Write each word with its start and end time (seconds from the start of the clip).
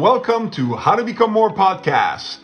Welcome 0.00 0.50
to 0.52 0.76
How 0.76 0.94
to 0.94 1.04
Become 1.04 1.30
More 1.30 1.50
podcast. 1.50 2.38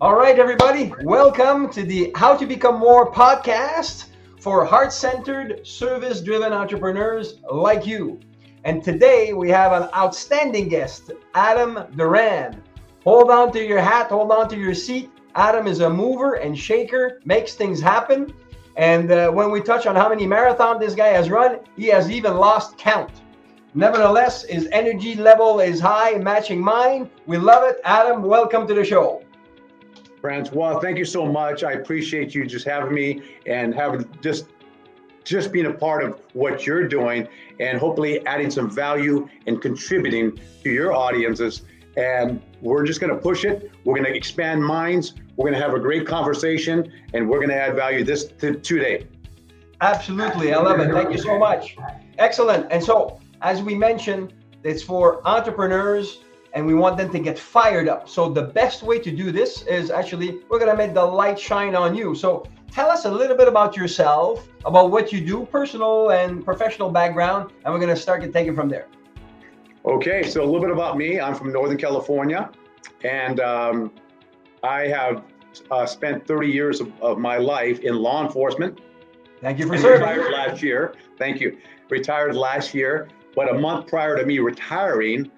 All 0.00 0.16
right, 0.16 0.38
everybody, 0.38 0.94
welcome 1.02 1.70
to 1.72 1.82
the 1.82 2.10
How 2.14 2.34
to 2.34 2.46
Become 2.46 2.78
More 2.78 3.12
podcast 3.12 4.06
for 4.40 4.64
heart 4.64 4.94
centered, 4.94 5.66
service 5.66 6.22
driven 6.22 6.54
entrepreneurs 6.54 7.40
like 7.52 7.84
you. 7.84 8.18
And 8.64 8.82
today 8.82 9.34
we 9.34 9.50
have 9.50 9.72
an 9.72 9.90
outstanding 9.94 10.70
guest, 10.70 11.10
Adam 11.34 11.78
Duran. 11.96 12.62
Hold 13.04 13.30
on 13.30 13.52
to 13.52 13.62
your 13.62 13.80
hat, 13.80 14.08
hold 14.08 14.32
on 14.32 14.48
to 14.48 14.56
your 14.56 14.74
seat. 14.74 15.10
Adam 15.34 15.66
is 15.66 15.80
a 15.80 15.90
mover 15.90 16.36
and 16.36 16.58
shaker, 16.58 17.20
makes 17.26 17.54
things 17.56 17.78
happen. 17.78 18.32
And 18.76 19.10
uh, 19.10 19.30
when 19.30 19.50
we 19.50 19.60
touch 19.60 19.86
on 19.86 19.96
how 19.96 20.08
many 20.08 20.26
marathons 20.26 20.80
this 20.80 20.94
guy 20.94 21.08
has 21.08 21.28
run, 21.28 21.60
he 21.76 21.86
has 21.86 22.10
even 22.10 22.36
lost 22.36 22.78
count. 22.78 23.10
Nevertheless, 23.74 24.44
his 24.44 24.68
energy 24.72 25.14
level 25.14 25.60
is 25.60 25.80
high, 25.80 26.18
matching 26.18 26.60
mine. 26.60 27.10
We 27.26 27.38
love 27.38 27.64
it. 27.68 27.80
Adam, 27.84 28.22
welcome 28.22 28.66
to 28.66 28.74
the 28.74 28.84
show. 28.84 29.22
Francois, 30.20 30.78
thank 30.78 30.98
you 30.98 31.04
so 31.04 31.26
much. 31.26 31.64
I 31.64 31.72
appreciate 31.72 32.34
you 32.34 32.46
just 32.46 32.66
having 32.66 32.94
me 32.94 33.22
and 33.46 33.74
having 33.74 34.08
just 34.20 34.46
just 35.24 35.52
being 35.52 35.66
a 35.66 35.72
part 35.72 36.02
of 36.02 36.20
what 36.32 36.66
you're 36.66 36.88
doing 36.88 37.28
and 37.60 37.78
hopefully 37.78 38.24
adding 38.26 38.50
some 38.50 38.68
value 38.68 39.28
and 39.46 39.62
contributing 39.62 40.38
to 40.64 40.70
your 40.70 40.92
audiences. 40.92 41.62
And 41.96 42.42
we're 42.60 42.84
just 42.84 43.00
going 43.00 43.14
to 43.14 43.20
push 43.20 43.44
it. 43.44 43.70
We're 43.84 43.94
going 43.94 44.10
to 44.10 44.16
expand 44.16 44.64
minds. 44.64 45.14
We're 45.36 45.50
going 45.50 45.60
to 45.60 45.64
have 45.64 45.74
a 45.74 45.80
great 45.80 46.06
conversation 46.06 46.92
and 47.12 47.28
we're 47.28 47.38
going 47.38 47.50
to 47.50 47.56
add 47.56 47.74
value 47.74 48.04
this 48.04 48.24
to 48.24 48.54
today. 48.54 49.06
Absolutely. 49.80 50.54
I 50.54 50.58
love 50.58 50.80
it. 50.80 50.92
Thank 50.92 51.10
you 51.10 51.18
so 51.18 51.38
much. 51.38 51.76
Excellent. 52.18 52.70
And 52.70 52.82
so, 52.82 53.20
as 53.40 53.62
we 53.62 53.74
mentioned, 53.74 54.32
it's 54.62 54.82
for 54.82 55.26
entrepreneurs 55.26 56.20
and 56.54 56.66
we 56.66 56.74
want 56.74 56.96
them 56.96 57.10
to 57.10 57.18
get 57.18 57.38
fired 57.38 57.88
up. 57.88 58.08
So 58.08 58.28
the 58.28 58.42
best 58.42 58.82
way 58.82 58.98
to 59.00 59.10
do 59.10 59.32
this 59.32 59.62
is 59.62 59.90
actually 59.90 60.40
we're 60.48 60.58
going 60.58 60.70
to 60.70 60.76
make 60.76 60.94
the 60.94 61.04
light 61.04 61.38
shine 61.38 61.74
on 61.74 61.94
you. 61.94 62.14
So 62.14 62.46
tell 62.70 62.90
us 62.90 63.06
a 63.06 63.10
little 63.10 63.36
bit 63.36 63.48
about 63.48 63.76
yourself, 63.76 64.48
about 64.64 64.90
what 64.90 65.12
you 65.12 65.20
do, 65.24 65.46
personal 65.46 66.10
and 66.10 66.44
professional 66.44 66.90
background, 66.90 67.52
and 67.64 67.72
we're 67.72 67.80
going 67.80 67.94
to 67.94 68.00
start 68.00 68.22
to 68.22 68.30
take 68.30 68.48
it 68.48 68.54
from 68.54 68.68
there. 68.68 68.86
Okay, 69.84 70.22
so 70.22 70.42
a 70.42 70.44
little 70.44 70.60
bit 70.60 70.70
about 70.70 70.96
me. 70.96 71.18
I'm 71.18 71.34
from 71.34 71.52
Northern 71.52 71.76
California, 71.76 72.50
and 73.02 73.40
um, 73.40 73.92
I 74.62 74.86
have 74.86 75.24
uh, 75.72 75.86
spent 75.86 76.24
30 76.24 76.48
years 76.48 76.80
of, 76.80 76.92
of, 77.02 77.18
my 77.18 77.36
life 77.36 77.80
in 77.80 77.96
law 77.96 78.24
enforcement. 78.24 78.80
Thank 79.40 79.58
you 79.58 79.66
for 79.66 79.76
serving. 79.76 80.00
Retired 80.00 80.32
last 80.32 80.62
year. 80.62 80.94
Thank 81.18 81.40
you. 81.40 81.58
Retired 81.90 82.36
last 82.36 82.74
year, 82.74 83.08
but 83.34 83.50
a 83.50 83.58
month 83.58 83.88
prior 83.88 84.16
to 84.16 84.24
me 84.24 84.38
retiring, 84.38 85.30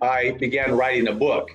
I 0.00 0.30
began 0.32 0.76
writing 0.76 1.08
a 1.08 1.14
book. 1.14 1.50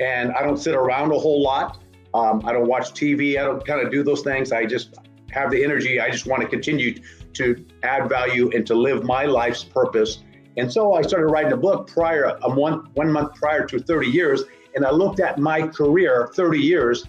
And 0.00 0.32
I 0.32 0.42
don't 0.42 0.56
sit 0.56 0.74
around 0.74 1.12
a 1.12 1.18
whole 1.18 1.42
lot. 1.42 1.80
Um, 2.12 2.42
I 2.44 2.52
don't 2.52 2.66
watch 2.66 2.90
TV. 2.90 3.38
I 3.38 3.44
don't 3.44 3.64
kind 3.64 3.80
of 3.80 3.92
do 3.92 4.02
those 4.02 4.22
things. 4.22 4.50
I 4.50 4.66
just 4.66 4.96
have 5.30 5.52
the 5.52 5.62
energy. 5.62 6.00
I 6.00 6.10
just 6.10 6.26
want 6.26 6.42
to 6.42 6.48
continue 6.48 7.00
to 7.34 7.64
add 7.84 8.08
value 8.08 8.50
and 8.52 8.66
to 8.66 8.74
live 8.74 9.04
my 9.04 9.24
life's 9.26 9.62
purpose. 9.62 10.23
And 10.56 10.72
so 10.72 10.94
I 10.94 11.02
started 11.02 11.26
writing 11.26 11.52
a 11.52 11.56
book 11.56 11.88
prior, 11.88 12.38
one, 12.42 12.88
one 12.94 13.10
month 13.10 13.34
prior 13.34 13.66
to 13.66 13.78
30 13.78 14.08
years. 14.08 14.44
And 14.74 14.84
I 14.84 14.90
looked 14.90 15.20
at 15.20 15.38
my 15.38 15.66
career, 15.66 16.30
30 16.34 16.58
years, 16.58 17.04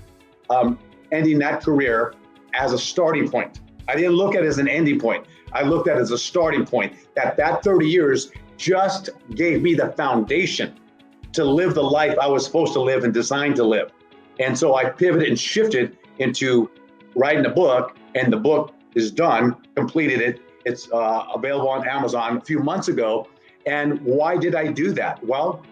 um, 0.50 0.80
ending 1.12 1.40
that 1.40 1.62
career 1.62 2.14
as 2.54 2.74
a 2.74 2.80
starting 2.80 3.30
point. 3.30 3.62
I 3.88 3.96
didn't 3.96 4.14
look 4.14 4.36
at 4.36 4.44
it 4.44 4.48
as 4.48 4.58
an 4.58 4.68
ending 4.68 5.00
point. 5.00 5.26
I 5.54 5.62
looked 5.64 5.88
at 5.88 5.98
it 5.98 6.02
as 6.02 6.12
a 6.12 6.18
starting 6.18 6.66
point. 6.66 6.94
That 7.16 7.38
that 7.38 7.64
30 7.64 7.88
years 7.88 8.32
just 8.58 9.10
gave 9.36 9.62
me 9.62 9.74
the 9.74 9.90
foundation 9.92 10.80
to 11.34 11.44
live 11.44 11.76
the 11.76 11.84
life 11.84 12.18
I 12.20 12.28
was 12.28 12.46
supposed 12.46 12.74
to 12.74 12.82
live 12.82 13.04
and 13.04 13.14
designed 13.14 13.56
to 13.58 13.64
live. 13.64 13.92
And 14.40 14.58
so 14.58 14.76
I 14.76 14.90
pivoted 14.90 15.30
and 15.30 15.40
shifted 15.40 15.98
into 16.20 16.70
writing 17.16 17.46
a 17.46 17.50
book, 17.50 17.98
and 18.16 18.32
the 18.32 18.38
book 18.38 18.74
is 18.96 19.12
done, 19.12 19.56
completed 19.76 20.22
it. 20.22 20.42
It's 20.66 20.92
uh, 20.92 21.28
available 21.34 21.70
on 21.70 21.88
Amazon 21.88 22.38
a 22.38 22.42
few 22.42 22.60
months 22.60 22.88
ago. 22.88 23.28
And 23.66 24.00
why 24.02 24.38
did 24.38 24.56
I 24.56 24.68
do 24.68 24.92
that? 24.94 25.24
Well, 25.24 25.64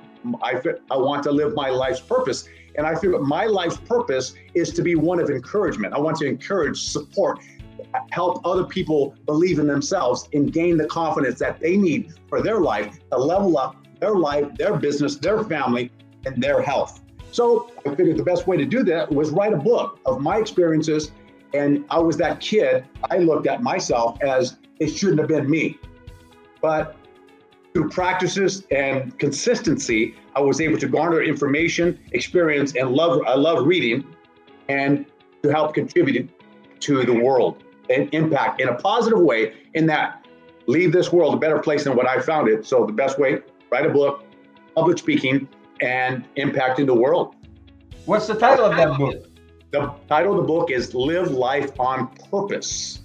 I, 0.41 0.61
I 0.89 0.97
want 0.97 1.23
to 1.23 1.31
live 1.31 1.53
my 1.53 1.69
life's 1.69 1.99
purpose. 1.99 2.47
And 2.75 2.87
I 2.87 2.95
feel 2.95 3.11
that 3.11 3.21
my 3.21 3.45
life's 3.45 3.77
purpose 3.77 4.33
is 4.55 4.71
to 4.73 4.81
be 4.81 4.95
one 4.95 5.19
of 5.19 5.29
encouragement. 5.29 5.93
I 5.93 5.99
want 5.99 6.17
to 6.17 6.25
encourage, 6.25 6.81
support, 6.81 7.39
help 8.09 8.41
other 8.45 8.63
people 8.63 9.15
believe 9.25 9.59
in 9.59 9.67
themselves 9.67 10.27
and 10.33 10.51
gain 10.51 10.77
the 10.77 10.87
confidence 10.87 11.39
that 11.39 11.59
they 11.59 11.77
need 11.77 12.13
for 12.27 12.41
their 12.41 12.59
life 12.59 12.97
to 13.11 13.17
level 13.17 13.57
up 13.57 13.75
their 13.99 14.15
life, 14.15 14.47
their 14.57 14.75
business, 14.75 15.15
their 15.17 15.43
family, 15.43 15.91
and 16.25 16.41
their 16.41 16.61
health. 16.61 17.01
So 17.31 17.71
I 17.85 17.95
figured 17.95 18.17
the 18.17 18.23
best 18.23 18.47
way 18.47 18.57
to 18.57 18.65
do 18.65 18.83
that 18.83 19.11
was 19.11 19.31
write 19.31 19.53
a 19.53 19.57
book 19.57 19.99
of 20.05 20.21
my 20.21 20.37
experiences. 20.37 21.11
And 21.53 21.85
I 21.89 21.99
was 21.99 22.17
that 22.17 22.39
kid, 22.39 22.85
I 23.11 23.17
looked 23.19 23.47
at 23.47 23.61
myself 23.61 24.21
as 24.21 24.57
it 24.79 24.87
shouldn't 24.87 25.19
have 25.19 25.27
been 25.27 25.49
me. 25.49 25.79
But 26.61 26.95
through 27.73 27.89
practices 27.89 28.65
and 28.71 29.17
consistency, 29.19 30.15
I 30.35 30.41
was 30.41 30.61
able 30.61 30.77
to 30.77 30.87
garner 30.87 31.23
information, 31.23 31.99
experience, 32.11 32.75
and 32.75 32.91
love. 32.91 33.21
I 33.25 33.35
love 33.35 33.65
reading, 33.65 34.05
and 34.69 35.05
to 35.41 35.49
help 35.49 35.73
contribute 35.73 36.29
to 36.81 37.03
the 37.03 37.13
world 37.13 37.63
and 37.89 38.13
impact 38.13 38.61
in 38.61 38.69
a 38.69 38.75
positive 38.75 39.19
way. 39.19 39.53
In 39.73 39.85
that, 39.87 40.25
leave 40.67 40.91
this 40.91 41.11
world 41.11 41.33
a 41.33 41.37
better 41.37 41.59
place 41.59 41.83
than 41.83 41.95
what 41.95 42.07
I 42.07 42.21
found 42.21 42.47
it. 42.47 42.65
So 42.65 42.85
the 42.85 42.93
best 42.93 43.19
way, 43.19 43.41
write 43.71 43.85
a 43.85 43.89
book, 43.89 44.23
public 44.75 44.97
speaking, 44.97 45.47
and 45.81 46.25
impacting 46.35 46.85
the 46.85 46.93
world. 46.93 47.35
What's 48.05 48.27
the 48.27 48.35
title 48.35 48.65
of 48.65 48.75
that 48.77 48.97
book? 48.97 49.27
The 49.71 49.91
title 50.07 50.33
of 50.33 50.37
the 50.37 50.47
book 50.47 50.69
is 50.69 50.93
Live 50.93 51.31
Life 51.31 51.79
on 51.79 52.07
Purpose. 52.29 53.01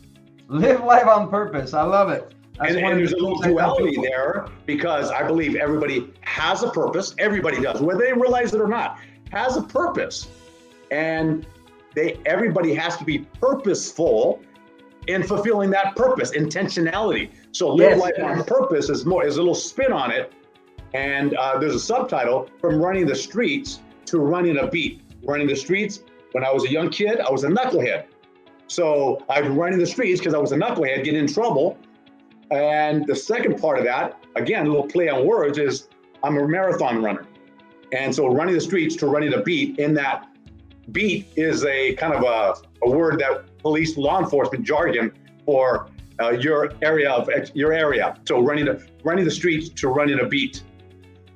Live 0.49 0.85
Life 0.85 1.07
on 1.07 1.31
Purpose. 1.31 1.73
I 1.73 1.83
love 1.83 2.11
it. 2.11 2.35
And, 2.61 2.77
and 2.77 2.99
there's 2.99 3.13
a 3.13 3.17
little 3.17 3.39
duality 3.39 3.97
there 4.03 4.49
because 4.67 5.11
I 5.11 5.23
believe 5.27 5.55
everybody 5.57 6.13
has 6.23 6.63
a 6.63 6.71
purpose. 6.71 7.15
Everybody 7.19 7.61
does, 7.61 7.81
whether 7.81 8.01
they 8.01 8.13
realize 8.13 8.53
it 8.53 8.61
or 8.61 8.69
not, 8.69 8.99
has 9.31 9.57
a 9.57 9.63
purpose. 9.63 10.29
And 10.91 11.47
they 11.95 12.19
everybody 12.27 12.75
has 12.75 12.97
to 12.97 13.05
be 13.05 13.21
purposeful 13.41 14.43
in 15.07 15.23
fulfilling 15.23 15.71
that 15.71 15.97
purpose, 15.97 16.33
intentionality. 16.33 17.31
So 17.53 17.69
live 17.69 17.91
yes, 17.91 18.01
life 18.01 18.15
yes. 18.19 18.39
on 18.39 18.45
purpose 18.45 18.89
is 18.91 19.07
more 19.07 19.27
is 19.27 19.37
a 19.37 19.41
little 19.41 19.55
spin 19.55 19.93
on 19.93 20.11
it. 20.11 20.33
And 20.95 21.35
uh, 21.35 21.59
there's 21.59 21.75
a 21.75 21.81
subtitle 21.81 22.49
from 22.61 22.81
running 22.81 23.07
the 23.07 23.15
streets 23.15 23.81
to 24.07 24.19
running 24.19 24.59
a 24.59 24.67
beat. 24.67 25.03
Running 25.23 25.47
the 25.47 25.57
streets. 25.57 26.01
When 26.33 26.45
I 26.45 26.53
was 26.53 26.65
a 26.65 26.71
young 26.71 26.91
kid, 26.91 27.21
I 27.21 27.31
was 27.31 27.45
a 27.45 27.49
knucklehead. 27.49 28.07
So 28.69 29.25
I've 29.29 29.45
been 29.45 29.57
running 29.57 29.79
the 29.79 29.87
streets 29.87 30.21
because 30.21 30.35
I 30.35 30.39
was 30.39 30.53
a 30.53 30.57
knucklehead, 30.57 31.05
getting 31.05 31.21
in 31.21 31.27
trouble. 31.27 31.79
And 32.51 33.07
the 33.07 33.17
second 33.17 33.61
part 33.61 33.79
of 33.79 33.85
that, 33.85 34.23
again, 34.37 34.67
a 34.67 34.69
little 34.71 34.87
play 34.87 35.09
on 35.09 35.27
words, 35.27 35.59
is 35.59 35.89
I'm 36.23 36.37
a 36.39 36.47
marathon 36.49 37.03
runner. 37.03 37.27
And 37.93 38.15
so 38.15 38.27
running 38.27 38.55
the 38.55 38.61
streets 38.61 38.97
to 38.97 39.07
running 39.07 39.35
a 39.35 39.43
beat 39.43 39.79
in 39.79 39.95
that 39.95 40.29
beat 40.93 41.29
is 41.37 41.65
a 41.65 41.95
kind 41.95 42.15
of 42.15 42.23
a, 42.23 42.87
a 42.87 42.91
word 42.91 43.21
that 43.21 43.59
police 43.59 43.97
law 43.97 44.19
enforcement 44.21 44.65
jargon 44.65 45.13
for 45.45 45.89
uh, 46.21 46.31
your 46.31 46.73
area 46.83 47.11
of 47.11 47.29
your 47.55 47.73
area. 47.73 48.17
So 48.27 48.41
running 48.41 48.67
the 48.67 48.87
running 49.05 49.25
the 49.25 49.31
streets 49.31 49.69
to 49.69 49.89
running 49.89 50.21
a 50.21 50.27
beat. 50.27 50.63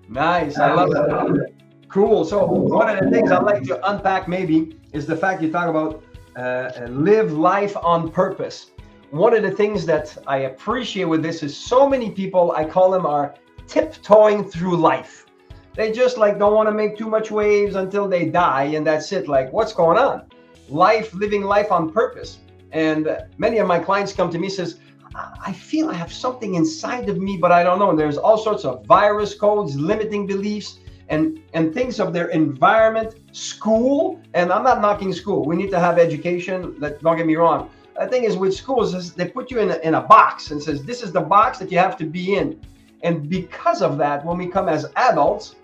Nice, 0.09 0.59
I 0.59 0.73
love 0.73 0.91
that. 0.91 1.53
Cool. 1.89 2.25
So 2.25 2.45
one 2.45 2.89
of 2.89 3.05
the 3.05 3.11
things 3.11 3.31
I'd 3.31 3.45
like 3.45 3.63
to 3.65 3.91
unpack 3.91 4.29
maybe 4.29 4.79
is 4.93 5.07
the 5.07 5.17
fact 5.17 5.43
you 5.43 5.51
talk 5.51 5.69
about 5.69 6.03
uh, 6.37 6.87
live 6.89 7.33
life 7.33 7.77
on 7.77 8.11
purpose. 8.11 8.72
One 9.13 9.35
of 9.35 9.43
the 9.43 9.51
things 9.51 9.85
that 9.85 10.17
I 10.27 10.39
appreciate 10.39 11.05
with 11.05 11.23
this 11.23 11.43
is 11.43 11.55
so 11.55 11.87
many 11.87 12.11
people 12.11 12.53
I 12.53 12.65
call 12.65 12.91
them 12.91 13.05
are 13.05 13.35
tiptoeing 13.67 14.43
through 14.43 14.79
life. 14.79 15.27
They 15.75 15.93
just 15.93 16.17
like 16.17 16.39
don't 16.39 16.55
want 16.55 16.71
to 16.71 16.75
make 16.75 16.97
too 16.97 17.11
much 17.11 17.31
waves 17.31 17.75
until 17.75 18.09
they 18.09 18.25
die, 18.31 18.73
and 18.75 18.87
that's 18.87 19.13
it. 19.13 19.29
Like, 19.29 19.53
what's 19.53 19.75
going 19.75 19.99
on? 19.99 20.23
Life, 20.71 21.13
living 21.13 21.43
life 21.43 21.71
on 21.71 21.93
purpose. 21.93 22.39
And 22.71 23.19
many 23.37 23.59
of 23.59 23.67
my 23.67 23.79
clients 23.79 24.15
come 24.15 24.31
to 24.31 24.39
me 24.39 24.49
says, 24.49 24.79
I 25.15 25.53
feel 25.53 25.91
I 25.91 25.95
have 25.95 26.11
something 26.11 26.55
inside 26.55 27.11
of 27.11 27.19
me, 27.19 27.37
but 27.37 27.53
I 27.53 27.63
don't 27.63 27.79
know. 27.79 27.91
And 27.91 27.99
there's 27.99 28.17
all 28.17 28.39
sorts 28.39 28.65
of 28.65 28.87
virus 28.87 29.35
codes, 29.35 29.77
limiting 29.77 30.27
beliefs, 30.27 30.79
and 31.11 31.39
and 31.53 31.75
things 31.75 32.01
of 32.01 32.15
their 32.15 32.29
environment, 32.29 33.17
school. 33.33 34.23
And 34.33 34.51
I'm 34.51 34.65
not 34.65 34.81
knocking 34.81 35.13
school. 35.13 35.45
We 35.45 35.55
need 35.55 35.71
to 35.73 35.79
have 35.79 35.99
education. 35.99 36.77
Let, 36.79 37.03
don't 37.03 37.19
get 37.19 37.27
me 37.27 37.37
wrong. 37.37 37.69
The 37.99 38.07
thing 38.09 38.25
is 38.25 38.37
with 38.37 38.55
schools 38.55 38.95
is 38.95 39.13
they 39.13 39.29
put 39.29 39.51
you 39.51 39.59
in 39.59 39.71
a, 39.71 39.77
in 39.79 39.95
a 39.95 40.01
box 40.01 40.51
and 40.51 40.63
says 40.63 40.85
this 40.85 41.03
is 41.03 41.13
the 41.13 41.21
box 41.21 41.59
that 41.59 41.71
you 41.71 41.79
have 41.79 41.97
to 41.99 42.05
be 42.05 42.37
in. 42.37 42.61
And 43.03 43.29
because 43.29 43.83
of 43.83 43.99
that, 43.99 44.25
when 44.25 44.39
we 44.39 44.47
come 44.47 44.69
as 44.69 44.87
adults, 44.97 45.57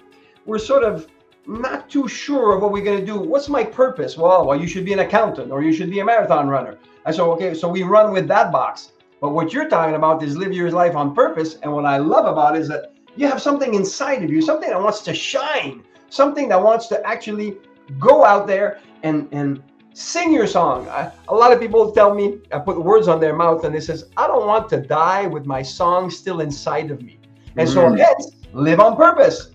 we're 0.44 0.58
sort 0.58 0.82
of 0.82 1.08
not 1.46 1.88
too 1.88 2.06
sure 2.08 2.54
of 2.54 2.62
what 2.62 2.72
we're 2.72 2.84
going 2.84 3.00
to 3.00 3.06
do. 3.06 3.18
What's 3.18 3.48
my 3.48 3.64
purpose? 3.64 4.16
Well, 4.16 4.46
well, 4.46 4.60
you 4.60 4.66
should 4.66 4.84
be 4.84 4.92
an 4.92 4.98
accountant 4.98 5.50
or 5.50 5.62
you 5.62 5.72
should 5.72 5.90
be 5.90 6.00
a 6.00 6.04
marathon 6.04 6.48
runner. 6.48 6.78
I 7.06 7.12
said, 7.12 7.22
okay, 7.22 7.54
so 7.54 7.68
we 7.68 7.82
run 7.82 8.12
with 8.12 8.28
that 8.28 8.52
box. 8.52 8.92
But 9.20 9.30
what 9.30 9.52
you're 9.52 9.68
talking 9.68 9.94
about 9.94 10.22
is 10.22 10.36
live 10.36 10.52
your 10.52 10.70
life 10.70 10.94
on 10.94 11.14
purpose. 11.14 11.56
And 11.62 11.72
what 11.72 11.84
I 11.84 11.96
love 11.96 12.26
about 12.26 12.56
it 12.56 12.60
is 12.60 12.68
that 12.68 12.92
you 13.16 13.26
have 13.26 13.42
something 13.42 13.74
inside 13.74 14.22
of 14.22 14.30
you, 14.30 14.42
something 14.42 14.68
that 14.68 14.80
wants 14.80 15.00
to 15.02 15.14
shine, 15.14 15.82
something 16.08 16.48
that 16.50 16.62
wants 16.62 16.86
to 16.88 17.04
actually 17.06 17.56
go 17.98 18.24
out 18.24 18.46
there 18.46 18.80
and 19.02 19.28
and 19.32 19.62
sing 19.98 20.32
your 20.32 20.46
song. 20.46 20.88
I, 20.88 21.10
a 21.28 21.34
lot 21.34 21.52
of 21.52 21.58
people 21.60 21.90
tell 21.92 22.14
me, 22.14 22.38
I 22.52 22.58
put 22.60 22.82
words 22.82 23.08
on 23.08 23.20
their 23.20 23.34
mouth, 23.34 23.64
and 23.64 23.74
they 23.74 23.80
says, 23.80 24.06
I 24.16 24.26
don't 24.26 24.46
want 24.46 24.68
to 24.70 24.78
die 24.78 25.26
with 25.26 25.44
my 25.44 25.62
song 25.62 26.10
still 26.10 26.40
inside 26.40 26.90
of 26.90 27.02
me. 27.02 27.18
And 27.56 27.68
so 27.68 27.80
Mm. 27.82 27.98
let's 27.98 28.30
live 28.52 28.78
on 28.80 28.96
purpose. 28.96 29.50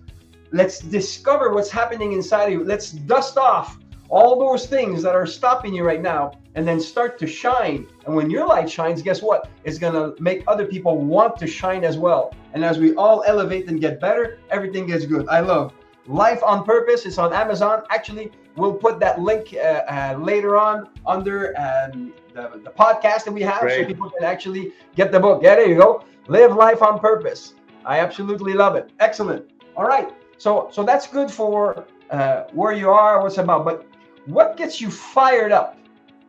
Let's 0.51 0.79
discover 0.79 1.53
what's 1.53 1.69
happening 1.71 2.11
inside 2.13 2.45
of 2.45 2.51
you. 2.51 2.63
Let's 2.63 2.91
dust 2.91 3.37
off 3.37 3.79
all 4.09 4.37
those 4.37 4.67
things 4.67 5.01
that 5.01 5.15
are 5.15 5.25
stopping 5.25 5.73
you 5.73 5.83
right 5.83 6.01
now 6.01 6.33
and 6.55 6.67
then 6.67 6.79
start 6.79 7.17
to 7.19 7.25
shine. 7.25 7.87
And 8.05 8.13
when 8.15 8.29
your 8.29 8.45
light 8.45 8.69
shines, 8.69 9.01
guess 9.01 9.21
what? 9.23 9.49
It's 9.63 9.79
going 9.79 9.93
to 9.93 10.21
make 10.21 10.43
other 10.47 10.65
people 10.65 10.97
want 10.97 11.37
to 11.37 11.47
shine 11.47 11.83
as 11.83 11.97
well. 11.97 12.33
And 12.53 12.63
as 12.63 12.77
we 12.77 12.93
all 12.95 13.23
elevate 13.25 13.67
and 13.69 13.81
get 13.81 13.99
better, 13.99 14.37
everything 14.51 14.85
gets 14.85 15.05
good. 15.05 15.27
I 15.29 15.39
love 15.39 15.73
Life 16.07 16.41
on 16.43 16.63
Purpose. 16.63 17.05
It's 17.05 17.17
on 17.17 17.33
Amazon. 17.33 17.83
Actually, 17.89 18.31
we'll 18.55 18.73
put 18.73 18.99
that 18.99 19.19
link 19.21 19.53
uh, 19.53 19.57
uh, 19.57 20.17
later 20.19 20.57
on 20.57 20.89
under 21.05 21.55
um, 21.57 22.13
the, 22.33 22.59
the 22.63 22.71
podcast 22.71 23.25
that 23.25 23.31
we 23.31 23.41
have 23.41 23.61
so 23.61 23.85
people 23.85 24.09
can 24.09 24.23
actually 24.23 24.73
get 24.95 25.11
the 25.11 25.19
book. 25.19 25.41
Yeah, 25.43 25.55
there 25.55 25.67
you 25.67 25.77
go. 25.77 26.03
Live 26.27 26.55
Life 26.55 26.81
on 26.81 26.99
Purpose. 26.99 27.53
I 27.85 27.99
absolutely 27.99 28.53
love 28.53 28.75
it. 28.75 28.91
Excellent. 28.99 29.49
All 29.75 29.85
right. 29.85 30.09
So 30.37 30.69
so 30.71 30.83
that's 30.83 31.07
good 31.07 31.31
for 31.31 31.85
uh, 32.09 32.43
where 32.53 32.73
you 32.73 32.89
are, 32.89 33.21
what's 33.21 33.37
about. 33.37 33.65
But 33.65 33.85
what 34.25 34.57
gets 34.57 34.79
you 34.79 34.89
fired 34.89 35.51
up 35.51 35.77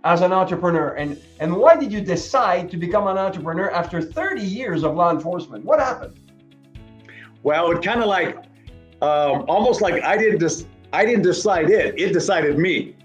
as 0.05 0.20
an 0.20 0.32
entrepreneur, 0.32 0.94
and 0.94 1.20
and 1.41 1.55
why 1.55 1.77
did 1.77 1.93
you 1.93 2.00
decide 2.00 2.70
to 2.70 2.77
become 2.77 3.06
an 3.06 3.19
entrepreneur 3.19 3.70
after 3.70 4.00
30 4.00 4.43
years 4.43 4.82
of 4.82 4.94
law 4.94 5.11
enforcement? 5.11 5.65
What 5.65 5.81
happened? 5.81 6.20
Well, 7.43 7.70
it 7.73 7.82
kind 7.82 8.00
of 8.00 8.06
like 8.06 8.37
um, 9.05 9.45
almost 9.49 9.83
like 9.83 10.03
I 10.03 10.17
didn't 10.17 10.41
just 10.41 10.67
I 10.93 11.05
didn't 11.05 11.23
decide 11.23 11.69
it; 11.71 11.99
it 11.99 12.12
decided 12.12 12.59
me. 12.59 12.97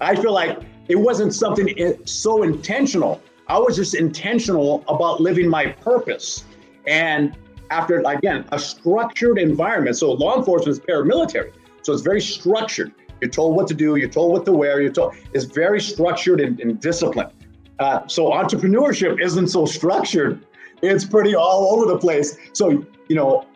I 0.00 0.16
feel 0.16 0.32
like 0.32 0.58
it 0.88 0.96
wasn't 0.96 1.32
something 1.32 1.68
so 2.04 2.42
intentional. 2.42 3.22
I 3.46 3.58
was 3.58 3.76
just 3.76 3.94
intentional 3.94 4.82
about 4.88 5.20
living 5.20 5.48
my 5.48 5.66
purpose, 5.66 6.44
and 6.88 7.36
after 7.70 8.00
again 8.00 8.44
a 8.50 8.58
structured 8.58 9.38
environment. 9.38 9.96
So 9.96 10.10
law 10.12 10.36
enforcement 10.36 10.76
is 10.78 10.80
paramilitary, 10.80 11.52
so 11.82 11.92
it's 11.92 12.02
very 12.02 12.20
structured. 12.20 12.92
You're 13.20 13.30
told 13.30 13.54
what 13.54 13.68
to 13.68 13.74
do. 13.74 13.94
You're 13.94 14.08
told 14.08 14.32
what 14.32 14.44
to 14.46 14.52
wear. 14.52 14.80
You're 14.80 14.92
told 14.92 15.14
it's 15.32 15.44
very 15.44 15.80
structured 15.80 16.40
and, 16.40 16.58
and 16.58 16.80
disciplined. 16.80 17.30
Uh, 17.78 18.08
so 18.08 18.30
entrepreneurship 18.30 19.22
isn't 19.22 19.48
so 19.48 19.66
structured. 19.66 20.44
It's 20.82 21.04
pretty 21.04 21.36
all 21.36 21.76
over 21.76 21.86
the 21.86 21.98
place. 21.98 22.36
So 22.52 22.84
you 23.08 23.14
know, 23.14 23.46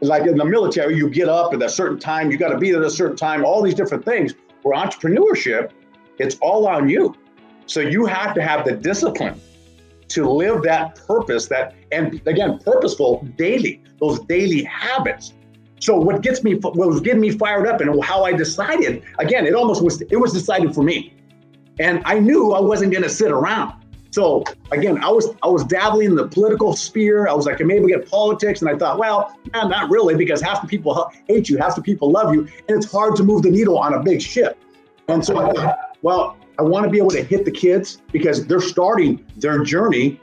like 0.00 0.26
in 0.26 0.36
the 0.36 0.44
military, 0.44 0.96
you 0.96 1.08
get 1.08 1.28
up 1.28 1.54
at 1.54 1.62
a 1.62 1.68
certain 1.68 1.98
time, 1.98 2.30
you 2.30 2.36
got 2.36 2.50
to 2.50 2.58
be 2.58 2.70
at 2.70 2.82
a 2.82 2.90
certain 2.90 3.16
time, 3.16 3.44
all 3.44 3.62
these 3.62 3.74
different 3.74 4.04
things. 4.04 4.34
Where 4.62 4.76
entrepreneurship, 4.76 5.70
it's 6.18 6.36
all 6.40 6.66
on 6.66 6.88
you. 6.88 7.14
So 7.66 7.80
you 7.80 8.06
have 8.06 8.34
to 8.34 8.42
have 8.42 8.64
the 8.64 8.72
discipline 8.72 9.40
to 10.08 10.28
live 10.28 10.62
that 10.62 10.96
purpose 11.06 11.46
that, 11.46 11.74
and 11.92 12.20
again, 12.26 12.58
purposeful 12.58 13.26
daily, 13.36 13.82
those 14.00 14.20
daily 14.26 14.62
habits. 14.64 15.32
So 15.80 15.96
what 15.96 16.22
gets 16.22 16.42
me, 16.42 16.54
what 16.54 16.76
was 16.76 17.00
getting 17.00 17.20
me 17.20 17.30
fired 17.30 17.66
up 17.66 17.80
and 17.80 18.02
how 18.02 18.24
I 18.24 18.32
decided, 18.32 19.02
again, 19.18 19.46
it 19.46 19.54
almost 19.54 19.82
was, 19.82 20.00
it 20.00 20.16
was 20.16 20.32
decided 20.32 20.74
for 20.74 20.82
me. 20.82 21.14
And 21.78 22.02
I 22.04 22.18
knew 22.18 22.52
I 22.52 22.60
wasn't 22.60 22.92
going 22.92 23.02
to 23.02 23.10
sit 23.10 23.30
around. 23.30 23.74
So 24.16 24.42
again, 24.72 24.96
I 25.04 25.10
was 25.10 25.34
I 25.42 25.46
was 25.46 25.62
dabbling 25.64 26.06
in 26.06 26.14
the 26.14 26.26
political 26.26 26.74
sphere. 26.74 27.28
I 27.28 27.34
was 27.34 27.44
like, 27.44 27.60
I 27.60 27.64
maybe 27.64 27.88
get 27.88 28.08
politics, 28.08 28.62
and 28.62 28.70
I 28.70 28.74
thought, 28.74 28.98
well, 28.98 29.38
nah, 29.52 29.68
not 29.68 29.90
really, 29.90 30.14
because 30.14 30.40
half 30.40 30.62
the 30.62 30.66
people 30.66 31.12
hate 31.28 31.50
you, 31.50 31.58
half 31.58 31.76
the 31.76 31.82
people 31.82 32.10
love 32.10 32.32
you, 32.32 32.48
and 32.66 32.78
it's 32.78 32.90
hard 32.90 33.14
to 33.16 33.22
move 33.22 33.42
the 33.42 33.50
needle 33.50 33.78
on 33.78 33.92
a 33.92 34.02
big 34.02 34.22
ship. 34.22 34.56
And 35.08 35.22
so 35.22 35.36
I 35.36 35.52
thought, 35.52 35.98
well, 36.00 36.38
I 36.58 36.62
want 36.62 36.86
to 36.86 36.90
be 36.90 36.96
able 36.96 37.10
to 37.10 37.22
hit 37.22 37.44
the 37.44 37.50
kids 37.50 38.00
because 38.10 38.46
they're 38.46 38.62
starting 38.62 39.22
their 39.36 39.62
journey, 39.62 40.18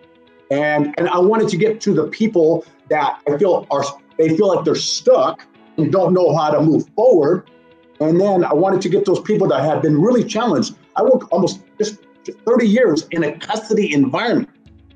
and 0.49 0.95
and 0.97 1.07
I 1.07 1.19
wanted 1.19 1.47
to 1.49 1.57
get 1.57 1.79
to 1.81 1.93
the 1.93 2.07
people 2.07 2.65
that 2.89 3.21
I 3.27 3.37
feel 3.37 3.67
are 3.69 3.83
they 4.17 4.35
feel 4.35 4.47
like 4.55 4.65
they're 4.65 4.73
stuck 4.73 5.45
and 5.77 5.91
don't 5.91 6.15
know 6.15 6.35
how 6.35 6.49
to 6.49 6.61
move 6.61 6.89
forward. 6.95 7.47
And 7.99 8.19
then 8.19 8.43
I 8.43 8.53
wanted 8.53 8.81
to 8.81 8.89
get 8.89 9.05
those 9.05 9.21
people 9.21 9.47
that 9.49 9.63
have 9.63 9.83
been 9.83 10.01
really 10.01 10.23
challenged. 10.23 10.73
I 10.95 11.03
work 11.03 11.31
almost 11.31 11.61
just 11.77 11.99
30 12.25 12.67
years 12.67 13.07
in 13.11 13.23
a 13.23 13.37
custody 13.37 13.93
environment. 13.93 14.49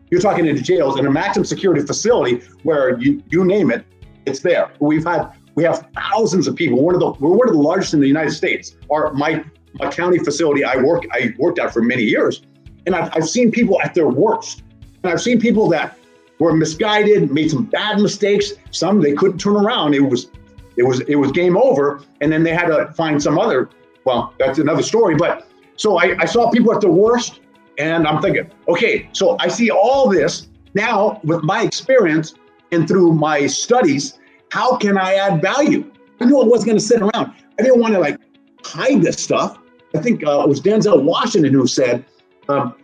You're 0.09 0.21
talking 0.21 0.47
in 0.47 0.63
jails 0.63 0.97
in 0.99 1.05
a 1.05 1.11
maximum 1.11 1.45
security 1.45 1.85
facility 1.85 2.41
where 2.63 2.97
you 2.99 3.21
you 3.29 3.43
name 3.43 3.71
it, 3.71 3.85
it's 4.25 4.39
there. 4.39 4.71
We've 4.79 5.03
had 5.03 5.31
we 5.55 5.63
have 5.63 5.87
thousands 5.95 6.47
of 6.47 6.55
people. 6.55 6.81
One 6.81 6.95
of 6.95 7.01
the 7.01 7.11
we're 7.19 7.35
one 7.35 7.49
of 7.49 7.55
the 7.55 7.61
largest 7.61 7.93
in 7.93 7.99
the 7.99 8.07
United 8.07 8.31
States. 8.31 8.77
Our 8.91 9.13
my 9.13 9.43
my 9.73 9.89
county 9.89 10.19
facility 10.19 10.63
I 10.63 10.77
work 10.77 11.03
I 11.11 11.33
worked 11.37 11.59
at 11.59 11.73
for 11.73 11.81
many 11.81 12.03
years, 12.03 12.43
and 12.85 12.95
I've, 12.95 13.11
I've 13.15 13.27
seen 13.27 13.51
people 13.51 13.81
at 13.81 13.93
their 13.93 14.07
worst, 14.07 14.63
and 15.03 15.11
I've 15.11 15.21
seen 15.21 15.39
people 15.39 15.67
that 15.69 15.97
were 16.39 16.53
misguided, 16.53 17.31
made 17.31 17.49
some 17.51 17.65
bad 17.65 17.99
mistakes. 17.99 18.53
Some 18.71 19.01
they 19.01 19.13
couldn't 19.13 19.39
turn 19.39 19.55
around. 19.55 19.93
It 19.93 20.01
was 20.01 20.29
it 20.77 20.83
was 20.83 21.01
it 21.01 21.15
was 21.15 21.31
game 21.31 21.57
over, 21.57 22.01
and 22.21 22.31
then 22.31 22.43
they 22.43 22.53
had 22.53 22.67
to 22.67 22.93
find 22.93 23.21
some 23.21 23.37
other. 23.37 23.69
Well, 24.05 24.33
that's 24.39 24.59
another 24.59 24.83
story. 24.83 25.15
But 25.15 25.47
so 25.77 25.97
I, 25.97 26.15
I 26.19 26.25
saw 26.25 26.49
people 26.49 26.73
at 26.73 26.81
their 26.81 26.91
worst, 26.91 27.39
and 27.77 28.07
I'm 28.07 28.21
thinking, 28.21 28.51
okay, 28.67 29.09
so 29.13 29.37
I 29.39 29.47
see 29.47 29.69
all 29.69 30.09
this 30.09 30.49
now 30.73 31.21
with 31.23 31.43
my 31.43 31.61
experience 31.61 32.33
and 32.71 32.87
through 32.87 33.13
my 33.13 33.47
studies. 33.47 34.19
How 34.51 34.75
can 34.75 34.97
I 34.97 35.13
add 35.13 35.41
value? 35.41 35.89
I 36.19 36.25
knew 36.25 36.41
I 36.41 36.45
wasn't 36.45 36.67
going 36.67 36.77
to 36.79 36.83
sit 36.83 37.01
around. 37.01 37.33
I 37.59 37.63
didn't 37.63 37.79
want 37.79 37.93
to 37.93 37.99
like 37.99 38.19
hide 38.65 39.01
this 39.01 39.21
stuff. 39.21 39.59
I 39.95 39.99
think 39.99 40.25
uh, 40.25 40.41
it 40.41 40.49
was 40.49 40.61
Denzel 40.61 41.03
Washington 41.03 41.53
who 41.53 41.67
said, 41.67 42.05
um, 42.49 42.75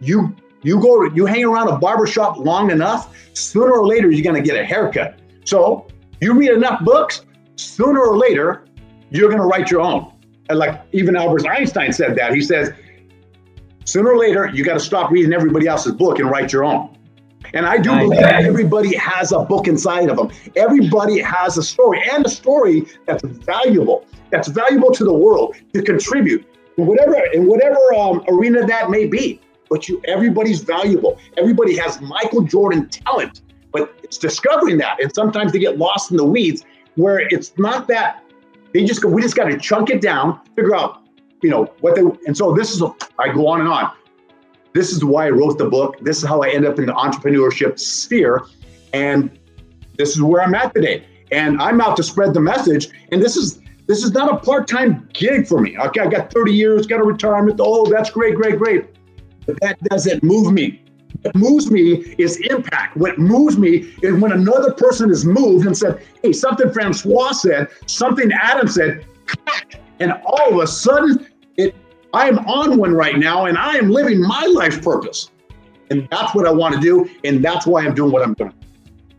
"You 0.00 0.34
you 0.62 0.80
go 0.80 1.04
you 1.04 1.26
hang 1.26 1.44
around 1.44 1.68
a 1.68 1.78
barber 1.78 2.06
shop 2.06 2.36
long 2.38 2.70
enough, 2.70 3.16
sooner 3.32 3.72
or 3.72 3.86
later 3.86 4.10
you're 4.10 4.24
going 4.24 4.40
to 4.40 4.46
get 4.46 4.60
a 4.60 4.64
haircut. 4.64 5.18
So 5.44 5.88
you 6.20 6.34
read 6.34 6.50
enough 6.50 6.84
books, 6.84 7.24
sooner 7.56 8.00
or 8.00 8.16
later 8.16 8.66
you're 9.10 9.28
going 9.28 9.40
to 9.40 9.46
write 9.46 9.70
your 9.70 9.80
own." 9.80 10.11
Like 10.54 10.80
even 10.92 11.16
Albert 11.16 11.46
Einstein 11.46 11.92
said 11.92 12.16
that. 12.16 12.34
He 12.34 12.40
says, 12.40 12.72
"Sooner 13.84 14.12
or 14.12 14.18
later 14.18 14.50
you 14.52 14.64
got 14.64 14.74
to 14.74 14.80
stop 14.80 15.10
reading 15.10 15.32
everybody 15.32 15.66
else's 15.66 15.92
book 15.92 16.18
and 16.18 16.30
write 16.30 16.52
your 16.52 16.64
own." 16.64 16.96
And 17.54 17.66
I 17.66 17.76
do 17.76 17.90
Nice. 17.90 18.04
believe 18.04 18.20
that 18.20 18.44
everybody 18.44 18.96
has 18.96 19.32
a 19.32 19.40
book 19.40 19.68
inside 19.68 20.08
of 20.08 20.16
them. 20.16 20.30
Everybody 20.56 21.20
has 21.20 21.58
a 21.58 21.62
story 21.62 22.00
and 22.10 22.24
a 22.24 22.28
story 22.30 22.86
that's 23.06 23.22
valuable, 23.24 24.06
that's 24.30 24.48
valuable 24.48 24.90
to 24.92 25.04
the 25.04 25.12
world 25.12 25.56
to 25.74 25.82
contribute 25.82 26.46
in 26.78 26.86
whatever 26.86 27.16
in 27.34 27.46
whatever 27.46 27.78
um, 27.96 28.24
arena 28.28 28.64
that 28.66 28.90
may 28.90 29.06
be. 29.06 29.40
But 29.68 29.88
you, 29.88 30.00
everybody's 30.06 30.60
valuable. 30.62 31.18
Everybody 31.36 31.76
has 31.76 32.00
Michael 32.00 32.42
Jordan 32.42 32.88
talent, 32.88 33.42
but 33.72 33.94
it's 34.02 34.18
discovering 34.18 34.78
that. 34.78 35.02
And 35.02 35.12
sometimes 35.14 35.52
they 35.52 35.58
get 35.58 35.78
lost 35.78 36.10
in 36.10 36.16
the 36.16 36.24
weeds 36.24 36.64
where 36.96 37.20
it's 37.30 37.52
not 37.58 37.88
that 37.88 38.21
they 38.72 38.84
just 38.84 39.02
go. 39.02 39.08
We 39.08 39.22
just 39.22 39.36
got 39.36 39.44
to 39.44 39.58
chunk 39.58 39.90
it 39.90 40.00
down, 40.00 40.40
figure 40.56 40.74
out, 40.74 41.02
you 41.42 41.50
know, 41.50 41.64
what 41.80 41.94
they. 41.94 42.02
And 42.26 42.36
so 42.36 42.52
this 42.54 42.74
is. 42.74 42.82
I 43.18 43.32
go 43.32 43.46
on 43.48 43.60
and 43.60 43.68
on 43.68 43.92
this 44.72 44.92
is 44.92 45.04
why 45.04 45.26
I 45.26 45.30
wrote 45.30 45.58
the 45.58 45.68
book. 45.68 45.98
This 46.00 46.18
is 46.18 46.24
how 46.28 46.42
I 46.42 46.50
end 46.50 46.66
up 46.66 46.78
in 46.78 46.86
the 46.86 46.92
entrepreneurship 46.92 47.78
sphere. 47.78 48.42
And 48.92 49.38
this 49.96 50.10
is 50.10 50.22
where 50.22 50.42
I'm 50.42 50.54
at 50.54 50.74
today. 50.74 51.06
And 51.30 51.60
I'm 51.60 51.80
out 51.80 51.96
to 51.96 52.02
spread 52.02 52.34
the 52.34 52.40
message. 52.40 52.88
And 53.10 53.22
this 53.22 53.36
is 53.36 53.60
this 53.86 54.04
is 54.04 54.12
not 54.12 54.32
a 54.32 54.36
part-time 54.36 55.08
gig 55.12 55.46
for 55.46 55.60
me. 55.60 55.76
Okay, 55.76 56.00
I 56.00 56.06
got 56.06 56.32
30 56.32 56.52
years, 56.52 56.86
got 56.86 57.00
a 57.00 57.04
retirement. 57.04 57.58
Oh, 57.60 57.84
that's 57.90 58.10
great, 58.10 58.36
great, 58.36 58.58
great. 58.58 58.86
But 59.44 59.60
that 59.60 59.80
doesn't 59.84 60.22
move 60.22 60.52
me. 60.52 60.84
What 61.22 61.36
moves 61.36 61.70
me 61.70 62.14
is 62.18 62.36
impact. 62.50 62.96
What 62.96 63.18
moves 63.18 63.56
me 63.56 63.94
is 64.02 64.14
when 64.20 64.32
another 64.32 64.72
person 64.72 65.10
is 65.10 65.24
moved 65.24 65.66
and 65.66 65.76
said, 65.76 66.04
hey, 66.22 66.32
something 66.32 66.70
Francois 66.72 67.32
said, 67.32 67.68
something 67.86 68.32
Adam 68.32 68.66
said, 68.66 69.06
and 70.00 70.12
all 70.24 70.54
of 70.54 70.60
a 70.60 70.66
sudden 70.66 71.28
it 71.56 71.76
I 72.12 72.28
am 72.28 72.38
on 72.40 72.76
one 72.76 72.92
right 72.92 73.16
now 73.16 73.46
and 73.46 73.56
I 73.56 73.76
am 73.76 73.90
living 73.90 74.20
my 74.20 74.46
life 74.46 74.82
purpose. 74.82 75.30
And 75.90 76.08
that's 76.10 76.34
what 76.34 76.46
I 76.46 76.50
want 76.50 76.74
to 76.74 76.80
do. 76.80 77.08
And 77.24 77.44
that's 77.44 77.66
why 77.66 77.84
I'm 77.84 77.94
doing 77.94 78.12
what 78.12 78.22
I'm 78.22 78.34
doing. 78.34 78.52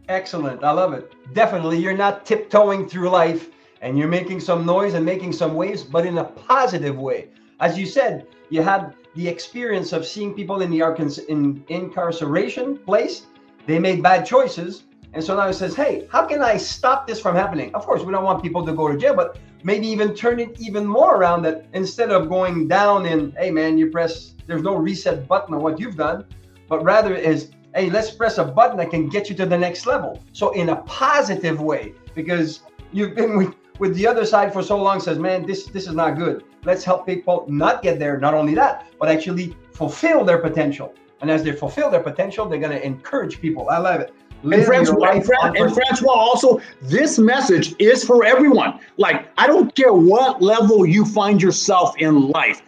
Excellent. 0.09 0.63
I 0.63 0.71
love 0.71 0.93
it. 0.93 1.11
Definitely, 1.33 1.79
you're 1.79 1.97
not 1.97 2.25
tiptoeing 2.25 2.87
through 2.87 3.09
life 3.09 3.49
and 3.81 3.97
you're 3.97 4.07
making 4.07 4.39
some 4.39 4.65
noise 4.65 4.93
and 4.93 5.05
making 5.05 5.33
some 5.33 5.55
waves, 5.55 5.83
but 5.83 6.05
in 6.05 6.17
a 6.17 6.23
positive 6.23 6.97
way. 6.97 7.29
As 7.59 7.77
you 7.77 7.85
said, 7.85 8.27
you 8.49 8.61
had 8.61 8.93
the 9.15 9.27
experience 9.27 9.93
of 9.93 10.05
seeing 10.05 10.33
people 10.33 10.61
in 10.61 10.69
the 10.71 10.81
in 11.29 11.63
incarceration 11.67 12.77
place. 12.77 13.27
They 13.67 13.79
made 13.79 14.03
bad 14.03 14.25
choices. 14.25 14.83
And 15.13 15.23
so 15.23 15.35
now 15.35 15.47
it 15.47 15.53
says, 15.53 15.75
hey, 15.75 16.07
how 16.11 16.25
can 16.25 16.41
I 16.41 16.57
stop 16.57 17.05
this 17.05 17.19
from 17.19 17.35
happening? 17.35 17.73
Of 17.75 17.85
course, 17.85 18.03
we 18.03 18.11
don't 18.11 18.23
want 18.23 18.41
people 18.41 18.65
to 18.65 18.73
go 18.73 18.91
to 18.91 18.97
jail, 18.97 19.15
but 19.15 19.37
maybe 19.63 19.87
even 19.87 20.15
turn 20.15 20.39
it 20.39 20.59
even 20.59 20.85
more 20.85 21.15
around 21.15 21.43
that 21.43 21.67
instead 21.73 22.09
of 22.11 22.29
going 22.29 22.67
down 22.67 23.05
in, 23.05 23.31
hey 23.37 23.51
man, 23.51 23.77
you 23.77 23.91
press, 23.91 24.33
there's 24.47 24.63
no 24.63 24.75
reset 24.75 25.27
button 25.27 25.53
on 25.53 25.61
what 25.61 25.79
you've 25.79 25.95
done, 25.95 26.25
but 26.67 26.83
rather 26.83 27.13
is 27.13 27.51
hey, 27.75 27.89
let's 27.89 28.11
press 28.11 28.37
a 28.37 28.43
button 28.43 28.77
that 28.77 28.91
can 28.91 29.09
get 29.09 29.29
you 29.29 29.35
to 29.35 29.45
the 29.45 29.57
next 29.57 29.85
level. 29.85 30.21
So 30.31 30.51
in 30.51 30.69
a 30.69 30.77
positive 30.83 31.59
way, 31.59 31.93
because 32.13 32.61
you've 32.91 33.15
been 33.15 33.37
with, 33.37 33.55
with 33.79 33.95
the 33.95 34.05
other 34.07 34.25
side 34.25 34.53
for 34.53 34.61
so 34.61 34.81
long 34.81 34.99
says, 34.99 35.17
man, 35.17 35.45
this 35.45 35.65
this 35.65 35.87
is 35.87 35.93
not 35.93 36.17
good. 36.17 36.43
Let's 36.65 36.83
help 36.83 37.05
people 37.05 37.45
not 37.47 37.81
get 37.81 37.99
there. 37.99 38.17
Not 38.17 38.33
only 38.33 38.55
that, 38.55 38.87
but 38.99 39.09
actually 39.09 39.55
fulfill 39.73 40.23
their 40.23 40.37
potential. 40.37 40.93
And 41.21 41.31
as 41.31 41.43
they 41.43 41.51
fulfill 41.51 41.89
their 41.89 42.01
potential, 42.01 42.47
they're 42.47 42.59
going 42.59 42.71
to 42.77 42.85
encourage 42.85 43.39
people. 43.39 43.69
I 43.69 43.77
love 43.77 44.01
it. 44.01 44.13
And 44.43 44.65
Francois, 44.65 45.11
and, 45.11 45.55
and 45.55 45.73
Francois, 45.73 46.11
also, 46.11 46.59
this 46.81 47.17
message 47.17 47.75
is 47.79 48.03
for 48.03 48.25
everyone. 48.25 48.79
Like, 48.97 49.29
I 49.37 49.47
don't 49.47 49.73
care 49.73 49.93
what 49.93 50.41
level 50.41 50.85
you 50.85 51.05
find 51.05 51.41
yourself 51.41 51.95
in 51.97 52.27
life, 52.29 52.61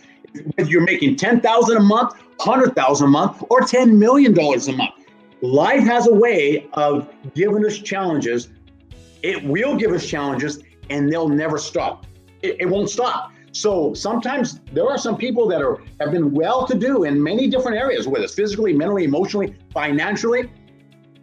whether 0.56 0.70
you're 0.70 0.86
making 0.86 1.18
ten 1.18 1.42
thousand 1.42 1.76
a 1.76 1.82
month, 1.82 2.14
hundred 2.40 2.76
thousand 2.76 3.08
a 3.08 3.12
month, 3.12 3.44
or 3.50 3.60
ten 3.62 4.00
million 4.00 4.34
dollars 4.34 4.70
a 4.70 4.72
month. 4.72 4.94
Life 5.42 5.84
has 5.84 6.08
a 6.08 6.14
way 6.14 6.70
of 6.74 7.14
giving 7.34 7.66
us 7.66 7.78
challenges. 7.78 8.48
It 9.22 9.44
will 9.44 9.76
give 9.76 9.92
us 9.92 10.06
challenges, 10.06 10.64
and 10.90 11.12
they'll 11.12 11.28
never 11.28 11.58
stop. 11.58 12.06
It, 12.42 12.56
it 12.62 12.68
won't 12.68 12.90
stop. 12.90 13.34
So 13.56 13.94
sometimes 13.94 14.60
there 14.74 14.86
are 14.86 14.98
some 14.98 15.16
people 15.16 15.48
that 15.48 15.62
are 15.62 15.82
have 16.02 16.12
been 16.12 16.32
well 16.32 16.68
to 16.68 16.78
do 16.78 17.04
in 17.06 17.22
many 17.22 17.48
different 17.48 17.78
areas, 17.78 18.06
whether 18.06 18.26
it's 18.26 18.36
physically, 18.36 18.74
mentally, 18.74 19.06
emotionally, 19.06 19.56
financially 19.74 20.52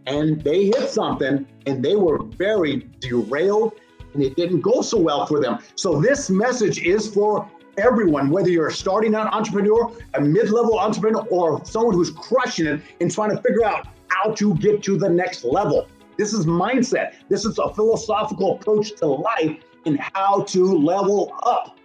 and 0.06 0.42
they 0.42 0.66
hit 0.66 0.90
something 0.90 1.46
and 1.66 1.84
they 1.84 1.96
were 1.96 2.22
very 2.22 2.88
derailed 3.00 3.74
and 4.14 4.22
it 4.22 4.34
didn't 4.36 4.60
go 4.60 4.82
so 4.82 4.98
well 4.98 5.26
for 5.26 5.40
them. 5.40 5.58
So 5.74 6.00
this 6.00 6.28
message 6.28 6.80
is 6.80 7.06
for 7.06 7.48
everyone, 7.78 8.30
whether 8.30 8.48
you're 8.48 8.70
starting 8.70 9.14
out 9.14 9.32
entrepreneur, 9.32 9.92
a 10.14 10.20
mid-level 10.20 10.78
entrepreneur, 10.78 11.26
or 11.30 11.64
someone 11.64 11.94
who's 11.94 12.10
crushing 12.10 12.66
it 12.66 12.82
and 13.00 13.10
trying 13.10 13.30
to 13.30 13.42
figure 13.42 13.64
out 13.64 13.88
how 14.08 14.32
to 14.32 14.54
get 14.56 14.82
to 14.84 14.98
the 14.98 15.08
next 15.08 15.44
level. 15.44 15.88
This 16.18 16.32
is 16.34 16.44
mindset. 16.46 17.14
This 17.28 17.44
is 17.44 17.58
a 17.58 17.72
philosophical 17.74 18.56
approach 18.56 18.94
to 18.96 19.06
life 19.06 19.58
and 19.86 19.98
how 19.98 20.42
to 20.44 20.64
level 20.64 21.32
up. 21.42 21.78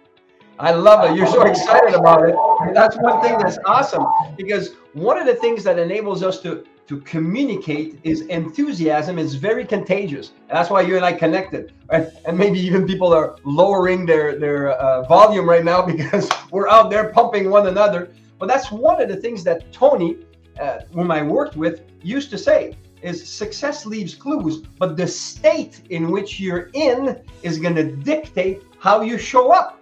I 0.58 0.72
love 0.72 1.08
it. 1.08 1.16
You're 1.16 1.26
so 1.26 1.42
excited 1.42 1.94
about 1.94 2.28
it. 2.28 2.34
That's 2.74 2.96
one 2.96 3.20
thing 3.22 3.38
that's 3.38 3.58
awesome 3.64 4.04
because 4.36 4.74
one 4.92 5.16
of 5.18 5.26
the 5.26 5.34
things 5.34 5.62
that 5.64 5.78
enables 5.78 6.22
us 6.22 6.40
to 6.40 6.64
to 6.88 6.98
communicate 7.02 8.00
is 8.02 8.22
enthusiasm 8.22 9.18
It's 9.18 9.34
very 9.34 9.64
contagious. 9.66 10.32
And 10.48 10.56
that's 10.56 10.70
why 10.70 10.80
you 10.80 10.96
and 10.96 11.04
I 11.04 11.12
connected. 11.12 11.74
Right? 11.92 12.08
And 12.24 12.36
maybe 12.36 12.58
even 12.58 12.86
people 12.86 13.12
are 13.12 13.36
lowering 13.44 14.06
their 14.06 14.38
their 14.38 14.70
uh, 14.70 15.02
volume 15.02 15.48
right 15.48 15.64
now 15.64 15.82
because 15.94 16.28
we're 16.50 16.68
out 16.68 16.90
there 16.90 17.12
pumping 17.12 17.50
one 17.50 17.68
another. 17.68 18.10
But 18.38 18.48
that's 18.48 18.72
one 18.72 19.00
of 19.02 19.08
the 19.08 19.16
things 19.16 19.44
that 19.44 19.72
Tony, 19.72 20.16
uh, 20.60 20.80
whom 20.92 21.10
I 21.10 21.22
worked 21.22 21.56
with, 21.56 21.82
used 22.02 22.30
to 22.30 22.38
say 22.38 22.76
is 23.02 23.28
success 23.28 23.86
leaves 23.86 24.14
clues, 24.14 24.62
but 24.78 24.96
the 24.96 25.06
state 25.06 25.82
in 25.90 26.10
which 26.10 26.40
you're 26.40 26.70
in 26.72 27.20
is 27.42 27.58
going 27.58 27.76
to 27.76 27.84
dictate 27.84 28.62
how 28.80 29.02
you 29.02 29.18
show 29.18 29.52
up. 29.52 29.77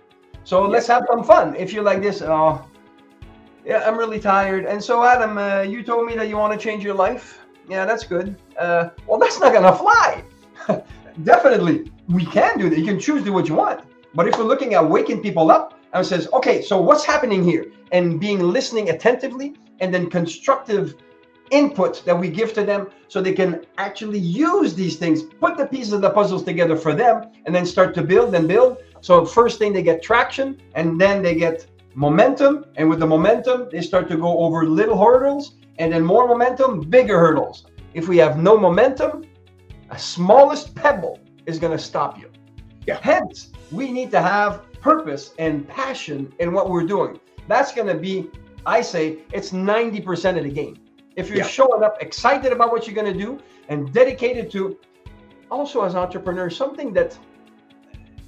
So 0.46 0.64
let's 0.64 0.86
have 0.86 1.04
some 1.10 1.24
fun. 1.24 1.56
If 1.56 1.72
you're 1.72 1.82
like 1.82 2.00
this, 2.00 2.22
oh, 2.22 2.64
yeah, 3.64 3.82
I'm 3.84 3.98
really 3.98 4.20
tired. 4.20 4.64
And 4.64 4.80
so, 4.80 5.02
Adam, 5.02 5.38
uh, 5.38 5.62
you 5.62 5.82
told 5.82 6.06
me 6.06 6.14
that 6.14 6.28
you 6.28 6.36
want 6.36 6.52
to 6.52 6.64
change 6.64 6.84
your 6.84 6.94
life. 6.94 7.40
Yeah, 7.68 7.84
that's 7.84 8.04
good. 8.04 8.36
Uh, 8.56 8.90
well, 9.08 9.18
that's 9.18 9.40
not 9.40 9.52
gonna 9.52 9.76
fly. 9.76 10.22
Definitely, 11.24 11.90
we 12.08 12.24
can 12.24 12.60
do 12.60 12.70
that. 12.70 12.78
You 12.78 12.84
can 12.84 13.00
choose 13.00 13.22
to 13.22 13.24
do 13.24 13.32
what 13.32 13.48
you 13.48 13.56
want. 13.56 13.80
But 14.14 14.28
if 14.28 14.38
we're 14.38 14.44
looking 14.44 14.74
at 14.74 14.88
waking 14.88 15.20
people 15.20 15.50
up 15.50 15.80
and 15.92 16.06
says, 16.06 16.28
okay, 16.32 16.62
so 16.62 16.80
what's 16.80 17.04
happening 17.04 17.42
here, 17.42 17.66
and 17.90 18.20
being 18.20 18.38
listening 18.38 18.90
attentively, 18.90 19.56
and 19.80 19.92
then 19.92 20.08
constructive 20.08 20.94
input 21.50 22.04
that 22.04 22.16
we 22.16 22.28
give 22.28 22.54
to 22.54 22.62
them, 22.62 22.90
so 23.08 23.20
they 23.20 23.32
can 23.32 23.66
actually 23.78 24.20
use 24.20 24.74
these 24.74 24.94
things, 24.94 25.24
put 25.24 25.56
the 25.56 25.66
pieces 25.66 25.92
of 25.92 26.02
the 26.02 26.10
puzzles 26.10 26.44
together 26.44 26.76
for 26.76 26.94
them, 26.94 27.32
and 27.46 27.54
then 27.54 27.66
start 27.66 27.96
to 27.96 28.02
build 28.02 28.32
and 28.36 28.46
build. 28.46 28.78
So 29.06 29.24
first 29.24 29.60
thing 29.60 29.72
they 29.72 29.84
get 29.84 30.02
traction, 30.02 30.60
and 30.74 31.00
then 31.00 31.22
they 31.22 31.36
get 31.36 31.64
momentum. 31.94 32.64
And 32.74 32.90
with 32.90 32.98
the 32.98 33.06
momentum, 33.06 33.68
they 33.70 33.80
start 33.80 34.08
to 34.08 34.16
go 34.16 34.40
over 34.40 34.66
little 34.66 34.98
hurdles 34.98 35.54
and 35.78 35.92
then 35.92 36.04
more 36.04 36.26
momentum, 36.26 36.80
bigger 36.80 37.16
hurdles. 37.20 37.66
If 37.94 38.08
we 38.08 38.16
have 38.16 38.36
no 38.36 38.58
momentum, 38.58 39.22
a 39.90 39.98
smallest 39.98 40.74
pebble 40.74 41.20
is 41.46 41.60
going 41.60 41.70
to 41.70 41.78
stop 41.78 42.18
you. 42.18 42.32
Yeah. 42.84 42.98
Hence, 43.00 43.52
we 43.70 43.92
need 43.92 44.10
to 44.10 44.20
have 44.20 44.68
purpose 44.80 45.34
and 45.38 45.68
passion 45.68 46.32
in 46.40 46.52
what 46.52 46.68
we're 46.68 46.88
doing. 46.96 47.20
That's 47.46 47.72
going 47.72 47.86
to 47.86 47.94
be, 48.08 48.28
I 48.66 48.80
say, 48.80 49.18
it's 49.32 49.50
90% 49.50 50.36
of 50.36 50.42
the 50.42 50.50
game. 50.50 50.78
If 51.14 51.28
you're 51.28 51.38
yeah. 51.38 51.46
showing 51.46 51.84
up 51.84 52.02
excited 52.02 52.50
about 52.50 52.72
what 52.72 52.88
you're 52.88 52.96
going 52.96 53.12
to 53.16 53.24
do 53.26 53.38
and 53.68 53.92
dedicated 53.92 54.50
to, 54.50 54.76
also 55.48 55.82
as 55.82 55.94
entrepreneurs, 55.94 56.56
something 56.56 56.92
that 56.94 57.16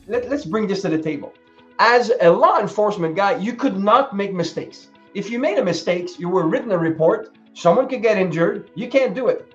let, 0.08 0.28
let's 0.28 0.44
bring 0.44 0.66
this 0.66 0.82
to 0.82 0.88
the 0.88 0.98
table 0.98 1.34
as 1.78 2.10
a 2.20 2.30
law 2.30 2.58
enforcement 2.58 3.14
guy, 3.14 3.36
you 3.36 3.54
could 3.54 3.78
not 3.78 4.14
make 4.14 4.32
mistakes. 4.32 4.88
If 5.14 5.30
you 5.30 5.38
made 5.38 5.58
a 5.58 5.64
mistake, 5.64 6.18
you 6.18 6.28
were 6.28 6.46
written 6.46 6.70
a 6.72 6.78
report, 6.78 7.36
someone 7.54 7.88
could 7.88 8.02
get 8.02 8.18
injured, 8.18 8.70
you 8.74 8.88
can't 8.88 9.14
do 9.14 9.28
it. 9.28 9.54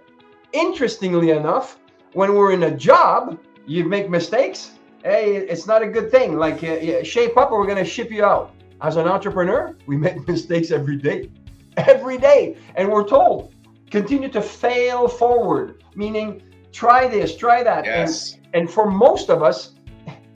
Interestingly 0.53 1.31
enough, 1.31 1.79
when 2.13 2.35
we're 2.35 2.51
in 2.51 2.63
a 2.63 2.71
job, 2.71 3.39
you 3.65 3.85
make 3.85 4.09
mistakes, 4.09 4.71
hey, 5.03 5.35
it's 5.35 5.67
not 5.67 5.81
a 5.81 5.87
good 5.87 6.11
thing. 6.11 6.37
Like, 6.37 6.63
uh, 6.63 7.03
shape 7.03 7.37
up 7.37 7.51
or 7.51 7.59
we're 7.59 7.65
going 7.65 7.83
to 7.83 7.89
ship 7.89 8.11
you 8.11 8.23
out. 8.23 8.53
As 8.81 8.95
an 8.95 9.07
entrepreneur, 9.07 9.75
we 9.85 9.97
make 10.07 10.27
mistakes 10.27 10.71
every 10.71 10.97
day. 10.97 11.29
Every 11.77 12.17
day. 12.17 12.57
And 12.75 12.89
we're 12.89 13.07
told, 13.07 13.53
continue 13.89 14.29
to 14.29 14.41
fail 14.41 15.07
forward, 15.07 15.83
meaning 15.95 16.41
try 16.71 17.07
this, 17.07 17.35
try 17.35 17.63
that. 17.63 17.85
Yes. 17.85 18.33
And, 18.33 18.55
and 18.55 18.71
for 18.71 18.89
most 18.89 19.29
of 19.29 19.43
us, 19.43 19.72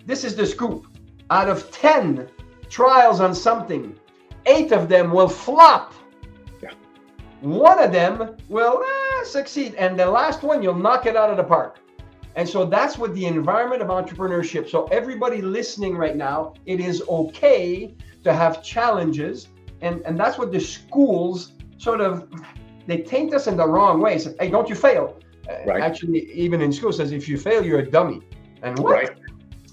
this 0.07 0.23
is 0.23 0.35
the 0.35 0.45
scoop 0.47 0.87
out 1.29 1.49
of 1.49 1.69
10 1.71 2.27
trials 2.69 3.19
on 3.19 3.35
something, 3.35 3.93
eight 4.45 4.71
of 4.71 4.87
them 4.87 5.11
will 5.11 5.27
flop. 5.27 5.93
Yeah. 6.63 6.71
One 7.41 7.83
of 7.83 7.91
them 7.91 8.37
will 8.47 8.81
eh, 8.83 9.23
succeed. 9.25 9.75
And 9.75 9.99
the 9.99 10.05
last 10.05 10.43
one, 10.43 10.63
you'll 10.63 10.75
knock 10.75 11.05
it 11.05 11.17
out 11.17 11.29
of 11.29 11.35
the 11.35 11.43
park. 11.43 11.79
And 12.37 12.47
so 12.47 12.65
that's 12.65 12.97
what 12.97 13.13
the 13.15 13.25
environment 13.25 13.81
of 13.81 13.89
entrepreneurship. 13.89 14.69
So, 14.69 14.85
everybody 14.85 15.41
listening 15.41 15.97
right 15.97 16.15
now, 16.15 16.53
it 16.67 16.79
is 16.79 17.01
okay 17.09 17.95
to 18.23 18.31
have 18.31 18.63
challenges. 18.63 19.49
And, 19.81 20.01
and 20.05 20.17
that's 20.19 20.37
what 20.37 20.51
the 20.51 20.59
schools 20.59 21.53
sort 21.79 21.99
of 21.99 22.29
they 22.85 22.99
taint 22.99 23.33
us 23.33 23.47
in 23.47 23.57
the 23.57 23.67
wrong 23.67 23.99
way. 23.99 24.19
Say, 24.19 24.35
hey, 24.39 24.49
don't 24.49 24.69
you 24.69 24.75
fail. 24.75 25.19
Right. 25.65 25.81
Actually, 25.81 26.31
even 26.31 26.61
in 26.61 26.71
school 26.71 26.93
says 26.93 27.11
if 27.11 27.27
you 27.27 27.37
fail, 27.37 27.65
you're 27.65 27.79
a 27.79 27.89
dummy. 27.89 28.21
And 28.61 28.77
what? 28.79 28.91
Right 28.91 29.17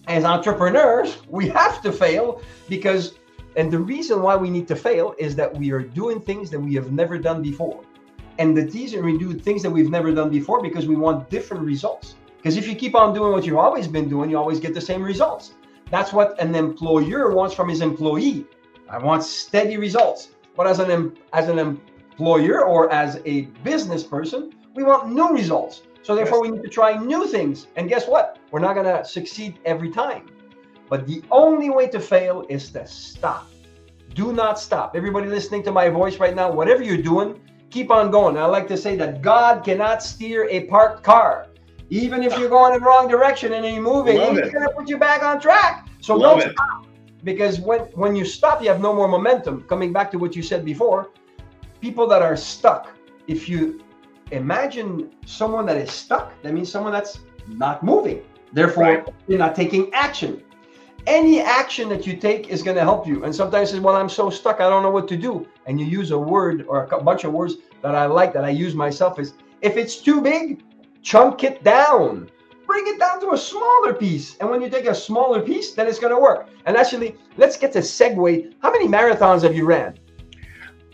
as 0.06 0.24
entrepreneurs, 0.24 1.18
we 1.28 1.48
have 1.48 1.80
to 1.82 1.92
fail 1.92 2.42
because, 2.68 3.14
and 3.56 3.70
the 3.70 3.78
reason 3.78 4.22
why 4.22 4.36
we 4.36 4.50
need 4.50 4.68
to 4.68 4.76
fail 4.76 5.14
is 5.18 5.34
that 5.36 5.54
we 5.54 5.70
are 5.70 5.82
doing 5.82 6.20
things 6.20 6.50
that 6.50 6.60
we 6.60 6.74
have 6.74 6.92
never 6.92 7.18
done 7.18 7.42
before. 7.42 7.82
And 8.38 8.56
the 8.56 8.66
reason 8.66 9.04
we 9.04 9.16
do 9.16 9.32
things 9.32 9.62
that 9.62 9.70
we've 9.70 9.90
never 9.90 10.12
done 10.12 10.30
before 10.30 10.60
because 10.62 10.86
we 10.86 10.96
want 10.96 11.30
different 11.30 11.62
results. 11.64 12.16
Because 12.36 12.56
if 12.56 12.66
you 12.68 12.74
keep 12.74 12.94
on 12.94 13.14
doing 13.14 13.32
what 13.32 13.46
you've 13.46 13.56
always 13.56 13.88
been 13.88 14.08
doing, 14.08 14.28
you 14.28 14.36
always 14.36 14.60
get 14.60 14.74
the 14.74 14.80
same 14.80 15.02
results. 15.02 15.52
That's 15.90 16.12
what 16.12 16.38
an 16.40 16.54
employer 16.54 17.32
wants 17.32 17.54
from 17.54 17.68
his 17.68 17.80
employee. 17.80 18.44
I 18.90 18.98
want 18.98 19.22
steady 19.22 19.76
results. 19.76 20.30
But 20.56 20.66
as 20.66 20.78
an 20.78 21.16
as 21.32 21.48
an 21.48 21.58
employer 21.58 22.64
or 22.64 22.92
as 22.92 23.20
a 23.24 23.42
business 23.62 24.04
person, 24.04 24.52
we 24.74 24.82
want 24.82 25.10
new 25.10 25.30
results. 25.30 25.82
So 26.04 26.14
therefore, 26.14 26.42
we 26.42 26.50
need 26.50 26.62
to 26.62 26.68
try 26.68 26.98
new 26.98 27.26
things. 27.26 27.66
And 27.76 27.88
guess 27.88 28.06
what? 28.06 28.38
We're 28.50 28.60
not 28.60 28.74
going 28.74 28.84
to 28.84 29.02
succeed 29.06 29.58
every 29.64 29.90
time. 29.90 30.26
But 30.90 31.06
the 31.06 31.22
only 31.30 31.70
way 31.70 31.88
to 31.88 31.98
fail 31.98 32.44
is 32.50 32.70
to 32.72 32.86
stop. 32.86 33.48
Do 34.12 34.30
not 34.30 34.60
stop. 34.60 34.94
Everybody 34.94 35.28
listening 35.28 35.62
to 35.62 35.72
my 35.72 35.88
voice 35.88 36.18
right 36.18 36.36
now, 36.36 36.52
whatever 36.52 36.82
you're 36.82 37.02
doing, 37.02 37.40
keep 37.70 37.90
on 37.90 38.10
going. 38.10 38.36
I 38.36 38.44
like 38.44 38.68
to 38.68 38.76
say 38.76 38.96
that 38.96 39.22
God 39.22 39.64
cannot 39.64 40.02
steer 40.02 40.46
a 40.50 40.66
parked 40.66 41.02
car. 41.02 41.48
Even 41.88 42.22
if 42.22 42.38
you're 42.38 42.50
going 42.50 42.74
in 42.74 42.80
the 42.80 42.86
wrong 42.86 43.08
direction 43.08 43.54
and 43.54 43.64
you're 43.64 43.82
moving, 43.82 44.18
Love 44.18 44.36
He's 44.36 44.52
going 44.52 44.68
to 44.68 44.74
put 44.76 44.90
you 44.90 44.98
back 44.98 45.22
on 45.22 45.40
track. 45.40 45.88
So 46.00 46.16
Love 46.16 46.40
don't 46.40 46.50
it. 46.50 46.52
stop. 46.52 46.86
Because 47.24 47.60
when, 47.60 47.80
when 47.94 48.14
you 48.14 48.26
stop, 48.26 48.60
you 48.60 48.68
have 48.68 48.80
no 48.82 48.92
more 48.92 49.08
momentum. 49.08 49.62
Coming 49.62 49.90
back 49.90 50.10
to 50.10 50.18
what 50.18 50.36
you 50.36 50.42
said 50.42 50.66
before, 50.66 51.12
people 51.80 52.06
that 52.08 52.20
are 52.20 52.36
stuck, 52.36 52.94
if 53.26 53.48
you 53.48 53.83
imagine 54.34 55.10
someone 55.26 55.66
that 55.66 55.76
is 55.76 55.90
stuck. 55.90 56.32
That 56.42 56.52
means 56.52 56.70
someone 56.70 56.92
that's 56.92 57.20
not 57.48 57.82
moving. 57.82 58.22
Therefore, 58.52 58.84
right. 58.84 59.08
you're 59.26 59.38
not 59.38 59.54
taking 59.54 59.92
action. 59.92 60.42
Any 61.06 61.40
action 61.40 61.88
that 61.90 62.06
you 62.06 62.16
take 62.16 62.48
is 62.48 62.62
going 62.62 62.76
to 62.76 62.82
help 62.82 63.06
you. 63.06 63.24
And 63.24 63.34
sometimes 63.34 63.70
says, 63.70 63.80
"Well, 63.80 63.96
I'm 63.96 64.08
so 64.08 64.30
stuck, 64.30 64.60
I 64.60 64.68
don't 64.70 64.82
know 64.82 64.90
what 64.90 65.08
to 65.08 65.16
do." 65.16 65.46
And 65.66 65.78
you 65.80 65.86
use 65.86 66.10
a 66.12 66.18
word 66.18 66.64
or 66.68 66.84
a 66.84 67.02
bunch 67.02 67.24
of 67.24 67.32
words 67.32 67.56
that 67.82 67.94
I 67.94 68.06
like 68.06 68.32
that 68.32 68.44
I 68.44 68.50
use 68.50 68.74
myself 68.74 69.18
is, 69.18 69.34
if 69.60 69.76
it's 69.76 69.96
too 69.96 70.20
big, 70.20 70.62
chunk 71.02 71.44
it 71.44 71.62
down. 71.62 72.30
Bring 72.66 72.84
it 72.86 72.98
down 72.98 73.20
to 73.20 73.32
a 73.32 73.36
smaller 73.36 73.92
piece. 73.92 74.38
And 74.38 74.48
when 74.48 74.62
you 74.62 74.70
take 74.70 74.86
a 74.86 74.94
smaller 74.94 75.42
piece, 75.42 75.74
then 75.74 75.86
it's 75.86 75.98
going 75.98 76.14
to 76.14 76.18
work. 76.18 76.48
And 76.64 76.76
actually, 76.78 77.16
let's 77.36 77.58
get 77.58 77.72
to 77.74 77.80
segue. 77.80 78.54
How 78.60 78.70
many 78.72 78.88
marathons 78.88 79.42
have 79.42 79.54
you 79.54 79.66
ran? 79.66 79.98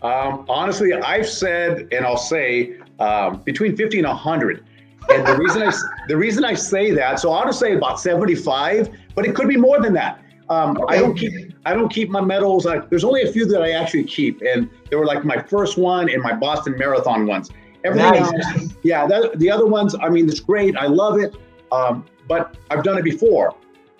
Um, 0.01 0.45
honestly, 0.49 0.93
I've 0.93 1.29
said, 1.29 1.87
and 1.93 2.05
I'll 2.05 2.17
say, 2.17 2.79
um, 3.01 3.41
between 3.43 3.75
50 3.75 3.99
and 3.99 4.07
100. 4.07 4.65
And 5.09 5.25
the 5.27 5.35
reason 5.35 5.63
I 5.63 5.73
the 6.07 6.15
reason 6.15 6.45
I 6.45 6.53
say 6.53 6.91
that, 6.91 7.19
so 7.19 7.31
I'll 7.31 7.45
just 7.45 7.59
say 7.59 7.73
about 7.73 7.99
75, 7.99 8.89
but 9.15 9.25
it 9.25 9.35
could 9.35 9.47
be 9.47 9.57
more 9.57 9.81
than 9.81 9.93
that. 9.93 10.19
Um, 10.49 10.77
I 10.87 10.97
don't 10.97 11.17
keep 11.17 11.53
I 11.65 11.73
don't 11.73 11.89
keep 11.89 12.09
my 12.09 12.21
medals. 12.21 12.65
I, 12.65 12.79
there's 12.79 13.03
only 13.03 13.21
a 13.23 13.31
few 13.31 13.45
that 13.45 13.61
I 13.61 13.71
actually 13.71 14.03
keep, 14.03 14.41
and 14.41 14.69
they 14.89 14.95
were 14.95 15.05
like 15.05 15.23
my 15.23 15.41
first 15.41 15.77
one 15.77 16.09
and 16.09 16.21
my 16.21 16.33
Boston 16.33 16.75
Marathon 16.77 17.25
ones. 17.27 17.49
Everything 17.83 18.11
Nice. 18.11 18.55
else, 18.55 18.73
yeah, 18.83 19.07
that, 19.07 19.39
the 19.39 19.49
other 19.49 19.65
ones, 19.65 19.95
I 19.99 20.09
mean, 20.09 20.29
it's 20.29 20.39
great. 20.39 20.75
I 20.77 20.85
love 20.85 21.19
it, 21.19 21.35
um, 21.71 22.05
but 22.27 22.55
I've 22.69 22.83
done 22.83 22.97
it 22.97 23.03
before. 23.03 23.55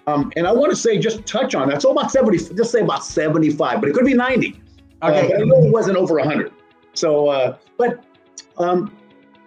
Um, 0.07 0.31
and 0.35 0.45
I 0.45 0.51
want 0.51 0.71
to 0.71 0.75
say, 0.75 0.99
just 0.99 1.25
touch 1.25 1.55
on 1.55 1.69
that. 1.69 1.81
So 1.81 1.91
about 1.91 2.11
70, 2.11 2.37
just 2.55 2.71
say 2.71 2.81
about 2.81 3.03
75, 3.03 3.81
but 3.81 3.89
it 3.89 3.93
could 3.93 4.05
be 4.05 4.13
90. 4.13 4.61
Uh, 5.01 5.07
Okay. 5.07 5.27
but 5.29 5.41
I 5.41 5.43
know 5.45 5.63
it 5.63 5.71
wasn't 5.71 5.97
over 5.97 6.15
100. 6.15 6.51
So, 6.93 7.27
uh, 7.27 7.57
but 7.77 8.03
um, 8.61 8.95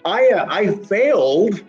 I 0.04 0.28
uh, 0.28 0.46
I 0.48 0.74
failed, 0.74 1.62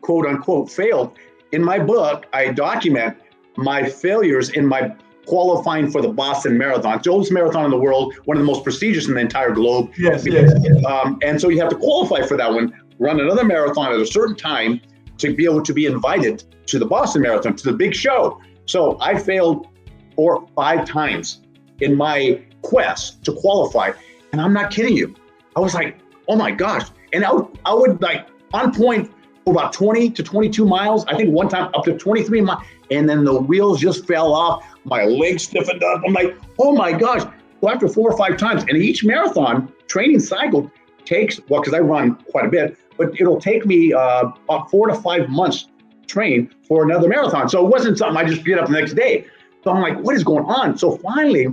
quote 0.00 0.26
unquote, 0.26 0.70
failed. 0.70 1.16
In 1.52 1.64
my 1.64 1.78
book, 1.78 2.26
I 2.32 2.52
document 2.52 3.16
my 3.56 3.88
failures 3.88 4.50
in 4.50 4.66
my 4.66 4.94
qualifying 5.26 5.90
for 5.90 6.00
the 6.00 6.08
Boston 6.08 6.56
Marathon. 6.56 6.96
It's 6.96 7.04
the 7.04 7.10
oldest 7.10 7.32
marathon 7.32 7.64
in 7.64 7.70
the 7.70 7.78
world, 7.78 8.14
one 8.24 8.36
of 8.36 8.42
the 8.42 8.46
most 8.46 8.64
prestigious 8.64 9.08
in 9.08 9.14
the 9.14 9.20
entire 9.20 9.52
globe. 9.52 9.92
Yes, 9.98 10.26
yes. 10.26 10.52
Um, 10.86 11.18
and 11.22 11.40
so 11.40 11.48
you 11.48 11.60
have 11.60 11.68
to 11.70 11.76
qualify 11.76 12.26
for 12.26 12.36
that 12.36 12.50
one, 12.50 12.72
run 12.98 13.20
another 13.20 13.44
marathon 13.44 13.92
at 13.92 14.00
a 14.00 14.06
certain 14.06 14.34
time 14.34 14.80
to 15.18 15.34
be 15.34 15.44
able 15.44 15.62
to 15.62 15.74
be 15.74 15.86
invited 15.86 16.44
to 16.66 16.78
the 16.78 16.86
Boston 16.86 17.22
Marathon, 17.22 17.56
to 17.56 17.64
the 17.64 17.76
big 17.76 17.94
show. 17.94 18.40
So 18.66 18.96
I 19.00 19.18
failed 19.18 19.68
four, 20.14 20.36
or 20.36 20.48
five 20.54 20.86
times 20.86 21.40
in 21.80 21.94
my 21.94 22.42
quest 22.62 23.24
to 23.24 23.32
qualify. 23.32 23.92
And 24.32 24.40
I'm 24.40 24.52
not 24.52 24.70
kidding 24.70 24.96
you. 24.96 25.14
I 25.56 25.60
was 25.60 25.74
like, 25.74 25.98
oh 26.28 26.36
my 26.36 26.50
gosh. 26.50 26.88
And 27.12 27.24
I 27.24 27.32
would, 27.32 27.46
I 27.64 27.74
would 27.74 28.00
like 28.02 28.28
on 28.52 28.72
point 28.72 29.10
for 29.44 29.52
about 29.52 29.72
20 29.72 30.10
to 30.10 30.22
22 30.22 30.66
miles. 30.66 31.04
I 31.06 31.16
think 31.16 31.30
one 31.32 31.48
time 31.48 31.70
up 31.74 31.84
to 31.84 31.96
23 31.96 32.42
miles. 32.42 32.62
And 32.90 33.08
then 33.08 33.24
the 33.24 33.40
wheels 33.40 33.80
just 33.80 34.06
fell 34.06 34.32
off. 34.32 34.64
My 34.84 35.04
legs 35.04 35.44
stiffened 35.44 35.82
up. 35.82 36.02
I'm 36.06 36.12
like, 36.12 36.36
oh 36.58 36.74
my 36.74 36.92
gosh. 36.92 37.22
Well, 37.60 37.74
after 37.74 37.88
four 37.88 38.10
or 38.10 38.16
five 38.16 38.36
times, 38.36 38.62
and 38.68 38.76
each 38.76 39.04
marathon 39.04 39.72
training 39.88 40.20
cycle 40.20 40.70
takes, 41.04 41.40
well, 41.48 41.60
because 41.60 41.74
I 41.74 41.80
run 41.80 42.14
quite 42.30 42.44
a 42.44 42.48
bit, 42.48 42.78
but 42.96 43.18
it'll 43.18 43.40
take 43.40 43.66
me 43.66 43.92
uh, 43.92 44.30
about 44.44 44.70
four 44.70 44.86
to 44.88 44.94
five 44.94 45.28
months 45.28 45.64
to 45.64 46.06
train 46.06 46.54
for 46.66 46.84
another 46.84 47.08
marathon. 47.08 47.48
So 47.48 47.66
it 47.66 47.70
wasn't 47.70 47.98
something 47.98 48.16
I 48.16 48.24
just 48.24 48.44
get 48.44 48.58
up 48.58 48.66
the 48.66 48.72
next 48.72 48.94
day. 48.94 49.26
So 49.64 49.72
I'm 49.72 49.82
like, 49.82 49.98
what 49.98 50.14
is 50.14 50.24
going 50.24 50.44
on? 50.44 50.78
So 50.78 50.96
finally, 50.98 51.48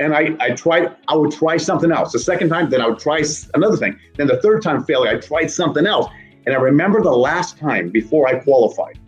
and 0.00 0.14
I, 0.14 0.36
I 0.40 0.50
tried, 0.50 0.94
I 1.08 1.16
would 1.16 1.32
try 1.32 1.56
something 1.56 1.90
else. 1.90 2.12
The 2.12 2.18
second 2.18 2.50
time, 2.50 2.70
then 2.70 2.80
I 2.80 2.88
would 2.88 2.98
try 2.98 3.22
another 3.54 3.76
thing. 3.76 3.98
Then 4.16 4.26
the 4.26 4.40
third 4.40 4.62
time 4.62 4.84
failing 4.84 5.08
I 5.08 5.18
tried 5.18 5.50
something 5.50 5.86
else. 5.86 6.06
And 6.46 6.54
I 6.54 6.58
remember 6.58 7.02
the 7.02 7.10
last 7.10 7.58
time 7.58 7.90
before 7.90 8.28
I 8.28 8.38
qualified, 8.38 8.98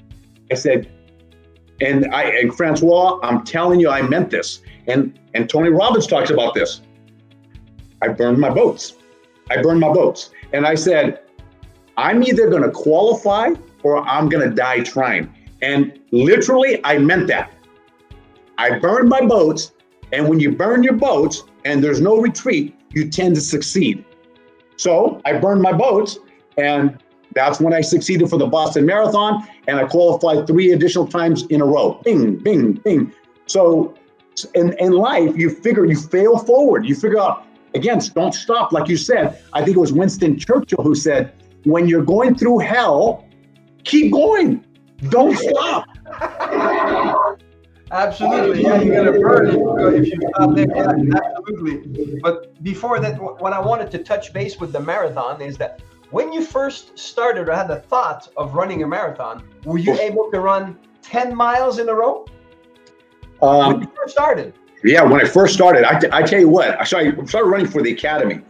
I 0.50 0.54
said, 0.54 0.90
and 1.80 2.12
I 2.12 2.24
and 2.24 2.54
Francois, 2.54 3.18
I'm 3.22 3.44
telling 3.44 3.80
you, 3.80 3.88
I 3.88 4.02
meant 4.02 4.30
this. 4.30 4.60
And 4.86 5.18
and 5.34 5.48
Tony 5.48 5.70
Robbins 5.70 6.06
talks 6.06 6.30
about 6.30 6.54
this. 6.54 6.82
I 8.02 8.08
burned 8.08 8.38
my 8.38 8.50
boats. 8.50 8.94
I 9.50 9.62
burned 9.62 9.80
my 9.80 9.92
boats. 9.92 10.30
And 10.52 10.66
I 10.66 10.74
said, 10.74 11.20
I'm 11.96 12.22
either 12.22 12.48
going 12.48 12.62
to 12.62 12.70
qualify 12.70 13.50
or 13.82 13.98
I'm 14.06 14.28
going 14.28 14.48
to 14.48 14.54
die 14.54 14.80
trying. 14.80 15.34
And 15.62 16.00
literally, 16.10 16.80
I 16.84 16.98
meant 16.98 17.26
that. 17.28 17.52
I 18.58 18.78
burned 18.78 19.08
my 19.08 19.20
boats. 19.20 19.72
And 20.12 20.28
when 20.28 20.40
you 20.40 20.52
burn 20.52 20.82
your 20.82 20.94
boats 20.94 21.44
and 21.64 21.82
there's 21.82 22.00
no 22.00 22.20
retreat, 22.20 22.76
you 22.90 23.08
tend 23.08 23.34
to 23.36 23.40
succeed. 23.40 24.04
So 24.76 25.20
I 25.24 25.34
burned 25.38 25.62
my 25.62 25.72
boats. 25.72 26.18
And 26.56 26.98
that's 27.34 27.60
when 27.60 27.72
I 27.72 27.80
succeeded 27.80 28.28
for 28.28 28.38
the 28.38 28.46
Boston 28.46 28.86
Marathon. 28.86 29.46
And 29.68 29.78
I 29.78 29.84
qualified 29.84 30.46
three 30.46 30.72
additional 30.72 31.06
times 31.06 31.46
in 31.46 31.60
a 31.60 31.64
row. 31.64 32.00
Bing, 32.04 32.36
bing, 32.36 32.72
bing. 32.72 33.12
So 33.46 33.94
in, 34.54 34.74
in 34.78 34.92
life, 34.92 35.36
you 35.36 35.50
figure 35.50 35.84
you 35.84 35.96
fail 35.96 36.38
forward. 36.38 36.86
You 36.86 36.94
figure 36.94 37.20
out, 37.20 37.46
again, 37.74 38.00
don't 38.14 38.34
stop. 38.34 38.72
Like 38.72 38.88
you 38.88 38.96
said, 38.96 39.42
I 39.52 39.64
think 39.64 39.76
it 39.76 39.80
was 39.80 39.92
Winston 39.92 40.38
Churchill 40.38 40.82
who 40.82 40.94
said, 40.94 41.34
when 41.64 41.86
you're 41.86 42.04
going 42.04 42.34
through 42.34 42.58
hell, 42.58 43.28
keep 43.84 44.12
going. 44.12 44.64
Don't 45.08 45.36
stop. 45.36 45.84
Absolutely. 47.92 48.62
Yeah, 48.62 48.80
you're 48.80 49.04
gonna 49.04 49.18
burn 49.18 49.48
if 49.48 49.54
you, 49.54 49.86
if 49.88 50.06
you 50.08 50.28
stop 50.34 50.54
there. 50.54 50.66
Yeah, 50.68 51.18
absolutely. 51.36 52.20
But 52.22 52.62
before 52.62 53.00
that, 53.00 53.16
wh- 53.16 53.40
what 53.40 53.52
I 53.52 53.58
wanted 53.60 53.90
to 53.92 53.98
touch 53.98 54.32
base 54.32 54.60
with 54.60 54.72
the 54.72 54.80
marathon 54.80 55.40
is 55.42 55.56
that 55.58 55.82
when 56.10 56.32
you 56.32 56.44
first 56.44 56.98
started 56.98 57.48
or 57.48 57.52
had 57.54 57.68
the 57.68 57.76
thought 57.80 58.28
of 58.36 58.54
running 58.54 58.82
a 58.82 58.86
marathon, 58.86 59.42
were 59.64 59.78
you 59.78 59.94
able 59.98 60.30
to 60.32 60.40
run 60.40 60.78
10 61.02 61.34
miles 61.34 61.78
in 61.78 61.88
a 61.88 61.94
row? 61.94 62.26
when 63.40 63.50
Um, 63.74 63.80
you 63.82 63.90
first 63.96 64.12
started. 64.14 64.54
yeah, 64.84 65.02
when 65.02 65.20
I 65.20 65.24
first 65.24 65.54
started, 65.54 65.84
I, 65.84 65.98
I 66.18 66.22
tell 66.22 66.38
you 66.40 66.48
what, 66.48 66.78
I 66.80 66.84
started, 66.84 67.28
started 67.28 67.48
running 67.48 67.66
for 67.66 67.80
the 67.82 67.92
academy 67.92 68.40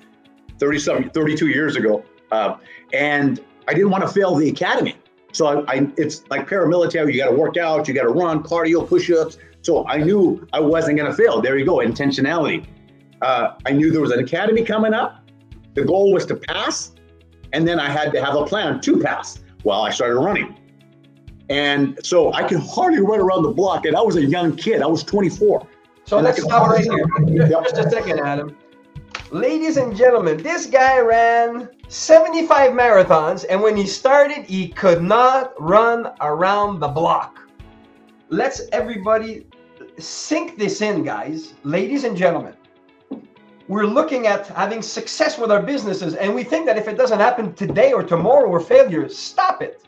30 0.58 0.78
something, 0.78 1.10
32 1.10 1.46
years 1.48 1.76
ago. 1.76 2.02
Uh, 2.32 2.56
and 2.92 3.40
I 3.68 3.72
didn't 3.74 3.90
want 3.90 4.02
to 4.04 4.08
fail 4.08 4.34
the 4.34 4.48
academy. 4.50 4.96
So 5.32 5.46
I, 5.46 5.74
I 5.74 5.88
it's 5.96 6.24
like 6.30 6.48
paramilitary, 6.48 7.12
you 7.12 7.18
got 7.18 7.30
to 7.30 7.36
work 7.36 7.56
out, 7.56 7.88
you 7.88 7.94
got 7.94 8.02
to 8.02 8.10
run, 8.10 8.42
cardio, 8.42 8.86
push 8.86 9.10
ups. 9.10 9.38
So 9.62 9.86
I 9.86 9.98
knew 9.98 10.46
I 10.52 10.60
wasn't 10.60 10.96
going 10.96 11.10
to 11.10 11.16
fail. 11.16 11.40
There 11.40 11.58
you 11.58 11.64
go, 11.64 11.76
intentionality. 11.76 12.66
Uh, 13.22 13.54
I 13.66 13.72
knew 13.72 13.90
there 13.90 14.00
was 14.00 14.12
an 14.12 14.20
academy 14.20 14.64
coming 14.64 14.94
up. 14.94 15.28
The 15.74 15.84
goal 15.84 16.12
was 16.12 16.26
to 16.26 16.36
pass. 16.36 16.92
And 17.52 17.66
then 17.66 17.78
I 17.80 17.90
had 17.90 18.12
to 18.12 18.24
have 18.24 18.36
a 18.36 18.44
plan 18.44 18.80
to 18.80 19.00
pass 19.00 19.40
Well, 19.64 19.82
I 19.82 19.90
started 19.90 20.16
running. 20.16 20.56
And 21.48 21.98
so 22.04 22.32
I 22.32 22.44
could 22.44 22.60
hardly 22.60 23.00
run 23.00 23.18
around 23.18 23.42
the 23.42 23.50
block. 23.50 23.84
And 23.84 23.96
I 23.96 24.00
was 24.00 24.16
a 24.16 24.24
young 24.24 24.56
kid, 24.56 24.82
I 24.82 24.86
was 24.86 25.02
24. 25.02 25.66
So 26.04 26.16
And 26.18 26.24
let's 26.24 26.42
stop 26.42 26.68
right 26.70 26.82
here. 26.82 27.06
Yep. 27.26 27.64
Just 27.64 27.78
a 27.78 27.90
second, 27.90 28.20
Adam. 28.20 28.56
Ladies 29.32 29.76
and 29.76 29.96
gentlemen, 29.96 30.42
this 30.42 30.66
guy 30.66 30.98
ran 30.98 31.68
75 31.86 32.72
marathons, 32.72 33.44
and 33.48 33.62
when 33.62 33.76
he 33.76 33.86
started, 33.86 34.44
he 34.44 34.66
could 34.66 35.04
not 35.04 35.52
run 35.56 36.10
around 36.20 36.80
the 36.80 36.88
block. 36.88 37.38
Let's 38.28 38.62
everybody 38.72 39.46
sink 39.98 40.58
this 40.58 40.80
in, 40.80 41.04
guys. 41.04 41.54
Ladies 41.62 42.02
and 42.02 42.16
gentlemen, 42.16 42.54
we're 43.68 43.86
looking 43.86 44.26
at 44.26 44.48
having 44.48 44.82
success 44.82 45.38
with 45.38 45.52
our 45.52 45.62
businesses, 45.62 46.16
and 46.16 46.34
we 46.34 46.42
think 46.42 46.66
that 46.66 46.76
if 46.76 46.88
it 46.88 46.96
doesn't 46.96 47.20
happen 47.20 47.54
today 47.54 47.92
or 47.92 48.02
tomorrow, 48.02 48.48
we're 48.48 48.58
failures. 48.58 49.16
Stop 49.16 49.62
it. 49.62 49.84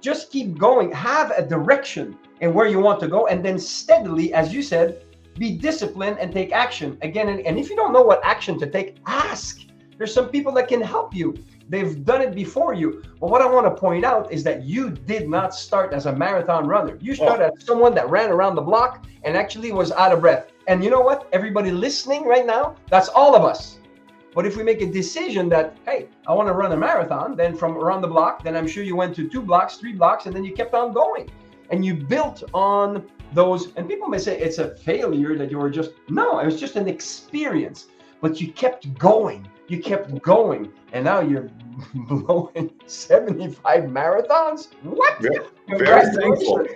Just 0.00 0.32
keep 0.32 0.58
going. 0.58 0.90
Have 0.90 1.30
a 1.30 1.46
direction 1.46 2.18
and 2.40 2.52
where 2.52 2.66
you 2.66 2.80
want 2.80 2.98
to 2.98 3.06
go, 3.06 3.28
and 3.28 3.44
then 3.44 3.60
steadily, 3.60 4.34
as 4.34 4.52
you 4.52 4.60
said, 4.60 5.04
be 5.34 5.56
disciplined 5.56 6.18
and 6.18 6.32
take 6.32 6.52
action. 6.52 6.98
Again 7.02 7.28
and, 7.28 7.40
and 7.40 7.58
if 7.58 7.70
you 7.70 7.76
don't 7.76 7.92
know 7.92 8.02
what 8.02 8.20
action 8.24 8.58
to 8.58 8.66
take 8.66 8.96
ask. 9.06 9.60
There's 9.98 10.12
some 10.12 10.30
people 10.30 10.52
that 10.54 10.68
can 10.68 10.80
help 10.80 11.14
you. 11.14 11.34
They've 11.68 12.04
done 12.04 12.22
it 12.22 12.34
before 12.34 12.74
you. 12.74 13.02
But 13.20 13.30
what 13.30 13.40
i 13.40 13.46
want 13.46 13.66
to 13.66 13.80
point 13.80 14.04
out 14.04 14.32
is 14.32 14.42
that 14.44 14.64
you 14.64 14.90
did 14.90 15.28
not 15.28 15.54
start 15.54 15.92
as 15.92 16.06
a 16.06 16.12
marathon 16.12 16.66
runner. 16.66 16.98
You 17.00 17.12
oh. 17.12 17.14
started 17.14 17.52
as 17.56 17.64
someone 17.64 17.94
that 17.94 18.10
ran 18.10 18.30
around 18.30 18.56
the 18.56 18.62
block 18.62 19.06
and 19.22 19.36
actually 19.36 19.72
was 19.72 19.92
out 19.92 20.12
of 20.12 20.20
breath. 20.20 20.50
And 20.66 20.82
you 20.82 20.90
know 20.90 21.00
what? 21.00 21.28
Everybody 21.32 21.70
listening 21.70 22.24
right 22.24 22.46
now 22.46 22.76
that's 22.88 23.08
all 23.08 23.34
of 23.34 23.44
us. 23.44 23.78
But 24.34 24.46
if 24.46 24.56
we 24.56 24.62
make 24.62 24.80
a 24.80 24.90
decision 24.90 25.48
that 25.50 25.76
hey 25.86 26.08
i 26.26 26.32
want 26.32 26.48
to 26.48 26.54
run 26.54 26.72
a 26.72 26.76
marathon 26.76 27.36
then 27.36 27.54
from 27.54 27.76
around 27.76 28.00
the 28.00 28.08
block 28.08 28.42
then 28.42 28.56
i'm 28.56 28.66
sure 28.66 28.82
you 28.82 28.96
went 28.96 29.14
to 29.16 29.28
two 29.28 29.42
blocks 29.42 29.76
three 29.76 29.92
blocks 29.92 30.26
and 30.26 30.34
then 30.34 30.44
you 30.44 30.52
kept 30.52 30.74
on 30.74 30.92
going. 30.92 31.30
And 31.70 31.84
you 31.84 31.94
built 31.94 32.42
on 32.52 33.06
those 33.34 33.74
and 33.76 33.88
people 33.88 34.08
may 34.08 34.18
say 34.18 34.38
it's 34.38 34.58
a 34.58 34.74
failure 34.76 35.36
that 35.36 35.50
you 35.50 35.58
were 35.58 35.70
just 35.70 35.92
no 36.08 36.38
it 36.40 36.44
was 36.46 36.58
just 36.60 36.76
an 36.76 36.88
experience 36.88 37.86
but 38.20 38.40
you 38.40 38.52
kept 38.52 38.92
going 38.98 39.46
you 39.68 39.78
kept 39.80 40.20
going 40.22 40.70
and 40.92 41.04
now 41.04 41.20
you're 41.20 41.48
blowing 41.94 42.70
75 42.86 43.84
marathons? 43.84 44.68
What? 44.82 45.20
Very- 45.20 45.46
Very 45.68 46.06
thankful. 46.14 46.66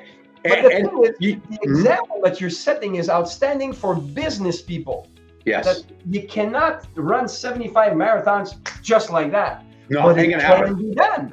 but 0.44 0.58
And, 0.58 0.64
the 0.66 0.74
and 0.76 0.88
thing 0.88 1.04
is, 1.04 1.14
you- 1.18 1.40
the 1.50 1.56
hmm? 1.56 1.70
example 1.70 2.20
that 2.24 2.40
you're 2.40 2.48
setting 2.68 2.94
is 2.96 3.10
outstanding 3.10 3.72
for 3.74 3.94
business 3.94 4.62
people. 4.62 5.08
Yes, 5.44 5.64
that 5.66 5.84
you 6.10 6.26
cannot 6.26 6.86
run 6.96 7.28
75 7.28 7.92
marathons 7.92 8.56
just 8.82 9.10
like 9.10 9.30
that. 9.32 9.64
No, 9.90 10.02
but 10.02 10.18
ain't 10.18 10.32
it 10.32 10.40
can 10.40 10.74
be 10.74 10.94
done. 10.94 11.32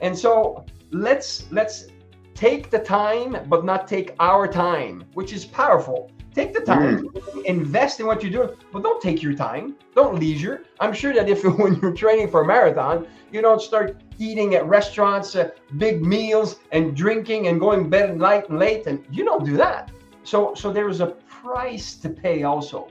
And 0.00 0.16
so 0.18 0.64
let's 0.90 1.46
let's 1.52 1.86
take 2.34 2.70
the 2.70 2.78
time, 2.78 3.36
but 3.48 3.64
not 3.64 3.86
take 3.86 4.14
our 4.18 4.46
time, 4.46 5.04
which 5.14 5.32
is 5.32 5.44
powerful. 5.44 6.10
Take 6.34 6.52
the 6.52 6.60
time, 6.60 7.08
invest 7.44 8.00
in 8.00 8.06
what 8.06 8.20
you're 8.20 8.32
doing, 8.32 8.58
but 8.72 8.82
don't 8.82 9.00
take 9.00 9.22
your 9.22 9.34
time. 9.34 9.76
Don't 9.94 10.18
leisure. 10.18 10.64
I'm 10.80 10.92
sure 10.92 11.14
that 11.14 11.28
if 11.28 11.44
when 11.58 11.76
you're 11.76 11.92
training 11.92 12.28
for 12.28 12.42
a 12.42 12.46
marathon, 12.46 13.06
you 13.30 13.40
don't 13.40 13.62
start 13.62 14.02
eating 14.18 14.56
at 14.56 14.66
restaurants, 14.66 15.36
uh, 15.36 15.50
big 15.78 16.04
meals, 16.04 16.56
and 16.72 16.96
drinking 16.96 17.46
and 17.46 17.60
going 17.60 17.88
bed 17.88 18.16
night 18.16 18.48
and 18.48 18.58
late, 18.58 18.86
and 18.88 19.04
you 19.12 19.24
don't 19.24 19.44
do 19.44 19.56
that. 19.56 19.92
So 20.24 20.54
so 20.54 20.72
there 20.72 20.88
is 20.88 21.00
a 21.00 21.14
price 21.42 21.94
to 21.96 22.08
pay 22.08 22.42
also. 22.42 22.88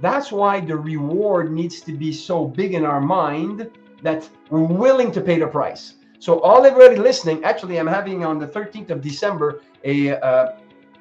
That's 0.00 0.30
why 0.30 0.60
the 0.60 0.76
reward 0.76 1.52
needs 1.52 1.80
to 1.82 1.92
be 1.92 2.12
so 2.12 2.44
big 2.44 2.74
in 2.74 2.84
our 2.84 3.00
mind 3.00 3.70
that 4.02 4.28
we're 4.50 4.60
willing 4.60 5.10
to 5.12 5.20
pay 5.22 5.38
the 5.38 5.46
price. 5.46 5.94
So 6.18 6.40
all 6.40 6.64
everybody 6.64 6.96
listening, 6.96 7.44
actually, 7.44 7.78
I'm 7.78 7.86
having 7.86 8.24
on 8.24 8.38
the 8.38 8.46
13th 8.46 8.90
of 8.90 9.00
December 9.00 9.62
a 9.84 10.16
uh, 10.20 10.56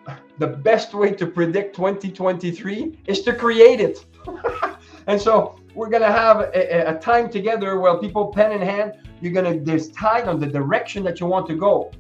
the 0.37 0.47
best 0.47 0.93
way 0.93 1.11
to 1.11 1.25
predict 1.25 1.75
2023 1.75 2.99
is 3.07 3.21
to 3.21 3.33
create 3.33 3.79
it. 3.79 4.05
and 5.07 5.19
so 5.19 5.57
we're 5.73 5.89
gonna 5.89 6.11
have 6.11 6.41
a, 6.53 6.89
a, 6.89 6.99
time 6.99 7.29
together 7.29 7.79
where 7.79 7.97
people 7.97 8.27
pen 8.27 8.51
in 8.51 8.61
hand, 8.61 8.93
you're 9.21 9.33
gonna 9.33 9.59
decide 9.59 10.27
on 10.27 10.39
the 10.39 10.47
direction 10.47 11.03
that 11.03 11.19
you 11.19 11.25
want 11.25 11.47
to 11.47 11.55
go. 11.55 11.91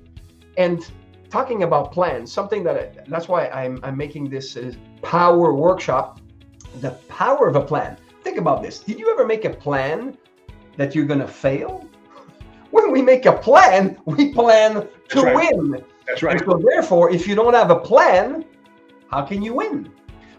And 0.57 0.89
talking 1.29 1.63
about 1.63 1.91
plans, 1.91 2.31
something 2.31 2.63
that 2.63 2.75
I, 2.75 3.03
that's 3.07 3.27
why 3.27 3.47
I'm 3.49 3.79
I'm 3.83 3.97
making 3.97 4.29
this 4.29 4.57
uh, 4.57 4.71
power 5.01 5.53
workshop. 5.53 6.19
The 6.81 6.91
power 7.07 7.47
of 7.47 7.55
a 7.55 7.61
plan. 7.61 7.97
Think 8.23 8.37
about 8.37 8.61
this. 8.61 8.79
Did 8.79 8.99
you 8.99 9.09
ever 9.11 9.25
make 9.25 9.45
a 9.45 9.49
plan 9.49 10.17
that 10.77 10.93
you're 10.93 11.05
gonna 11.05 11.27
fail? 11.27 11.87
When 12.71 12.91
we 12.91 13.01
make 13.01 13.25
a 13.25 13.33
plan, 13.33 13.97
we 14.05 14.33
plan 14.33 14.87
to 15.09 15.21
right. 15.21 15.35
win. 15.35 15.83
That's 16.07 16.23
right. 16.23 16.39
And 16.39 16.49
so 16.49 16.57
therefore, 16.57 17.11
if 17.11 17.27
you 17.27 17.35
don't 17.35 17.53
have 17.53 17.71
a 17.71 17.79
plan, 17.79 18.45
how 19.09 19.23
can 19.23 19.41
you 19.41 19.53
win? 19.55 19.91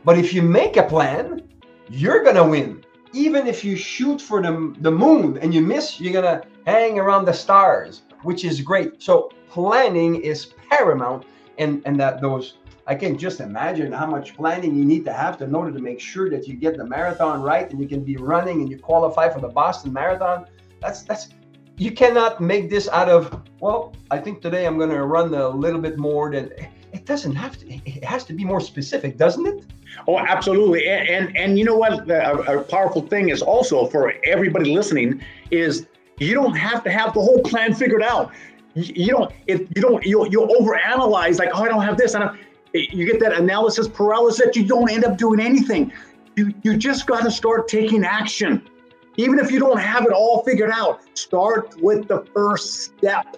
But 0.05 0.19
if 0.19 0.33
you 0.33 0.43
make 0.43 0.77
a 0.77 0.83
plan, 0.83 1.43
you're 1.89 2.23
gonna 2.23 2.47
win. 2.47 2.85
Even 3.13 3.47
if 3.47 3.65
you 3.65 3.77
shoot 3.77 4.21
for 4.21 4.43
the, 4.43 4.75
the 4.81 4.91
moon 4.91 5.39
and 5.39 5.55
you 5.55 5.61
miss, 5.61 6.01
you're 6.01 6.13
gonna 6.13 6.43
hang 6.67 6.99
around 6.99 7.25
the 7.25 7.33
stars, 7.33 8.03
which 8.23 8.45
is 8.45 8.61
great. 8.61 9.03
So 9.03 9.31
planning 9.49 10.17
is 10.17 10.47
paramount, 10.71 11.25
and 11.59 11.83
and 11.87 11.99
that 11.99 12.21
those 12.21 12.55
I 12.89 12.95
can 12.95 13.19
just 13.19 13.41
imagine 13.41 13.91
how 13.91 14.07
much 14.07 14.37
planning 14.37 14.77
you 14.77 14.85
need 14.85 15.05
to 15.07 15.13
have 15.13 15.43
in 15.43 15.55
order 15.55 15.73
to 15.73 15.81
make 15.81 15.99
sure 15.99 16.31
that 16.31 16.47
you 16.47 16.55
get 16.55 16.77
the 16.77 16.85
marathon 16.85 17.43
right 17.43 17.69
and 17.69 17.81
you 17.81 17.89
can 17.89 18.05
be 18.05 18.17
running 18.17 18.61
and 18.61 18.71
you 18.71 18.79
qualify 18.79 19.29
for 19.29 19.41
the 19.41 19.49
Boston 19.49 19.93
Marathon. 19.93 20.47
That's 20.81 21.03
that's 21.03 21.29
you 21.77 21.93
cannot 21.93 22.41
make 22.41 22.71
this 22.71 22.89
out 22.89 23.09
of 23.09 23.43
well 23.61 23.93
i 24.11 24.19
think 24.19 24.41
today 24.41 24.67
i'm 24.67 24.79
going 24.79 24.91
to 24.91 25.05
run 25.05 25.33
a 25.35 25.49
little 25.49 25.81
bit 25.81 25.99
more 25.99 26.31
than 26.31 26.51
it 26.93 27.05
doesn't 27.05 27.35
have 27.35 27.59
to 27.59 27.67
it 27.69 28.03
has 28.03 28.25
to 28.25 28.33
be 28.33 28.45
more 28.45 28.61
specific 28.61 29.17
doesn't 29.17 29.47
it? 29.47 29.65
Oh 30.09 30.19
absolutely. 30.19 30.89
And 30.89 31.09
and, 31.09 31.37
and 31.37 31.59
you 31.59 31.65
know 31.65 31.77
what? 31.77 32.09
A, 32.11 32.59
a 32.59 32.63
powerful 32.63 33.03
thing 33.03 33.29
is 33.29 33.43
also 33.43 33.87
for 33.87 34.15
everybody 34.25 34.75
listening 34.75 35.23
is 35.51 35.87
you 36.19 36.35
don't 36.35 36.55
have 36.55 36.83
to 36.85 36.91
have 36.91 37.13
the 37.15 37.21
whole 37.21 37.41
plan 37.43 37.75
figured 37.75 38.03
out. 38.03 38.33
You, 38.75 39.13
don't 39.13 39.33
if 39.47 39.61
you 39.75 39.81
don't 39.81 40.05
you'll, 40.05 40.27
you'll 40.29 40.49
overanalyze 40.49 41.39
like 41.39 41.49
oh 41.55 41.63
i 41.63 41.69
don't 41.69 41.81
have 41.81 41.97
this 41.97 42.15
i 42.15 42.19
don't 42.19 42.39
eh, 42.75 42.85
you 42.93 43.07
get 43.07 43.19
that 43.21 43.33
analysis 43.33 43.89
paralysis 43.89 44.45
that 44.45 44.55
you 44.55 44.67
don't 44.67 44.91
end 44.91 45.05
up 45.05 45.17
doing 45.17 45.41
anything. 45.41 45.93
You 46.37 46.53
you 46.63 46.77
just 46.77 47.07
got 47.07 47.23
to 47.23 47.31
start 47.31 47.69
taking 47.69 48.05
action 48.05 48.69
even 49.17 49.39
if 49.39 49.51
you 49.51 49.59
don't 49.59 49.79
have 49.79 50.05
it 50.05 50.13
all 50.13 50.43
figured 50.43 50.71
out, 50.71 51.01
start 51.17 51.81
with 51.81 52.09
the 52.09 52.27
first 52.35 52.83
step. 52.83 53.37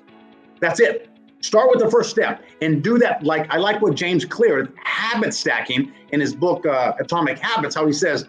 That's 0.61 0.81
it. 0.81 1.09
Start 1.41 1.71
with 1.71 1.79
the 1.79 1.91
first 1.91 2.11
step 2.11 2.43
and 2.61 2.83
do 2.83 2.99
that. 2.99 3.23
Like 3.23 3.53
I 3.53 3.59
like 3.59 3.81
what 3.81 3.95
James 3.95 4.25
Clear, 4.25 4.69
habit 4.83 5.33
stacking, 5.33 5.93
in 6.11 6.21
his 6.21 6.35
book 6.35 6.67
uh, 6.67 6.95
Atomic 6.99 7.39
Habits, 7.39 7.77
how 7.77 7.87
he 7.87 7.93
says, 7.93 8.29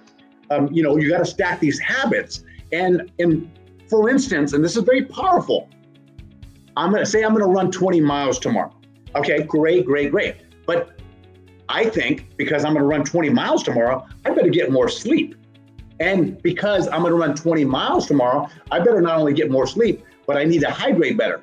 um, 0.52 0.72
you 0.72 0.84
know, 0.84 0.98
you 0.98 1.10
got 1.10 1.20
to 1.20 1.26
stack 1.26 1.60
these 1.60 1.80
habits. 1.80 2.44
And 2.72 3.12
and 3.20 3.50
for 3.90 4.10
instance, 4.10 4.54
and 4.54 4.64
this 4.64 4.78
is 4.78 4.84
very 4.84 5.06
powerful. 5.06 5.70
I'm 6.78 6.92
gonna 6.92 7.06
say 7.06 7.24
I'm 7.24 7.34
gonna 7.34 7.48
run 7.48 7.72
20 7.72 8.00
miles 8.00 8.38
tomorrow. 8.40 8.74
Okay, 9.16 9.44
great, 9.44 9.86
great, 9.86 10.12
great. 10.12 10.36
But 10.68 11.00
I 11.68 11.90
think 11.90 12.38
because 12.38 12.64
I'm 12.64 12.74
gonna 12.74 12.86
run 12.86 13.04
20 13.04 13.30
miles 13.30 13.64
tomorrow, 13.64 14.06
I 14.24 14.32
better 14.32 14.50
get 14.50 14.72
more 14.72 14.88
sleep. 14.88 15.36
And 16.00 16.42
because 16.42 16.88
I'm 16.88 17.02
going 17.02 17.12
to 17.12 17.18
run 17.18 17.36
20 17.36 17.66
miles 17.66 18.08
tomorrow, 18.08 18.48
I 18.72 18.80
better 18.80 19.02
not 19.02 19.18
only 19.20 19.34
get 19.34 19.52
more 19.52 19.68
sleep, 19.68 20.04
but 20.26 20.38
I 20.38 20.46
need 20.46 20.62
to 20.62 20.72
hydrate 20.72 21.18
better 21.18 21.42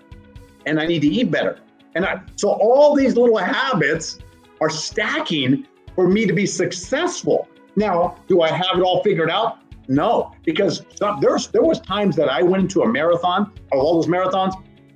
and 0.67 0.81
I 0.81 0.87
need 0.87 1.01
to 1.01 1.09
eat 1.09 1.31
better. 1.31 1.59
And 1.95 2.05
I, 2.05 2.21
so 2.37 2.51
all 2.51 2.95
these 2.95 3.17
little 3.17 3.39
habits 3.39 4.19
are 4.61 4.71
stacking 4.71 5.67
for 5.95 6.09
me 6.09 6.27
to 6.27 6.33
be 6.33 6.47
successful. 6.47 7.49
Now, 7.77 8.17
do 8.29 8.43
I 8.43 8.51
have 8.51 8.79
it 8.79 8.83
all 8.83 9.03
figured 9.03 9.31
out? 9.31 9.59
No, 9.89 10.33
because 10.45 10.85
there's 11.21 11.47
there 11.49 11.63
was 11.63 11.81
times 11.81 12.17
that 12.17 12.29
I 12.29 12.43
went 12.43 12.65
into 12.65 12.83
a 12.83 12.89
marathon, 12.89 13.53
or 13.71 13.79
all 13.79 13.95
those 13.95 14.11
marathons, 14.11 14.55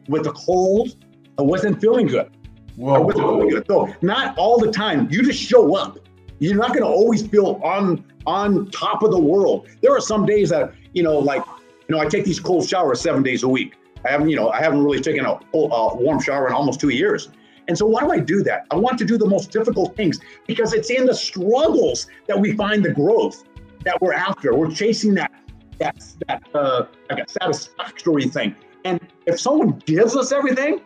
with 0.08 0.26
a 0.26 0.32
cold. 0.32 0.96
I 1.38 1.42
wasn't 1.42 1.80
feeling 1.80 2.06
good. 2.06 2.30
Whoa. 2.76 2.94
I 2.94 2.98
wasn't 2.98 3.24
feeling 3.24 3.48
good. 3.50 3.66
So 3.68 3.94
not 4.02 4.36
all 4.36 4.58
the 4.58 4.72
time. 4.72 5.08
You 5.10 5.22
just 5.22 5.40
show 5.40 5.76
up. 5.76 5.98
You're 6.40 6.56
not 6.56 6.68
going 6.68 6.80
to 6.80 6.88
always 6.88 7.26
feel 7.26 7.60
on 7.62 8.04
on 8.26 8.70
top 8.70 9.02
of 9.02 9.10
the 9.10 9.18
world. 9.18 9.68
There 9.82 9.94
are 9.94 10.00
some 10.00 10.26
days 10.26 10.50
that, 10.50 10.72
you 10.92 11.02
know, 11.02 11.18
like, 11.18 11.44
you 11.88 11.96
know, 11.96 12.00
I 12.00 12.06
take 12.06 12.24
these 12.24 12.40
cold 12.40 12.68
showers 12.68 13.00
seven 13.00 13.22
days 13.22 13.42
a 13.42 13.48
week. 13.48 13.74
I 14.04 14.10
haven't, 14.10 14.30
you 14.30 14.36
know, 14.36 14.50
I 14.50 14.60
haven't 14.60 14.82
really 14.82 15.00
taken 15.00 15.24
a, 15.24 15.38
a 15.54 15.96
warm 15.96 16.20
shower 16.20 16.46
in 16.46 16.52
almost 16.52 16.80
two 16.80 16.88
years. 16.90 17.30
And 17.68 17.76
so 17.76 17.86
why 17.86 18.00
do 18.00 18.10
I 18.10 18.18
do 18.18 18.42
that? 18.44 18.66
I 18.70 18.76
want 18.76 18.98
to 18.98 19.04
do 19.04 19.16
the 19.16 19.26
most 19.26 19.50
difficult 19.50 19.94
things 19.96 20.18
because 20.46 20.72
it's 20.72 20.90
in 20.90 21.06
the 21.06 21.14
struggles 21.14 22.06
that 22.26 22.38
we 22.38 22.56
find 22.56 22.84
the 22.84 22.92
growth 22.92 23.44
that 23.84 24.00
we're 24.00 24.12
after. 24.12 24.54
We're 24.54 24.70
chasing 24.70 25.14
that 25.14 25.32
that 25.78 26.02
that 26.26 26.42
uh, 26.54 26.86
like 27.10 27.24
a 27.24 27.30
satisfactory 27.30 28.24
thing. 28.24 28.54
And 28.84 29.00
if 29.26 29.40
someone 29.40 29.78
gives 29.86 30.16
us 30.16 30.32
everything, 30.32 30.80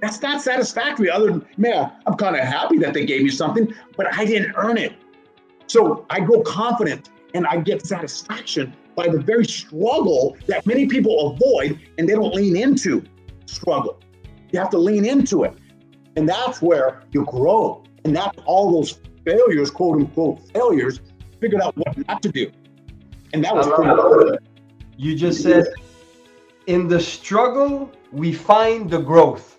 that's 0.00 0.22
not 0.22 0.40
satisfactory. 0.40 1.10
Other 1.10 1.26
than 1.26 1.46
man, 1.56 1.92
I'm 2.06 2.14
kind 2.14 2.36
of 2.36 2.42
happy 2.42 2.78
that 2.78 2.94
they 2.94 3.04
gave 3.04 3.22
me 3.22 3.30
something, 3.30 3.72
but 3.96 4.12
I 4.14 4.24
didn't 4.24 4.54
earn 4.56 4.78
it. 4.78 4.94
So 5.70 6.04
I 6.10 6.18
grow 6.18 6.42
confident 6.42 7.10
and 7.32 7.46
I 7.46 7.58
get 7.58 7.86
satisfaction 7.86 8.74
by 8.96 9.06
the 9.06 9.20
very 9.20 9.44
struggle 9.44 10.36
that 10.48 10.66
many 10.66 10.88
people 10.88 11.30
avoid 11.30 11.78
and 11.96 12.08
they 12.08 12.14
don't 12.14 12.34
lean 12.34 12.56
into 12.56 13.04
struggle. 13.46 14.00
You 14.50 14.58
have 14.58 14.70
to 14.70 14.78
lean 14.78 15.04
into 15.04 15.44
it. 15.44 15.54
And 16.16 16.28
that's 16.28 16.60
where 16.60 17.04
you 17.12 17.24
grow. 17.24 17.84
And 18.04 18.16
that's 18.16 18.36
all 18.46 18.72
those 18.72 18.98
failures, 19.24 19.70
quote 19.70 20.00
unquote 20.00 20.40
failures, 20.52 20.98
figured 21.40 21.62
out 21.62 21.76
what 21.76 21.96
not 22.08 22.20
to 22.24 22.30
do. 22.30 22.50
And 23.32 23.44
that 23.44 23.54
was 23.54 23.68
pretty 23.68 23.94
cool. 23.94 24.38
You 24.96 25.14
just 25.14 25.40
said, 25.40 25.66
in 26.66 26.88
the 26.88 26.98
struggle, 26.98 27.92
we 28.10 28.32
find 28.32 28.90
the 28.90 28.98
growth. 28.98 29.56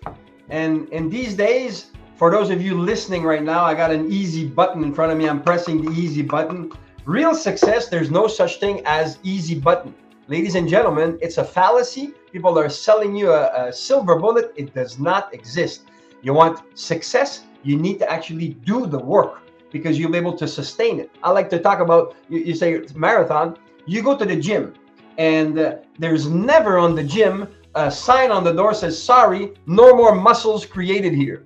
And 0.50 0.90
in 0.90 1.08
these 1.08 1.32
days, 1.32 1.91
for 2.16 2.30
those 2.30 2.50
of 2.50 2.62
you 2.62 2.78
listening 2.78 3.24
right 3.24 3.42
now, 3.42 3.64
I 3.64 3.74
got 3.74 3.90
an 3.90 4.10
easy 4.10 4.46
button 4.46 4.84
in 4.84 4.94
front 4.94 5.12
of 5.12 5.18
me. 5.18 5.28
I'm 5.28 5.42
pressing 5.42 5.84
the 5.84 5.90
easy 5.92 6.22
button. 6.22 6.70
Real 7.04 7.34
success, 7.34 7.88
there's 7.88 8.10
no 8.10 8.26
such 8.28 8.60
thing 8.60 8.82
as 8.84 9.18
easy 9.22 9.58
button. 9.58 9.94
Ladies 10.28 10.54
and 10.54 10.68
gentlemen, 10.68 11.18
it's 11.20 11.38
a 11.38 11.44
fallacy. 11.44 12.12
People 12.32 12.58
are 12.58 12.68
selling 12.68 13.16
you 13.16 13.32
a, 13.32 13.68
a 13.68 13.72
silver 13.72 14.16
bullet. 14.18 14.52
It 14.56 14.72
does 14.72 14.98
not 14.98 15.34
exist. 15.34 15.82
You 16.22 16.32
want 16.32 16.78
success, 16.78 17.44
you 17.64 17.76
need 17.76 17.98
to 17.98 18.10
actually 18.10 18.50
do 18.64 18.86
the 18.86 18.98
work 18.98 19.40
because 19.72 19.98
you'll 19.98 20.12
be 20.12 20.18
able 20.18 20.36
to 20.36 20.46
sustain 20.46 21.00
it. 21.00 21.10
I 21.22 21.30
like 21.30 21.50
to 21.50 21.58
talk 21.58 21.80
about, 21.80 22.14
you, 22.28 22.38
you 22.38 22.54
say 22.54 22.82
marathon, 22.94 23.58
you 23.86 24.02
go 24.02 24.16
to 24.16 24.24
the 24.24 24.36
gym 24.36 24.74
and 25.18 25.58
uh, 25.58 25.76
there's 25.98 26.28
never 26.28 26.78
on 26.78 26.94
the 26.94 27.02
gym 27.02 27.48
a 27.74 27.90
sign 27.90 28.30
on 28.30 28.44
the 28.44 28.52
door 28.52 28.74
says, 28.74 29.02
sorry, 29.02 29.54
no 29.66 29.96
more 29.96 30.14
muscles 30.14 30.66
created 30.66 31.14
here. 31.14 31.44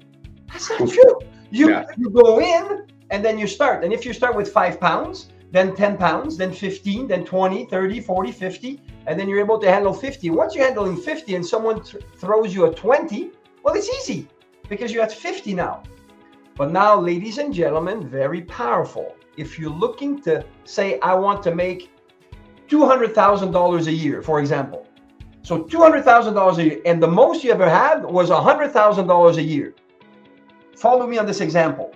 That's 0.53 0.71
not 0.71 0.89
true. 0.89 1.21
You 1.51 1.71
yeah. 1.71 1.85
you 1.97 2.11
go 2.11 2.41
in 2.41 2.87
and 3.11 3.25
then 3.25 3.39
you 3.39 3.47
start. 3.47 3.85
And 3.85 3.93
if 3.93 4.05
you 4.05 4.13
start 4.13 4.37
with 4.37 4.53
five 4.53 4.81
pounds, 4.81 5.29
then 5.53 5.75
10 5.75 5.97
pounds, 5.97 6.37
then 6.37 6.53
15, 6.53 7.07
then 7.07 7.25
20, 7.25 7.67
30, 7.67 8.01
40, 8.01 8.33
50, 8.33 8.83
and 9.07 9.19
then 9.19 9.29
you're 9.29 9.41
able 9.41 9.59
to 9.59 9.71
handle 9.71 9.95
50. 9.95 10.31
Once 10.31 10.55
you're 10.55 10.65
handling 10.65 10.97
50 10.97 11.37
and 11.37 11.47
someone 11.47 11.83
th- 11.83 12.03
throws 12.17 12.55
you 12.55 12.67
a 12.67 12.75
20, 12.75 13.31
well, 13.63 13.75
it's 13.75 13.89
easy 13.89 14.29
because 14.69 14.93
you're 14.93 15.03
at 15.03 15.13
50 15.13 15.55
now. 15.55 15.83
But 16.57 16.73
now, 16.73 16.99
ladies 16.99 17.39
and 17.39 17.55
gentlemen, 17.55 18.09
very 18.09 18.43
powerful. 18.43 19.15
If 19.37 19.59
you're 19.59 19.71
looking 19.71 20.21
to 20.23 20.45
say, 20.65 20.99
I 21.01 21.15
want 21.15 21.43
to 21.45 21.55
make 21.55 21.91
$200,000 22.69 23.87
a 23.87 23.93
year, 23.93 24.23
for 24.23 24.41
example. 24.41 24.87
So 25.43 25.65
$200,000 25.65 26.57
a 26.57 26.65
year, 26.65 26.81
and 26.85 27.01
the 27.01 27.09
most 27.09 27.45
you 27.45 27.53
ever 27.53 27.69
had 27.69 28.05
was 28.05 28.31
$100,000 28.31 29.37
a 29.37 29.43
year. 29.43 29.75
Follow 30.77 31.07
me 31.07 31.17
on 31.17 31.25
this 31.25 31.41
example. 31.41 31.93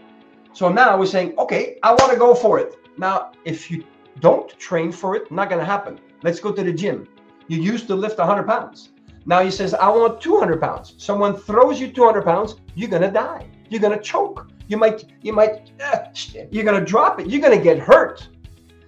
So 0.55 0.71
now 0.71 0.99
we're 0.99 1.07
saying, 1.07 1.35
okay, 1.39 1.79
I 1.83 1.93
want 1.93 2.13
to 2.13 2.19
go 2.19 2.35
for 2.35 2.59
it. 2.59 2.77
Now, 2.97 3.33
if 3.45 3.71
you 3.71 3.85
don't 4.21 4.49
train 4.59 4.91
for 4.91 5.15
it, 5.15 5.31
not 5.31 5.51
going 5.51 5.61
to 5.61 5.65
happen. 5.65 6.01
Let's 6.23 6.41
go 6.41 6.51
to 6.51 6.63
the 6.63 6.73
gym. 6.73 7.07
You 7.49 7.61
used 7.61 7.87
to 7.89 7.95
lift 7.95 8.19
100 8.19 8.47
pounds. 8.47 8.91
Now 9.27 9.43
he 9.43 9.51
says, 9.51 9.75
I 9.75 9.89
want 9.91 10.21
200 10.21 10.61
pounds. 10.61 10.95
Someone 10.97 11.37
throws 11.37 11.79
you 11.79 11.89
200 11.89 12.25
pounds, 12.25 12.57
you're 12.75 12.89
going 12.89 13.03
to 13.03 13.11
die. 13.11 13.47
You're 13.69 13.81
going 13.81 13.97
to 13.97 14.03
choke. 14.03 14.51
You 14.67 14.79
might, 14.79 15.05
you 15.21 15.33
might, 15.33 15.71
uh, 15.81 16.07
you're 16.51 16.65
going 16.65 16.81
to 16.81 16.85
drop 16.85 17.21
it. 17.21 17.29
You're 17.29 17.43
going 17.43 17.57
to 17.57 17.63
get 17.63 17.79
hurt. 17.79 18.29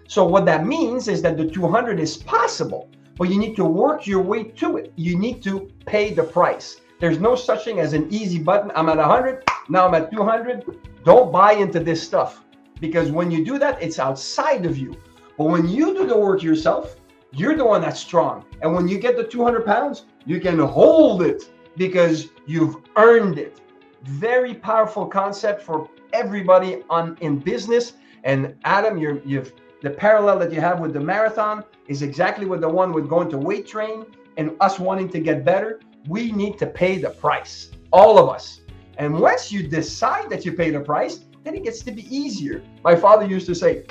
So 0.09 0.24
what 0.24 0.46
that 0.46 0.66
means 0.66 1.09
is 1.09 1.20
that 1.22 1.37
the 1.37 1.46
200 1.46 2.00
is 2.00 2.16
possible, 2.16 2.88
but 3.18 3.28
you 3.28 3.38
need 3.38 3.57
to 3.57 3.64
work 3.64 4.07
your 4.07 4.22
way 4.22 4.44
to 4.44 4.78
it. 4.78 4.92
You 4.96 5.18
need 5.18 5.42
to 5.42 5.70
pay 5.85 6.14
the 6.14 6.22
price. 6.22 6.81
There's 7.02 7.18
no 7.18 7.34
such 7.34 7.64
thing 7.64 7.80
as 7.80 7.94
an 7.94 8.06
easy 8.14 8.38
button. 8.38 8.70
I'm 8.76 8.88
at 8.88 8.96
100, 8.96 9.42
now 9.68 9.88
I'm 9.88 9.94
at 9.94 10.12
200. 10.12 11.02
Don't 11.02 11.32
buy 11.32 11.54
into 11.54 11.80
this 11.80 12.00
stuff 12.00 12.44
because 12.78 13.10
when 13.10 13.28
you 13.28 13.44
do 13.44 13.58
that, 13.58 13.82
it's 13.82 13.98
outside 13.98 14.64
of 14.64 14.78
you. 14.78 14.96
But 15.36 15.46
when 15.46 15.66
you 15.66 15.94
do 15.94 16.06
the 16.06 16.16
work 16.16 16.44
yourself, 16.44 16.94
you're 17.32 17.56
the 17.56 17.64
one 17.64 17.80
that's 17.80 17.98
strong. 17.98 18.44
And 18.60 18.72
when 18.72 18.86
you 18.86 19.00
get 19.00 19.16
the 19.16 19.24
200 19.24 19.66
pounds, 19.66 20.04
you 20.26 20.40
can 20.40 20.60
hold 20.60 21.22
it 21.22 21.50
because 21.76 22.28
you've 22.46 22.76
earned 22.94 23.36
it. 23.36 23.60
Very 24.04 24.54
powerful 24.54 25.04
concept 25.04 25.60
for 25.60 25.90
everybody 26.12 26.84
on 26.88 27.18
in 27.20 27.40
business. 27.40 27.94
And 28.22 28.54
Adam, 28.62 28.96
you're, 28.96 29.20
you've 29.24 29.52
the 29.82 29.90
parallel 29.90 30.38
that 30.38 30.52
you 30.52 30.60
have 30.60 30.78
with 30.78 30.92
the 30.92 31.00
marathon 31.00 31.64
is 31.88 32.02
exactly 32.02 32.46
what 32.46 32.60
the 32.60 32.68
one 32.68 32.92
with 32.92 33.08
going 33.08 33.28
to 33.30 33.38
weight 33.38 33.66
train 33.66 34.06
and 34.36 34.56
us 34.60 34.78
wanting 34.78 35.08
to 35.08 35.18
get 35.18 35.44
better. 35.44 35.80
We 36.08 36.32
need 36.32 36.58
to 36.58 36.66
pay 36.66 36.98
the 36.98 37.10
price, 37.10 37.70
all 37.92 38.18
of 38.18 38.28
us. 38.28 38.60
And 38.98 39.18
once 39.18 39.52
you 39.52 39.66
decide 39.66 40.28
that 40.30 40.44
you 40.44 40.52
pay 40.52 40.70
the 40.70 40.80
price, 40.80 41.20
then 41.44 41.54
it 41.54 41.64
gets 41.64 41.80
to 41.82 41.92
be 41.92 42.04
easier. 42.14 42.62
My 42.82 42.96
father 42.96 43.26
used 43.26 43.46
to 43.46 43.54
say, 43.54 43.84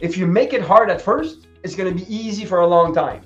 if 0.00 0.16
you 0.16 0.26
make 0.26 0.52
it 0.52 0.60
hard 0.60 0.90
at 0.90 1.00
first, 1.00 1.46
it's 1.62 1.74
going 1.74 1.96
to 1.96 2.04
be 2.04 2.14
easy 2.14 2.44
for 2.44 2.60
a 2.60 2.66
long 2.66 2.94
time. 2.94 3.22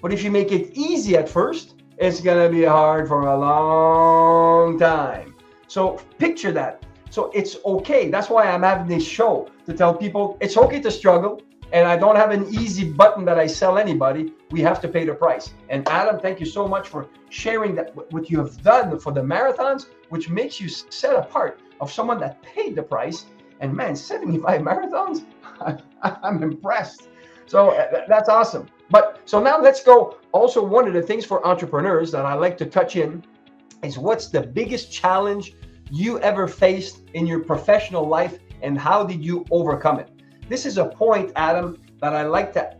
But 0.00 0.12
if 0.12 0.22
you 0.22 0.30
make 0.30 0.52
it 0.52 0.70
easy 0.74 1.16
at 1.16 1.28
first, 1.28 1.74
it's 1.98 2.20
going 2.20 2.42
to 2.44 2.54
be 2.54 2.64
hard 2.64 3.06
for 3.06 3.22
a 3.22 3.38
long 3.38 4.78
time. 4.78 5.34
So 5.68 6.00
picture 6.18 6.52
that. 6.52 6.84
So 7.10 7.30
it's 7.34 7.56
okay. 7.64 8.10
That's 8.10 8.28
why 8.28 8.50
I'm 8.50 8.62
having 8.62 8.88
this 8.88 9.06
show 9.06 9.48
to 9.66 9.72
tell 9.72 9.94
people 9.94 10.36
it's 10.40 10.56
okay 10.56 10.80
to 10.80 10.90
struggle. 10.90 11.40
And 11.72 11.88
I 11.88 11.96
don't 11.96 12.16
have 12.16 12.30
an 12.30 12.46
easy 12.54 12.90
button 12.90 13.24
that 13.24 13.38
I 13.38 13.46
sell 13.46 13.78
anybody. 13.78 14.32
We 14.50 14.60
have 14.60 14.80
to 14.82 14.88
pay 14.88 15.04
the 15.04 15.14
price. 15.14 15.54
And 15.68 15.88
Adam, 15.88 16.20
thank 16.20 16.40
you 16.40 16.46
so 16.46 16.68
much 16.68 16.88
for 16.88 17.08
sharing 17.30 17.74
that 17.76 17.94
what 18.12 18.30
you 18.30 18.38
have 18.38 18.62
done 18.62 18.98
for 18.98 19.12
the 19.12 19.20
marathons, 19.20 19.86
which 20.08 20.28
makes 20.28 20.60
you 20.60 20.68
set 20.68 21.16
apart 21.16 21.60
of 21.80 21.90
someone 21.90 22.20
that 22.20 22.42
paid 22.42 22.76
the 22.76 22.82
price. 22.82 23.26
And 23.60 23.74
man, 23.74 23.96
75 23.96 24.60
marathons, 24.68 25.24
I'm 26.02 26.42
impressed. 26.42 27.08
So 27.46 27.70
uh, 27.70 28.04
that's 28.08 28.28
awesome. 28.28 28.68
But 28.90 29.20
so 29.24 29.42
now 29.42 29.60
let's 29.60 29.82
go. 29.82 30.18
Also, 30.32 30.64
one 30.64 30.86
of 30.86 30.94
the 30.94 31.02
things 31.02 31.24
for 31.24 31.46
entrepreneurs 31.46 32.10
that 32.12 32.24
I 32.24 32.34
like 32.34 32.56
to 32.58 32.66
touch 32.66 32.96
in 32.96 33.24
is 33.82 33.98
what's 33.98 34.28
the 34.28 34.40
biggest 34.40 34.92
challenge 34.92 35.54
you 35.90 36.18
ever 36.20 36.46
faced 36.46 37.02
in 37.14 37.26
your 37.26 37.40
professional 37.40 38.06
life 38.06 38.38
and 38.62 38.78
how 38.78 39.04
did 39.04 39.22
you 39.24 39.44
overcome 39.50 40.00
it? 40.00 40.10
This 40.48 40.66
is 40.66 40.78
a 40.78 40.86
point, 40.86 41.32
Adam, 41.36 41.80
that 42.00 42.14
I 42.14 42.22
like 42.22 42.52
to 42.54 42.76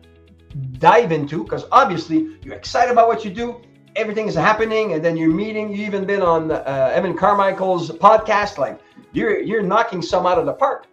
dive 0.78 1.12
into 1.12 1.44
because 1.44 1.64
obviously 1.72 2.38
you're 2.42 2.54
excited 2.54 2.92
about 2.92 3.08
what 3.08 3.24
you 3.24 3.30
do. 3.30 3.60
Everything 3.96 4.26
is 4.26 4.34
happening, 4.34 4.92
and 4.92 5.04
then 5.04 5.16
you're 5.16 5.30
meeting. 5.30 5.72
You 5.74 5.86
even 5.86 6.04
been 6.04 6.22
on 6.22 6.50
uh, 6.50 6.90
Evan 6.92 7.16
Carmichael's 7.16 7.90
podcast. 7.90 8.58
Like 8.58 8.80
you're 9.12 9.40
you're 9.40 9.62
knocking 9.62 10.02
some 10.02 10.26
out 10.26 10.38
of 10.38 10.46
the 10.46 10.52
park. 10.52 10.88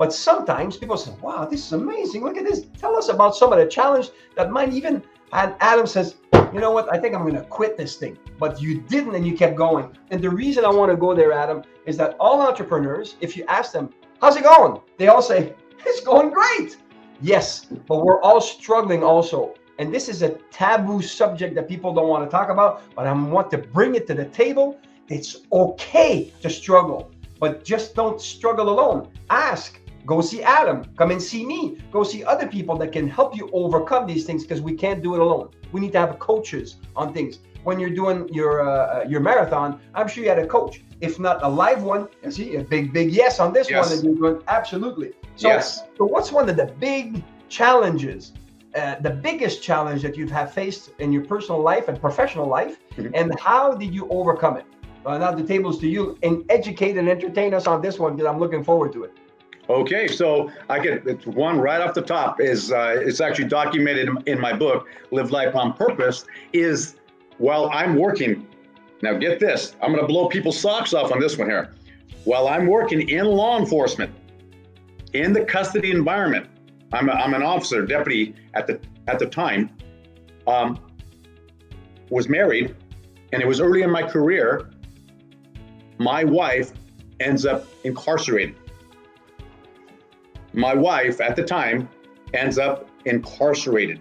But 0.00 0.14
sometimes 0.14 0.78
people 0.78 0.96
say, 0.96 1.12
wow, 1.20 1.44
this 1.44 1.66
is 1.66 1.72
amazing. 1.74 2.24
Look 2.24 2.38
at 2.38 2.44
this. 2.44 2.64
Tell 2.78 2.96
us 2.96 3.10
about 3.10 3.36
some 3.36 3.52
of 3.52 3.58
the 3.58 3.66
challenge 3.66 4.08
that 4.34 4.50
might 4.50 4.72
even, 4.72 5.02
and 5.34 5.54
Adam 5.60 5.86
says, 5.86 6.14
you 6.54 6.58
know 6.58 6.70
what? 6.70 6.90
I 6.90 6.98
think 6.98 7.14
I'm 7.14 7.20
going 7.20 7.34
to 7.34 7.42
quit 7.42 7.76
this 7.76 7.96
thing. 7.96 8.16
But 8.38 8.62
you 8.62 8.80
didn't 8.80 9.14
and 9.14 9.26
you 9.26 9.36
kept 9.36 9.56
going. 9.56 9.94
And 10.10 10.22
the 10.22 10.30
reason 10.30 10.64
I 10.64 10.70
want 10.70 10.90
to 10.90 10.96
go 10.96 11.14
there, 11.14 11.32
Adam, 11.32 11.62
is 11.84 11.98
that 11.98 12.16
all 12.18 12.40
entrepreneurs, 12.40 13.16
if 13.20 13.36
you 13.36 13.44
ask 13.46 13.72
them, 13.72 13.92
how's 14.22 14.36
it 14.36 14.42
going? 14.42 14.80
They 14.96 15.08
all 15.08 15.20
say, 15.20 15.54
it's 15.86 16.00
going 16.00 16.30
great. 16.30 16.76
Yes, 17.20 17.66
but 17.86 18.04
we're 18.04 18.20
all 18.22 18.40
struggling 18.40 19.02
also. 19.02 19.54
And 19.78 19.92
this 19.94 20.08
is 20.08 20.22
a 20.22 20.30
taboo 20.50 21.00
subject 21.02 21.54
that 21.54 21.68
people 21.68 21.94
don't 21.94 22.08
want 22.08 22.24
to 22.24 22.30
talk 22.30 22.50
about, 22.50 22.82
but 22.94 23.06
I 23.06 23.12
want 23.12 23.50
to 23.52 23.58
bring 23.58 23.94
it 23.94 24.06
to 24.08 24.14
the 24.14 24.26
table. 24.26 24.78
It's 25.08 25.38
okay 25.52 26.32
to 26.42 26.50
struggle, 26.50 27.10
but 27.38 27.64
just 27.64 27.94
don't 27.94 28.20
struggle 28.20 28.68
alone. 28.68 29.08
Ask, 29.28 29.80
Go 30.06 30.20
see 30.20 30.42
Adam. 30.42 30.84
Come 30.96 31.10
and 31.10 31.22
see 31.22 31.44
me. 31.44 31.78
Go 31.92 32.02
see 32.02 32.24
other 32.24 32.46
people 32.46 32.76
that 32.78 32.90
can 32.90 33.08
help 33.08 33.36
you 33.36 33.50
overcome 33.52 34.06
these 34.06 34.24
things 34.24 34.42
because 34.42 34.60
we 34.60 34.74
can't 34.74 35.02
do 35.02 35.14
it 35.14 35.20
alone. 35.20 35.50
We 35.72 35.80
need 35.80 35.92
to 35.92 36.00
have 36.00 36.18
coaches 36.18 36.76
on 36.96 37.12
things. 37.12 37.38
When 37.64 37.78
you're 37.78 37.96
doing 38.02 38.28
your 38.32 38.68
uh, 38.68 38.70
uh 38.70 39.04
your 39.08 39.20
marathon, 39.20 39.80
I'm 39.94 40.08
sure 40.08 40.22
you 40.24 40.30
had 40.30 40.38
a 40.38 40.46
coach. 40.46 40.82
If 41.00 41.18
not 41.18 41.42
a 41.42 41.48
live 41.48 41.82
one, 41.82 42.08
you 42.22 42.30
see 42.30 42.56
a 42.56 42.64
big, 42.64 42.92
big 42.92 43.10
yes 43.10 43.40
on 43.40 43.52
this 43.52 43.70
yes. 43.70 43.88
one 43.88 43.96
that 43.96 44.04
you're 44.04 44.14
doing. 44.14 44.42
Absolutely. 44.48 45.12
So, 45.36 45.48
yes. 45.48 45.84
so 45.96 46.04
what's 46.04 46.30
one 46.30 46.48
of 46.48 46.56
the 46.56 46.66
big 46.78 47.24
challenges, 47.48 48.32
uh, 48.74 48.96
the 49.00 49.10
biggest 49.10 49.62
challenge 49.62 50.02
that 50.02 50.16
you've 50.16 50.30
have 50.30 50.52
faced 50.52 50.90
in 50.98 51.10
your 51.12 51.24
personal 51.24 51.60
life 51.62 51.88
and 51.88 51.98
professional 52.00 52.46
life, 52.46 52.78
mm-hmm. 52.96 53.14
and 53.14 53.38
how 53.38 53.74
did 53.74 53.94
you 53.94 54.06
overcome 54.08 54.58
it? 54.58 54.66
Uh, 55.06 55.16
now 55.16 55.32
the 55.32 55.42
table's 55.42 55.78
to 55.78 55.88
you, 55.88 56.18
and 56.22 56.44
educate 56.50 56.96
and 56.98 57.08
entertain 57.08 57.54
us 57.54 57.66
on 57.66 57.80
this 57.80 57.98
one 57.98 58.14
because 58.14 58.28
I'm 58.30 58.38
looking 58.38 58.62
forward 58.62 58.92
to 58.92 59.04
it. 59.04 59.12
Okay, 59.70 60.08
so 60.08 60.50
I 60.68 60.80
get 60.80 61.06
it's 61.06 61.26
one 61.26 61.60
right 61.60 61.80
off 61.80 61.94
the 61.94 62.02
top 62.02 62.40
is 62.40 62.72
uh, 62.72 63.00
it's 63.00 63.20
actually 63.20 63.46
documented 63.46 64.08
in, 64.08 64.18
in 64.26 64.40
my 64.40 64.52
book, 64.52 64.88
Live 65.12 65.30
Life 65.30 65.54
on 65.54 65.72
Purpose. 65.72 66.24
Is 66.52 66.96
while 67.40 67.68
I'm 67.72 67.96
working, 67.96 68.46
now 69.02 69.14
get 69.14 69.40
this, 69.40 69.74
I'm 69.82 69.92
going 69.92 70.02
to 70.02 70.06
blow 70.06 70.28
people's 70.28 70.60
socks 70.60 70.94
off 70.94 71.10
on 71.10 71.18
this 71.18 71.36
one 71.36 71.48
here. 71.48 71.74
While 72.24 72.48
I'm 72.48 72.66
working 72.66 73.08
in 73.08 73.24
law 73.24 73.58
enforcement, 73.58 74.14
in 75.14 75.32
the 75.32 75.44
custody 75.44 75.90
environment, 75.90 76.46
I'm, 76.92 77.08
a, 77.08 77.12
I'm 77.12 77.34
an 77.34 77.42
officer, 77.42 77.84
deputy 77.84 78.34
at 78.54 78.66
the 78.66 78.80
at 79.08 79.18
the 79.18 79.26
time, 79.26 79.70
um, 80.46 80.78
was 82.10 82.28
married, 82.28 82.76
and 83.32 83.42
it 83.42 83.46
was 83.46 83.60
early 83.60 83.82
in 83.82 83.90
my 83.90 84.02
career. 84.02 84.70
My 85.98 86.22
wife 86.22 86.72
ends 87.18 87.44
up 87.46 87.66
incarcerated 87.84 88.54
my 90.52 90.74
wife 90.74 91.20
at 91.20 91.36
the 91.36 91.44
time 91.44 91.88
ends 92.34 92.58
up 92.58 92.88
incarcerated. 93.04 94.00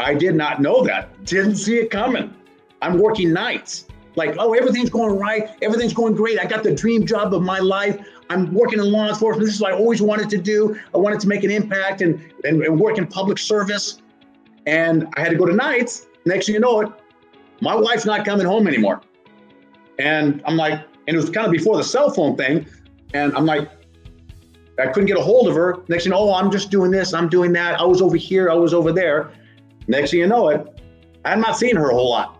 I 0.00 0.14
did 0.14 0.34
not 0.34 0.60
know 0.60 0.82
that, 0.84 1.24
didn't 1.24 1.56
see 1.56 1.78
it 1.78 1.90
coming. 1.90 2.34
I'm 2.82 2.98
working 2.98 3.32
nights. 3.32 3.86
Like, 4.16 4.36
oh, 4.38 4.54
everything's 4.54 4.90
going 4.90 5.16
right. 5.18 5.50
Everything's 5.62 5.92
going 5.92 6.14
great. 6.14 6.40
I 6.40 6.44
got 6.44 6.62
the 6.62 6.74
dream 6.74 7.06
job 7.06 7.32
of 7.32 7.42
my 7.42 7.58
life. 7.58 8.04
I'm 8.28 8.52
working 8.52 8.78
in 8.78 8.90
law 8.90 9.08
enforcement. 9.08 9.46
This 9.46 9.54
is 9.54 9.60
what 9.60 9.72
I 9.72 9.76
always 9.76 10.02
wanted 10.02 10.28
to 10.30 10.38
do. 10.38 10.78
I 10.94 10.98
wanted 10.98 11.20
to 11.20 11.28
make 11.28 11.44
an 11.44 11.50
impact 11.50 12.00
and, 12.00 12.20
and, 12.44 12.62
and 12.62 12.80
work 12.80 12.98
in 12.98 13.06
public 13.06 13.38
service. 13.38 14.00
And 14.66 15.06
I 15.16 15.20
had 15.20 15.30
to 15.30 15.36
go 15.36 15.46
to 15.46 15.52
nights. 15.52 16.06
Next 16.26 16.46
thing 16.46 16.54
you 16.54 16.60
know 16.60 16.80
it, 16.80 16.92
my 17.60 17.74
wife's 17.74 18.04
not 18.04 18.24
coming 18.24 18.46
home 18.46 18.66
anymore. 18.66 19.00
And 19.98 20.42
I'm 20.46 20.56
like, 20.56 20.80
and 21.06 21.16
it 21.16 21.20
was 21.20 21.30
kind 21.30 21.46
of 21.46 21.52
before 21.52 21.76
the 21.76 21.84
cell 21.84 22.10
phone 22.10 22.36
thing. 22.36 22.66
And 23.14 23.34
I'm 23.36 23.46
like, 23.46 23.68
I 24.78 24.86
couldn't 24.86 25.06
get 25.06 25.18
a 25.18 25.22
hold 25.22 25.48
of 25.48 25.54
her. 25.54 25.82
Next 25.88 26.04
thing, 26.04 26.12
you 26.12 26.18
know, 26.18 26.30
oh, 26.30 26.34
I'm 26.34 26.50
just 26.50 26.70
doing 26.70 26.90
this, 26.90 27.12
I'm 27.12 27.28
doing 27.28 27.52
that. 27.52 27.78
I 27.78 27.84
was 27.84 28.00
over 28.00 28.16
here, 28.16 28.50
I 28.50 28.54
was 28.54 28.72
over 28.72 28.92
there. 28.92 29.30
Next 29.90 30.12
thing 30.12 30.20
you 30.20 30.28
know 30.28 30.48
it, 30.50 30.80
I'm 31.24 31.40
not 31.40 31.56
seeing 31.56 31.74
her 31.74 31.90
a 31.90 31.94
whole 31.94 32.10
lot. 32.10 32.38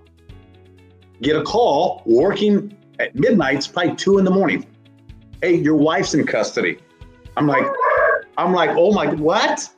Get 1.20 1.34
a 1.34 1.42
call 1.42 2.02
working 2.06 2.76
at 3.00 3.16
midnight, 3.16 3.56
it's 3.56 3.66
probably 3.66 3.96
two 3.96 4.18
in 4.18 4.24
the 4.24 4.30
morning. 4.30 4.64
Hey, 5.42 5.56
your 5.56 5.74
wife's 5.74 6.14
in 6.14 6.24
custody. 6.24 6.78
I'm 7.36 7.48
like, 7.48 7.66
I'm 8.38 8.52
like, 8.52 8.70
oh 8.76 8.92
my, 8.92 9.12
what? 9.14 9.68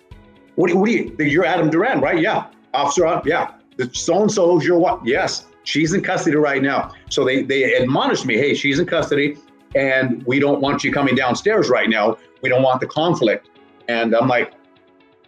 What 0.56 0.68
do, 0.68 0.76
what 0.76 0.86
do 0.86 0.92
you, 0.92 1.16
you're 1.18 1.46
Adam 1.46 1.70
Duran, 1.70 2.02
right? 2.02 2.20
Yeah. 2.20 2.48
Officer, 2.74 3.06
uh, 3.06 3.22
yeah. 3.24 3.52
So 3.92 4.20
and 4.20 4.30
so 4.30 4.58
is 4.58 4.66
your 4.66 4.78
wife. 4.78 5.00
Yes, 5.02 5.46
she's 5.64 5.94
in 5.94 6.02
custody 6.02 6.36
right 6.36 6.62
now. 6.62 6.92
So 7.08 7.24
they, 7.24 7.42
they 7.42 7.72
admonished 7.74 8.26
me, 8.26 8.36
hey, 8.36 8.52
she's 8.54 8.80
in 8.80 8.86
custody 8.86 9.38
and 9.74 10.22
we 10.24 10.38
don't 10.38 10.60
want 10.60 10.84
you 10.84 10.92
coming 10.92 11.14
downstairs 11.14 11.70
right 11.70 11.88
now. 11.88 12.18
We 12.42 12.50
don't 12.50 12.62
want 12.62 12.80
the 12.80 12.86
conflict. 12.86 13.48
And 13.88 14.14
I'm 14.14 14.28
like, 14.28 14.52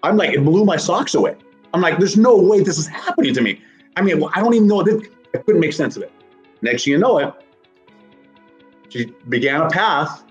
I'm 0.03 0.19
like, 0.19 0.35
it 0.35 0.45
blew 0.45 0.67
my 0.67 0.77
socks 0.77 1.15
away. 1.15 1.37
I'm 1.75 1.81
like, 1.81 1.99
there's 1.99 2.17
no 2.17 2.37
way 2.37 2.61
this 2.61 2.79
is 2.79 2.87
happening 2.87 3.35
to 3.35 3.41
me. 3.41 3.61
I 3.97 4.03
mean, 4.03 4.23
I 4.33 4.41
don't 4.41 4.55
even 4.55 4.69
know. 4.69 4.81
I 4.81 5.39
couldn't 5.39 5.61
make 5.61 5.73
sense 5.73 5.97
of 5.97 6.05
it. 6.05 6.13
Next 6.63 6.85
thing 6.85 6.93
you 6.93 6.99
know 6.99 7.19
it, 7.19 7.35
she 8.89 9.13
began 9.29 9.61
a 9.61 9.69
path. 9.69 10.23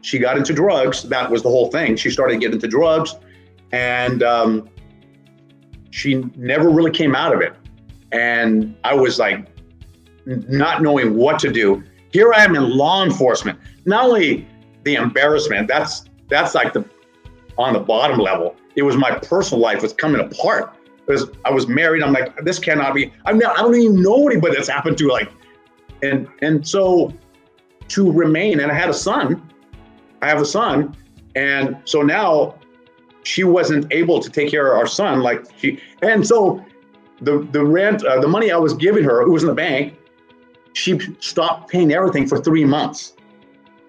She 0.00 0.18
got 0.18 0.38
into 0.38 0.54
drugs. 0.54 1.02
That 1.02 1.30
was 1.30 1.42
the 1.42 1.50
whole 1.50 1.70
thing. 1.70 1.96
She 1.96 2.10
started 2.10 2.40
getting 2.40 2.54
into 2.54 2.66
drugs, 2.66 3.14
and 3.72 4.22
um, 4.22 4.70
she 5.90 6.24
never 6.34 6.70
really 6.70 6.90
came 6.90 7.14
out 7.14 7.34
of 7.34 7.42
it. 7.42 7.54
And 8.12 8.74
I 8.82 8.94
was 8.94 9.18
like, 9.18 9.46
not 10.24 10.80
knowing 10.80 11.14
what 11.14 11.38
to 11.40 11.52
do. 11.52 11.84
Here 12.10 12.32
I 12.32 12.42
am 12.42 12.56
in 12.56 12.70
law 12.70 13.04
enforcement. 13.04 13.58
Not 13.84 14.06
only 14.06 14.48
the 14.84 14.94
embarrassment, 14.94 15.68
that's 15.68 16.06
that's 16.28 16.54
like 16.54 16.72
the 16.72 16.88
on 17.58 17.74
the 17.74 17.80
bottom 17.80 18.18
level. 18.18 18.56
It 18.76 18.82
was 18.82 18.96
my 18.96 19.18
personal 19.18 19.60
life 19.60 19.82
was 19.82 19.92
coming 19.92 20.22
apart. 20.22 20.75
Because 21.06 21.30
I 21.44 21.50
was 21.50 21.68
married. 21.68 22.02
I'm 22.02 22.12
like, 22.12 22.36
this 22.44 22.58
cannot 22.58 22.94
be. 22.94 23.12
I 23.24 23.32
mean, 23.32 23.44
I 23.44 23.56
don't 23.56 23.74
even 23.74 24.02
know 24.02 24.28
anybody 24.28 24.56
that's 24.56 24.68
happened 24.68 24.98
to. 24.98 25.08
Like, 25.08 25.30
and 26.02 26.28
and 26.42 26.66
so 26.66 27.12
to 27.88 28.10
remain, 28.10 28.60
and 28.60 28.72
I 28.72 28.74
had 28.74 28.90
a 28.90 28.94
son. 28.94 29.48
I 30.22 30.28
have 30.28 30.40
a 30.40 30.46
son, 30.46 30.96
and 31.34 31.76
so 31.84 32.02
now 32.02 32.56
she 33.22 33.44
wasn't 33.44 33.92
able 33.92 34.20
to 34.20 34.30
take 34.30 34.50
care 34.50 34.72
of 34.72 34.78
our 34.78 34.86
son. 34.86 35.20
Like 35.20 35.44
she, 35.58 35.80
and 36.02 36.26
so 36.26 36.64
the 37.20 37.46
the 37.52 37.64
rent, 37.64 38.04
uh, 38.04 38.20
the 38.20 38.28
money 38.28 38.50
I 38.50 38.56
was 38.56 38.74
giving 38.74 39.04
her, 39.04 39.22
it 39.22 39.28
was 39.28 39.42
in 39.42 39.48
the 39.48 39.54
bank 39.54 39.96
she 40.76 40.98
stopped 41.20 41.70
paying 41.70 41.90
everything 41.92 42.26
for 42.26 42.38
three 42.38 42.64
months. 42.64 43.14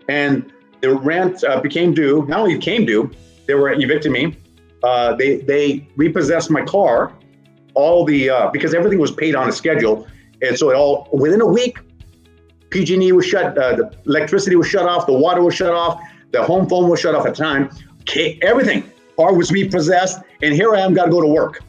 And 0.08 0.54
the 0.80 0.96
rent 0.96 1.44
uh, 1.44 1.60
became 1.60 1.94
due. 1.94 2.26
Not 2.28 2.40
only 2.40 2.58
came 2.58 2.86
due, 2.86 3.12
they 3.46 3.56
were 3.56 3.74
evicting 3.74 4.14
me. 4.14 4.38
Uh, 4.84 5.16
they 5.16 5.38
they 5.38 5.88
repossessed 5.96 6.50
my 6.50 6.63
car, 6.63 7.13
all 7.74 8.06
the 8.06 8.30
uh, 8.30 8.50
because 8.52 8.74
everything 8.74 9.00
was 9.00 9.12
paid 9.12 9.36
on 9.36 9.50
a 9.50 9.52
schedule, 9.52 10.08
and 10.42 10.58
so 10.58 10.70
it 10.70 10.76
all 10.76 11.10
within 11.12 11.42
a 11.42 11.46
week, 11.46 11.80
PG&E 12.70 13.12
was 13.12 13.26
shut, 13.26 13.58
uh, 13.58 13.76
the 13.76 13.98
electricity 14.06 14.56
was 14.56 14.68
shut 14.68 14.86
off, 14.86 15.06
the 15.06 15.13
water 15.13 15.42
was 15.42 15.56
shut 15.56 15.74
off, 15.74 16.02
the 16.32 16.44
home 16.44 16.68
phone 16.68 16.90
was 16.90 17.00
shut 17.00 17.16
off 17.16 17.26
at 17.26 17.36
the 17.36 17.44
time, 17.44 17.70
okay, 18.02 18.40
everything. 18.42 18.84
Car 19.16 19.34
was 19.34 19.52
repossessed, 19.52 20.20
and 20.44 20.54
here 20.54 20.76
I 20.76 20.82
am, 20.82 20.94
got 20.94 21.06
to 21.06 21.12
go 21.12 21.22
to 21.22 21.28
work. 21.28 21.62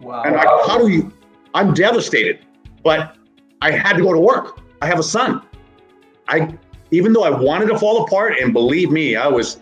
Wow. 0.00 0.22
And 0.22 0.36
I, 0.36 0.44
how 0.66 0.78
do 0.78 0.88
you? 0.88 1.12
I'm 1.54 1.74
devastated, 1.74 2.46
but 2.84 3.16
I 3.60 3.72
had 3.72 3.96
to 3.96 4.02
go 4.02 4.12
to 4.12 4.20
work. 4.20 4.60
I 4.80 4.86
have 4.86 5.00
a 5.00 5.02
son. 5.02 5.42
I 6.28 6.56
even 6.92 7.12
though 7.12 7.24
I 7.24 7.30
wanted 7.30 7.66
to 7.66 7.78
fall 7.78 8.04
apart, 8.04 8.34
and 8.40 8.52
believe 8.52 8.90
me, 8.90 9.16
I 9.16 9.26
was 9.26 9.58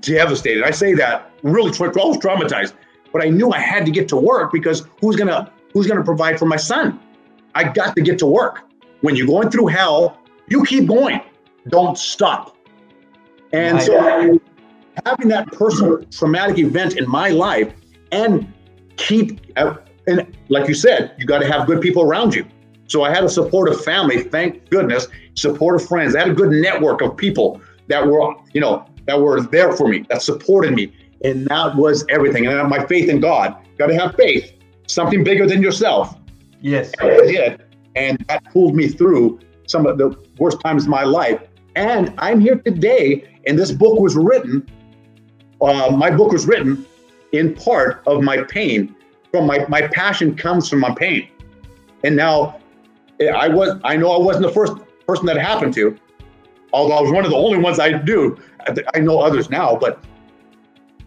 devastated. 0.00 0.64
I 0.64 0.70
say 0.70 0.94
that 0.94 1.30
really, 1.42 1.70
I 1.70 1.88
was 1.88 2.18
traumatized, 2.18 2.74
but 3.12 3.24
I 3.24 3.28
knew 3.28 3.50
I 3.50 3.58
had 3.58 3.84
to 3.86 3.92
get 3.92 4.08
to 4.08 4.16
work 4.16 4.52
because 4.52 4.86
who's 5.00 5.16
gonna 5.16 5.52
who's 5.72 5.86
gonna 5.86 6.04
provide 6.04 6.38
for 6.38 6.46
my 6.46 6.56
son? 6.56 7.00
I 7.54 7.64
got 7.64 7.96
to 7.96 8.02
get 8.02 8.18
to 8.18 8.26
work. 8.26 8.64
When 9.00 9.16
you're 9.16 9.26
going 9.26 9.50
through 9.50 9.68
hell, 9.68 10.18
you 10.48 10.64
keep 10.64 10.86
going. 10.86 11.20
Don't 11.68 11.96
stop. 11.96 12.56
And 13.52 13.80
so 13.80 14.40
having 15.04 15.28
that 15.28 15.52
personal 15.52 16.02
traumatic 16.04 16.58
event 16.58 16.96
in 16.96 17.08
my 17.08 17.30
life 17.30 17.72
and 18.12 18.52
keep 18.96 19.40
uh, 19.56 19.76
and 20.06 20.36
like 20.48 20.68
you 20.68 20.74
said, 20.74 21.14
you 21.18 21.26
got 21.26 21.40
to 21.40 21.46
have 21.46 21.66
good 21.66 21.80
people 21.80 22.02
around 22.02 22.34
you. 22.34 22.46
So 22.88 23.02
I 23.02 23.12
had 23.12 23.24
a 23.24 23.28
supportive 23.28 23.82
family, 23.84 24.22
thank 24.22 24.70
goodness, 24.70 25.08
supportive 25.34 25.86
friends. 25.86 26.14
I 26.14 26.20
had 26.20 26.30
a 26.30 26.34
good 26.34 26.50
network 26.50 27.02
of 27.02 27.16
people 27.16 27.60
that 27.88 28.06
were, 28.06 28.34
you 28.52 28.60
know, 28.60 28.86
that 29.06 29.20
were 29.20 29.40
there 29.40 29.72
for 29.72 29.88
me, 29.88 30.04
that 30.10 30.22
supported 30.22 30.74
me. 30.74 30.92
And 31.24 31.46
that 31.46 31.76
was 31.76 32.04
everything. 32.10 32.46
And 32.46 32.68
my 32.68 32.84
faith 32.86 33.08
in 33.08 33.20
God, 33.20 33.56
got 33.78 33.86
to 33.86 33.98
have 33.98 34.14
faith, 34.16 34.52
something 34.86 35.24
bigger 35.24 35.46
than 35.46 35.62
yourself. 35.62 36.16
Yes. 36.60 36.92
And 37.00 37.10
I 37.10 37.16
did. 37.26 37.64
And 37.94 38.24
that 38.28 38.44
pulled 38.52 38.74
me 38.74 38.88
through 38.88 39.40
some 39.66 39.86
of 39.86 39.98
the 39.98 40.16
worst 40.38 40.60
times 40.60 40.84
of 40.84 40.90
my 40.90 41.04
life. 41.04 41.40
And 41.74 42.14
I'm 42.18 42.40
here 42.40 42.56
today, 42.56 43.40
and 43.46 43.58
this 43.58 43.72
book 43.72 43.98
was 43.98 44.16
written, 44.16 44.66
uh, 45.60 45.90
my 45.90 46.10
book 46.10 46.32
was 46.32 46.46
written 46.46 46.84
in 47.32 47.54
part 47.54 48.02
of 48.06 48.22
my 48.22 48.42
pain. 48.42 48.94
From 49.30 49.46
my, 49.46 49.66
my 49.68 49.86
passion 49.88 50.36
comes 50.36 50.68
from 50.68 50.80
my 50.80 50.94
pain. 50.94 51.28
And 52.04 52.14
now 52.14 52.60
I 53.34 53.48
was 53.48 53.78
I 53.84 53.96
know 53.96 54.10
I 54.10 54.18
wasn't 54.18 54.46
the 54.46 54.52
first 54.52 54.74
person 55.06 55.26
that 55.26 55.36
happened 55.36 55.74
to, 55.74 55.96
although 56.72 56.94
I 56.94 57.00
was 57.00 57.12
one 57.12 57.24
of 57.24 57.30
the 57.30 57.36
only 57.36 57.58
ones 57.58 57.78
I 57.78 57.92
do. 57.92 58.38
I 58.94 59.00
know 59.00 59.20
others 59.20 59.50
now, 59.50 59.76
but 59.76 60.04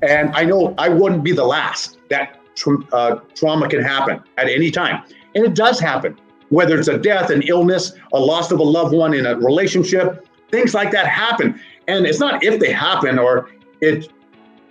and 0.01 0.31
I 0.35 0.45
know 0.45 0.73
I 0.77 0.89
wouldn't 0.89 1.23
be 1.23 1.31
the 1.31 1.43
last. 1.43 1.97
That 2.09 2.39
tra- 2.55 2.85
uh, 2.91 3.19
trauma 3.35 3.67
can 3.67 3.81
happen 3.81 4.21
at 4.37 4.47
any 4.47 4.71
time, 4.71 5.03
and 5.35 5.45
it 5.45 5.55
does 5.55 5.79
happen. 5.79 6.17
Whether 6.49 6.79
it's 6.79 6.87
a 6.87 6.97
death, 6.97 7.29
an 7.29 7.43
illness, 7.43 7.93
a 8.13 8.19
loss 8.19 8.51
of 8.51 8.59
a 8.59 8.63
loved 8.63 8.93
one 8.93 9.13
in 9.13 9.25
a 9.25 9.35
relationship, 9.35 10.27
things 10.49 10.73
like 10.73 10.91
that 10.91 11.07
happen. 11.07 11.59
And 11.87 12.05
it's 12.05 12.19
not 12.19 12.43
if 12.43 12.59
they 12.59 12.71
happen 12.71 13.19
or 13.19 13.49
it, 13.81 14.11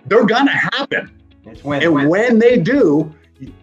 they're 0.05 0.25
gonna 0.25 0.51
happen. 0.51 1.11
When, 1.63 1.81
and 1.81 1.93
when. 1.93 2.09
when 2.09 2.39
they 2.39 2.57
do, 2.57 3.13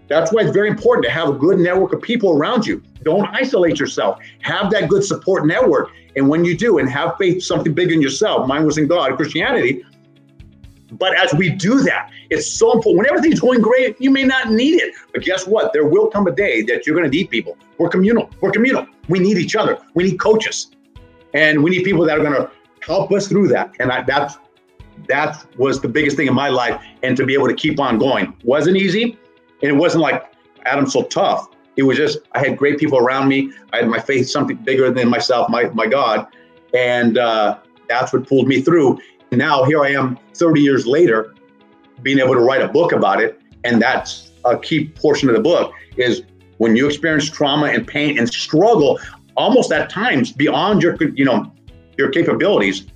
that's 0.08 0.32
why 0.32 0.42
it's 0.42 0.52
very 0.52 0.68
important 0.68 1.04
to 1.04 1.10
have 1.10 1.28
a 1.28 1.32
good 1.32 1.58
network 1.58 1.92
of 1.92 2.00
people 2.00 2.32
around 2.32 2.66
you. 2.66 2.82
Don't 3.02 3.26
isolate 3.28 3.78
yourself. 3.78 4.18
Have 4.40 4.70
that 4.70 4.88
good 4.88 5.04
support 5.04 5.46
network. 5.46 5.90
And 6.16 6.28
when 6.28 6.44
you 6.44 6.56
do, 6.56 6.78
and 6.78 6.88
have 6.88 7.16
faith 7.18 7.42
something 7.42 7.74
big 7.74 7.92
in 7.92 8.00
yourself, 8.00 8.48
mine 8.48 8.64
was 8.64 8.78
in 8.78 8.86
God, 8.86 9.16
Christianity. 9.16 9.84
But 10.92 11.16
as 11.16 11.34
we 11.34 11.50
do 11.50 11.82
that, 11.82 12.10
it's 12.30 12.46
so 12.50 12.72
important. 12.72 12.98
When 12.98 13.06
everything's 13.10 13.40
going 13.40 13.60
great, 13.60 14.00
you 14.00 14.10
may 14.10 14.24
not 14.24 14.50
need 14.50 14.80
it. 14.80 14.94
But 15.12 15.24
guess 15.24 15.46
what? 15.46 15.72
There 15.72 15.86
will 15.86 16.08
come 16.08 16.26
a 16.26 16.30
day 16.30 16.62
that 16.62 16.86
you're 16.86 16.96
going 16.96 17.10
to 17.10 17.14
need 17.14 17.28
people. 17.28 17.58
We're 17.78 17.88
communal. 17.88 18.30
We're 18.40 18.52
communal. 18.52 18.86
We 19.08 19.18
need 19.18 19.36
each 19.36 19.56
other. 19.56 19.78
We 19.94 20.04
need 20.04 20.18
coaches, 20.18 20.70
and 21.34 21.62
we 21.62 21.70
need 21.70 21.84
people 21.84 22.04
that 22.04 22.18
are 22.18 22.22
going 22.22 22.34
to 22.34 22.50
help 22.80 23.12
us 23.12 23.28
through 23.28 23.48
that. 23.48 23.74
And 23.80 23.92
I, 23.92 24.02
that's 24.02 24.38
that 25.08 25.44
was 25.58 25.80
the 25.80 25.88
biggest 25.88 26.16
thing 26.16 26.26
in 26.26 26.34
my 26.34 26.48
life. 26.48 26.80
And 27.02 27.16
to 27.16 27.26
be 27.26 27.34
able 27.34 27.48
to 27.48 27.54
keep 27.54 27.78
on 27.78 27.98
going 27.98 28.34
wasn't 28.44 28.76
easy, 28.76 29.18
and 29.62 29.70
it 29.70 29.74
wasn't 29.74 30.02
like 30.02 30.32
Adam's 30.64 30.92
so 30.92 31.02
tough. 31.02 31.48
It 31.76 31.82
was 31.82 31.96
just 31.96 32.18
I 32.32 32.38
had 32.40 32.56
great 32.56 32.78
people 32.78 32.98
around 32.98 33.28
me. 33.28 33.52
I 33.72 33.78
had 33.78 33.88
my 33.88 34.00
faith 34.00 34.28
something 34.28 34.56
bigger 34.56 34.90
than 34.90 35.08
myself, 35.08 35.48
my 35.48 35.64
my 35.70 35.86
God, 35.86 36.26
and 36.74 37.18
uh, 37.18 37.58
that's 37.88 38.12
what 38.12 38.26
pulled 38.26 38.48
me 38.48 38.62
through. 38.62 38.98
Now 39.32 39.64
here 39.64 39.82
I 39.82 39.90
am, 39.90 40.18
30 40.34 40.60
years 40.60 40.86
later, 40.86 41.34
being 42.02 42.18
able 42.18 42.34
to 42.34 42.40
write 42.40 42.62
a 42.62 42.68
book 42.68 42.92
about 42.92 43.20
it. 43.20 43.40
And 43.64 43.82
that's 43.82 44.32
a 44.44 44.58
key 44.58 44.88
portion 44.88 45.28
of 45.28 45.34
the 45.34 45.42
book 45.42 45.72
is 45.96 46.22
when 46.58 46.76
you 46.76 46.86
experience 46.86 47.28
trauma 47.28 47.66
and 47.66 47.86
pain 47.86 48.18
and 48.18 48.28
struggle, 48.28 48.98
almost 49.36 49.72
at 49.72 49.90
times 49.90 50.32
beyond 50.32 50.82
your 50.82 50.96
you 51.14 51.24
know 51.24 51.52
your 51.98 52.10
capabilities. 52.10 52.86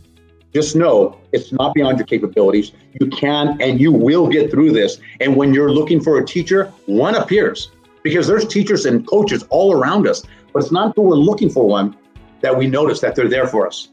Just 0.52 0.74
know 0.74 1.20
it's 1.32 1.52
not 1.52 1.74
beyond 1.74 1.98
your 1.98 2.06
capabilities. 2.06 2.72
You 3.00 3.08
can 3.08 3.60
and 3.60 3.80
you 3.80 3.92
will 3.92 4.26
get 4.26 4.50
through 4.50 4.72
this. 4.72 4.98
And 5.20 5.36
when 5.36 5.54
you're 5.54 5.72
looking 5.72 6.00
for 6.00 6.18
a 6.18 6.26
teacher, 6.26 6.72
one 6.86 7.14
appears 7.14 7.70
because 8.02 8.26
there's 8.26 8.46
teachers 8.46 8.86
and 8.86 9.06
coaches 9.06 9.44
all 9.50 9.74
around 9.74 10.06
us. 10.06 10.22
But 10.52 10.62
it's 10.62 10.72
not 10.72 10.88
until 10.88 11.04
we're 11.04 11.16
looking 11.16 11.50
for 11.50 11.66
one 11.66 11.96
that 12.40 12.56
we 12.56 12.66
notice 12.66 13.00
that 13.00 13.14
they're 13.14 13.28
there 13.28 13.46
for 13.46 13.66
us. 13.66 13.88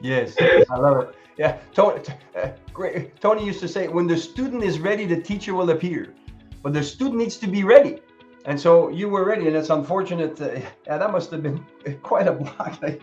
Yes, 0.00 0.36
I 0.40 0.76
love 0.76 1.08
it. 1.08 1.14
Yeah, 1.36 1.58
Tony, 1.72 2.02
uh, 2.36 2.48
great. 2.72 3.20
Tony 3.20 3.44
used 3.44 3.60
to 3.60 3.68
say, 3.68 3.86
when 3.86 4.06
the 4.06 4.16
student 4.16 4.62
is 4.64 4.80
ready, 4.80 5.06
the 5.06 5.20
teacher 5.20 5.54
will 5.54 5.70
appear. 5.70 6.14
But 6.62 6.72
the 6.72 6.82
student 6.82 7.16
needs 7.16 7.36
to 7.36 7.46
be 7.46 7.62
ready. 7.62 8.00
And 8.44 8.58
so 8.58 8.88
you 8.88 9.08
were 9.08 9.24
ready, 9.24 9.46
and 9.46 9.56
it's 9.56 9.70
unfortunate. 9.70 10.40
Uh, 10.40 10.60
yeah, 10.86 10.98
that 10.98 11.12
must 11.12 11.30
have 11.30 11.42
been 11.42 11.64
quite 12.02 12.26
a 12.26 12.32
block. 12.32 12.82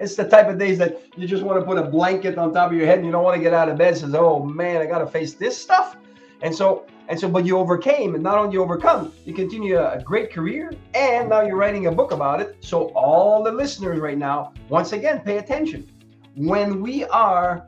It's 0.00 0.14
the 0.14 0.26
type 0.26 0.48
of 0.48 0.58
days 0.58 0.78
that 0.78 1.02
you 1.16 1.26
just 1.26 1.42
want 1.42 1.60
to 1.60 1.66
put 1.66 1.76
a 1.76 1.82
blanket 1.82 2.38
on 2.38 2.54
top 2.54 2.70
of 2.70 2.76
your 2.76 2.86
head 2.86 2.98
and 2.98 3.06
you 3.06 3.12
don't 3.12 3.24
want 3.24 3.36
to 3.36 3.42
get 3.42 3.52
out 3.52 3.68
of 3.68 3.76
bed. 3.76 3.98
Says, 3.98 4.14
"Oh 4.14 4.42
man, 4.42 4.80
I 4.80 4.86
got 4.86 5.00
to 5.00 5.06
face 5.06 5.34
this 5.34 5.60
stuff." 5.60 5.96
And 6.40 6.54
so, 6.54 6.86
and 7.08 7.18
so, 7.18 7.26
but 7.26 7.46
you 7.46 7.56
overcame, 7.56 8.14
and 8.14 8.22
not 8.22 8.36
only 8.36 8.52
you 8.52 8.62
overcome, 8.62 9.12
you 9.24 9.32
continue 9.32 9.78
a, 9.78 10.00
great 10.02 10.30
career, 10.30 10.72
and 10.94 11.30
now 11.30 11.40
you're 11.40 11.56
writing 11.56 11.86
a 11.86 11.92
book 11.92 12.12
about 12.12 12.40
it. 12.40 12.56
So 12.60 12.88
all 12.88 13.42
the 13.42 13.50
listeners 13.50 13.98
right 13.98 14.18
now, 14.18 14.52
once 14.68 14.92
again, 14.92 15.20
pay 15.20 15.38
attention. 15.38 15.90
When 16.36 16.82
we 16.82 17.04
are 17.04 17.66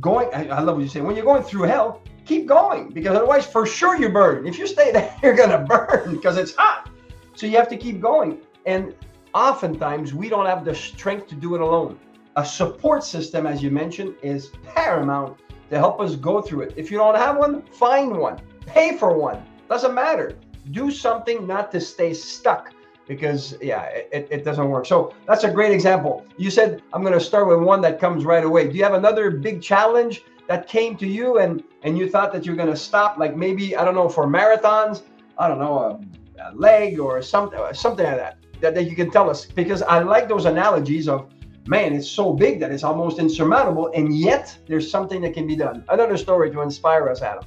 going, 0.00 0.28
I, 0.34 0.48
I 0.48 0.60
love 0.60 0.76
what 0.76 0.82
you 0.82 0.88
say. 0.88 1.00
When 1.00 1.14
you're 1.14 1.24
going 1.24 1.44
through 1.44 1.62
hell, 1.62 2.02
keep 2.26 2.46
going 2.46 2.90
because 2.90 3.16
otherwise, 3.16 3.46
for 3.46 3.66
sure, 3.66 3.96
you 3.96 4.08
burn. 4.08 4.48
If 4.48 4.58
you 4.58 4.66
stay 4.66 4.90
there, 4.96 5.16
you're 5.22 5.36
gonna 5.36 5.64
burn 5.64 6.16
because 6.16 6.36
it's 6.36 6.54
hot. 6.54 6.90
So 7.36 7.46
you 7.46 7.56
have 7.58 7.68
to 7.68 7.76
keep 7.76 8.00
going. 8.00 8.40
And 8.66 8.96
oftentimes 9.32 10.12
we 10.12 10.28
don't 10.28 10.46
have 10.46 10.64
the 10.64 10.74
strength 10.74 11.28
to 11.28 11.36
do 11.36 11.54
it 11.54 11.60
alone. 11.60 12.00
A 12.34 12.44
support 12.44 13.04
system, 13.04 13.46
as 13.46 13.62
you 13.62 13.70
mentioned, 13.70 14.16
is 14.22 14.50
paramount 14.74 15.38
to 15.70 15.78
help 15.78 16.00
us 16.00 16.16
go 16.16 16.42
through 16.42 16.62
it. 16.62 16.74
If 16.76 16.90
you 16.90 16.98
don't 16.98 17.16
have 17.16 17.36
one, 17.36 17.62
find 17.62 18.16
one, 18.16 18.40
pay 18.66 18.96
for 18.96 19.16
one. 19.16 19.44
Doesn't 19.68 19.94
matter. 19.94 20.36
Do 20.70 20.90
something 20.90 21.46
not 21.46 21.70
to 21.72 21.80
stay 21.80 22.14
stuck 22.14 22.72
because, 23.06 23.56
yeah, 23.60 23.82
it, 23.84 24.28
it 24.30 24.44
doesn't 24.44 24.68
work. 24.68 24.86
So 24.86 25.14
that's 25.26 25.44
a 25.44 25.50
great 25.50 25.72
example. 25.72 26.24
You 26.36 26.50
said, 26.50 26.82
I'm 26.92 27.02
going 27.02 27.14
to 27.14 27.20
start 27.20 27.48
with 27.48 27.58
one 27.58 27.80
that 27.82 27.98
comes 27.98 28.24
right 28.24 28.44
away. 28.44 28.68
Do 28.68 28.76
you 28.76 28.84
have 28.84 28.94
another 28.94 29.30
big 29.30 29.60
challenge 29.60 30.22
that 30.48 30.68
came 30.68 30.96
to 30.98 31.06
you 31.06 31.38
and, 31.38 31.62
and 31.82 31.98
you 31.98 32.08
thought 32.08 32.32
that 32.32 32.46
you're 32.46 32.56
going 32.56 32.70
to 32.70 32.76
stop? 32.76 33.18
Like 33.18 33.36
maybe, 33.36 33.76
I 33.76 33.84
don't 33.84 33.94
know, 33.94 34.08
for 34.08 34.26
marathons, 34.26 35.02
I 35.38 35.48
don't 35.48 35.58
know, 35.58 35.78
a, 35.78 36.00
a 36.40 36.54
leg 36.54 37.00
or 37.00 37.22
something, 37.22 37.58
uh, 37.58 37.72
something 37.72 38.06
like 38.06 38.16
that 38.16 38.38
that, 38.60 38.74
that 38.74 38.84
you 38.84 38.96
can 38.96 39.10
tell 39.10 39.28
us 39.28 39.44
because 39.44 39.82
I 39.82 39.98
like 39.98 40.28
those 40.28 40.46
analogies 40.46 41.08
of 41.08 41.28
man, 41.66 41.92
it's 41.92 42.08
so 42.08 42.32
big 42.32 42.58
that 42.60 42.72
it's 42.72 42.82
almost 42.82 43.18
insurmountable, 43.18 43.92
and 43.94 44.16
yet 44.16 44.56
there's 44.66 44.90
something 44.90 45.20
that 45.22 45.34
can 45.34 45.46
be 45.46 45.54
done. 45.54 45.84
Another 45.90 46.16
story 46.16 46.50
to 46.50 46.60
inspire 46.60 47.08
us, 47.08 47.22
Adam. 47.22 47.44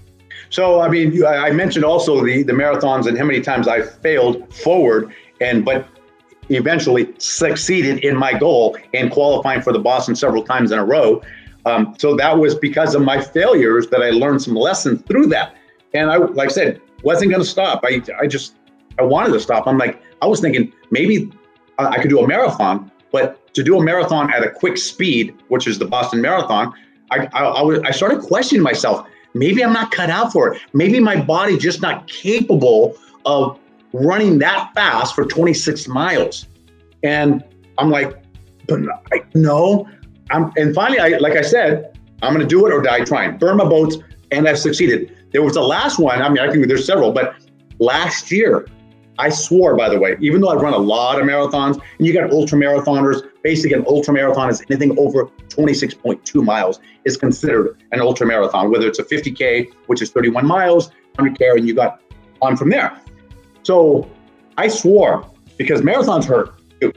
So, 0.50 0.82
I 0.82 0.90
mean, 0.90 1.12
you, 1.12 1.28
I 1.28 1.52
mentioned 1.52 1.86
also 1.86 2.24
the 2.24 2.44
the 2.44 2.54
marathons 2.54 3.08
and 3.08 3.18
how 3.18 3.26
many 3.26 3.42
times 3.42 3.68
I 3.68 3.82
failed 3.82 4.54
forward, 4.54 5.14
and 5.42 5.66
but 5.66 5.88
eventually 6.50 7.14
succeeded 7.18 8.04
in 8.04 8.16
my 8.16 8.38
goal 8.38 8.78
and 8.94 9.12
qualifying 9.12 9.62
for 9.62 9.74
the 9.74 9.80
Boston 9.80 10.16
several 10.16 10.44
times 10.44 10.72
in 10.72 10.80
a 10.80 10.86
row. 10.86 11.22
Um, 11.66 11.96
so 11.98 12.16
that 12.16 12.38
was 12.38 12.54
because 12.54 12.94
of 12.94 13.02
my 13.02 13.20
failures 13.20 13.88
that 13.88 14.02
I 14.02 14.12
learned 14.12 14.42
some 14.42 14.56
lessons 14.56 15.02
through 15.08 15.28
that. 15.28 15.56
And 15.94 16.12
I, 16.12 16.18
like 16.18 16.50
I 16.50 16.52
said, 16.52 16.82
wasn't 17.04 17.32
going 17.32 17.42
to 17.42 17.50
stop. 17.50 17.84
I, 17.84 18.02
I 18.20 18.28
just, 18.28 18.56
I 19.00 19.04
wanted 19.04 19.34
to 19.34 19.40
stop. 19.40 19.66
I'm 19.66 19.78
like, 19.78 20.02
I 20.22 20.28
was 20.28 20.40
thinking 20.40 20.72
maybe 20.92 21.32
I 21.80 22.00
could 22.00 22.10
do 22.10 22.20
a 22.20 22.28
marathon, 22.28 22.92
but 23.12 23.54
to 23.56 23.64
do 23.64 23.80
a 23.80 23.84
marathon 23.84 24.32
at 24.32 24.44
a 24.44 24.50
quick 24.52 24.78
speed, 24.78 25.36
which 25.48 25.68
is 25.68 25.80
the 25.80 25.86
Boston 25.86 26.22
Marathon, 26.22 26.74
I, 27.12 27.28
I, 27.34 27.46
I, 27.46 27.88
I 27.88 27.92
started 27.92 28.22
questioning 28.22 28.62
myself. 28.62 29.08
Maybe 29.36 29.64
I'm 29.64 29.74
not 29.74 29.92
cut 29.92 30.10
out 30.10 30.32
for 30.32 30.54
it. 30.54 30.62
Maybe 30.74 31.00
my 31.00 31.22
body 31.22 31.58
just 31.58 31.82
not 31.82 32.08
capable 32.08 32.98
of 33.26 33.60
running 33.92 34.40
that 34.40 34.72
fast 34.74 35.14
for 35.14 35.26
26 35.26 35.88
miles. 35.90 36.48
And 37.04 37.44
I'm 37.78 37.90
like, 37.92 38.24
but 38.66 38.80
I, 39.12 39.22
no. 39.36 39.88
I'm, 40.32 40.52
and 40.56 40.74
finally, 40.74 41.00
I 41.00 41.18
like 41.20 41.36
I 41.36 41.42
said, 41.42 42.00
I'm 42.22 42.34
going 42.34 42.48
to 42.48 42.48
do 42.48 42.66
it 42.66 42.74
or 42.74 42.82
die 42.82 43.04
trying. 43.04 43.38
Burn 43.38 43.58
my 43.58 43.66
boats, 43.66 43.98
and 44.32 44.48
I've 44.48 44.58
succeeded. 44.58 45.16
there 45.32 45.44
was 45.44 45.54
the 45.54 45.62
last 45.62 46.00
one. 46.00 46.22
I 46.22 46.30
mean, 46.30 46.40
I 46.40 46.50
think 46.50 46.66
there's 46.68 46.86
several, 46.86 47.12
but 47.12 47.36
last 47.78 48.32
year, 48.32 48.66
I 49.20 49.30
swore, 49.30 49.76
by 49.76 49.90
the 49.90 50.00
way, 50.00 50.16
even 50.22 50.42
though 50.42 50.50
I've 50.50 50.62
run 50.62 50.74
a 50.74 50.78
lot 50.78 51.20
of 51.20 51.28
marathons, 51.28 51.80
and 51.98 52.08
you 52.08 52.14
got 52.14 52.32
ultra 52.32 52.58
marathoners, 52.58 53.22
basically 53.44 53.78
an 53.78 53.86
ultra 53.88 54.14
marathon 54.14 54.50
is 54.50 54.64
anything 54.70 54.98
over 54.98 55.30
26.2 55.56 56.44
miles 56.44 56.80
is 57.06 57.18
considered 57.18 57.82
an 57.92 58.02
ultra 58.02 58.28
marathon, 58.28 58.72
whether 58.72 58.88
it's 58.88 59.00
a 59.00 59.04
50K, 59.04 59.72
which 59.88 60.02
is 60.02 60.12
31 60.12 60.46
miles, 60.46 60.92
100K, 61.18 61.58
and 61.58 61.68
you 61.68 61.74
got 61.74 62.02
on 62.42 62.58
from 62.58 62.70
there. 62.70 63.00
So 63.64 64.10
I 64.58 64.68
swore 64.68 65.30
because 65.58 65.82
marathons 65.82 66.26
hurt. 66.26 66.60
Uh, 66.84 66.90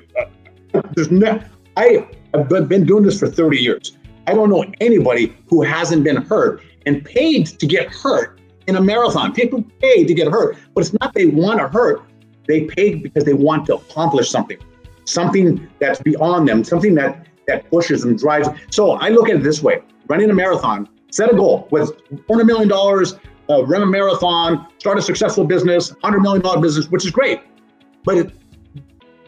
there's 0.95 1.11
no, 1.11 1.41
I, 1.77 2.07
I've 2.35 2.49
been 2.49 2.85
doing 2.85 3.05
this 3.05 3.19
for 3.19 3.29
30 3.29 3.59
years. 3.59 3.97
I 4.27 4.35
don't 4.35 4.51
know 4.51 4.65
anybody 4.81 5.35
who 5.49 5.63
hasn't 5.63 6.05
been 6.05 6.17
hurt 6.17 6.63
and 6.85 7.05
paid 7.05 7.47
to 7.47 7.67
get 7.67 7.89
hurt 7.89 8.41
in 8.67 8.77
a 8.77 8.81
marathon. 8.81 9.33
People 9.33 9.65
pay 9.81 10.05
to 10.05 10.15
get 10.15 10.29
hurt, 10.29 10.57
but 10.75 10.83
it's 10.83 10.93
not 11.01 11.15
they 11.15 11.27
want 11.27 11.59
to 11.61 11.69
hurt. 11.69 12.03
They 12.47 12.65
pay 12.65 12.95
because 12.95 13.25
they 13.25 13.33
want 13.33 13.67
to 13.67 13.77
accomplish 13.77 14.31
something, 14.31 14.59
something 15.05 15.69
that's 15.79 16.03
beyond 16.03 16.49
them, 16.49 16.65
something 16.65 16.95
that 16.97 17.27
that 17.49 17.69
pushes 17.71 18.05
and 18.05 18.17
drives. 18.19 18.49
So 18.71 18.93
I 18.93 19.09
look 19.09 19.29
at 19.29 19.37
it 19.37 19.43
this 19.43 19.63
way: 19.63 19.83
running 20.07 20.31
a 20.31 20.35
marathon, 20.35 20.89
set 21.11 21.33
a 21.33 21.37
goal 21.37 21.67
with 21.71 21.91
$400 22.29 22.47
million, 22.47 22.71
uh, 23.51 23.65
run 23.67 23.83
a 23.83 23.87
marathon, 23.87 24.69
start 24.79 24.99
a 24.99 25.03
successful 25.03 25.45
business, 25.45 25.91
$100 26.05 26.23
million 26.23 26.61
business, 26.61 26.89
which 26.89 27.05
is 27.05 27.11
great. 27.11 27.41
But 28.05 28.19
it, 28.19 28.33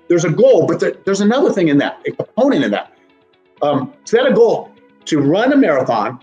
there's 0.08 0.24
a 0.24 0.30
goal, 0.30 0.66
but 0.66 0.80
the, 0.80 0.98
there's 1.04 1.20
another 1.20 1.52
thing 1.52 1.68
in 1.68 1.78
that, 1.78 2.00
a 2.06 2.12
component 2.12 2.64
in 2.64 2.70
that. 2.70 2.92
Um, 3.62 3.92
set 4.04 4.26
a 4.26 4.32
goal 4.32 4.72
to 5.06 5.20
run 5.20 5.52
a 5.52 5.56
marathon, 5.56 6.20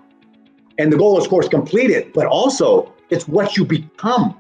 and 0.78 0.92
the 0.92 0.98
goal 0.98 1.18
is, 1.18 1.26
of 1.26 1.30
course, 1.30 1.48
complete 1.48 1.90
it, 1.90 2.14
but 2.14 2.26
also 2.26 2.94
it's 3.10 3.28
what 3.28 3.58
you 3.58 3.66
become 3.66 4.40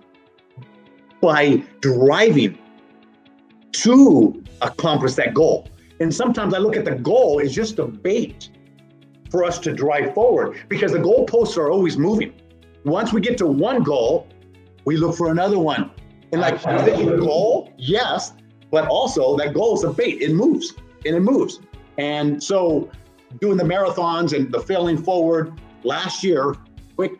by 1.22 1.58
driving 1.82 2.58
to 3.72 4.43
accomplish 4.62 5.14
that 5.14 5.34
goal. 5.34 5.68
And 5.99 6.13
sometimes 6.13 6.53
I 6.53 6.59
look 6.59 6.75
at 6.75 6.85
the 6.85 6.95
goal 6.95 7.39
as 7.39 7.53
just 7.53 7.79
a 7.79 7.85
bait 7.85 8.49
for 9.29 9.43
us 9.43 9.59
to 9.59 9.73
drive 9.73 10.13
forward 10.13 10.57
because 10.69 10.91
the 10.91 10.99
goalposts 10.99 11.57
are 11.57 11.69
always 11.69 11.97
moving. 11.97 12.33
Once 12.85 13.11
we 13.11 13.19
get 13.19 13.37
to 13.39 13.47
one 13.47 13.83
goal, 13.83 14.27
we 14.85 14.95
look 14.95 15.15
for 15.15 15.31
another 15.31 15.59
one. 15.59 15.91
And 16.31 16.41
like 16.41 16.61
the 16.61 17.17
goal, 17.19 17.73
yes, 17.77 18.33
but 18.71 18.87
also 18.87 19.37
that 19.37 19.53
goal 19.53 19.75
is 19.75 19.83
a 19.83 19.91
bait. 19.91 20.21
It 20.21 20.33
moves 20.33 20.73
and 21.05 21.15
it 21.15 21.21
moves. 21.21 21.59
And 21.97 22.41
so 22.41 22.89
doing 23.39 23.57
the 23.57 23.63
marathons 23.63 24.33
and 24.33 24.51
the 24.51 24.59
failing 24.59 24.97
forward 24.97 25.59
last 25.83 26.23
year, 26.23 26.55
quick 26.95 27.13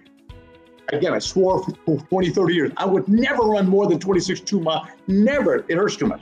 again, 0.94 1.14
I 1.14 1.20
swore 1.20 1.64
for 1.64 1.98
20, 1.98 2.30
30 2.30 2.54
years, 2.54 2.72
I 2.78 2.86
would 2.86 3.08
never 3.08 3.44
run 3.44 3.68
more 3.68 3.88
than 3.88 4.00
26, 4.00 4.42
two 4.42 4.60
miles. 4.60 4.88
Never. 5.08 5.66
It 5.68 5.78
hurts 5.78 5.96
too 5.96 6.08
much. 6.08 6.22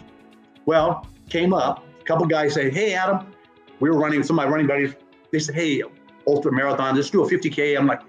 Well, 0.65 1.07
came 1.29 1.53
up, 1.53 1.84
a 1.84 1.84
couple 2.05 2.25
guys 2.25 2.53
say, 2.53 2.69
Hey, 2.69 2.93
Adam, 2.93 3.33
we 3.79 3.89
were 3.89 3.97
running, 3.97 4.23
some 4.23 4.39
of 4.39 4.45
my 4.45 4.51
running 4.51 4.67
buddies, 4.67 4.95
they 5.31 5.39
said, 5.39 5.55
Hey, 5.55 5.83
ultra 6.27 6.51
marathon, 6.51 6.95
let's 6.95 7.09
do 7.09 7.23
a 7.23 7.29
50K. 7.29 7.77
I'm 7.77 7.87
like, 7.87 8.01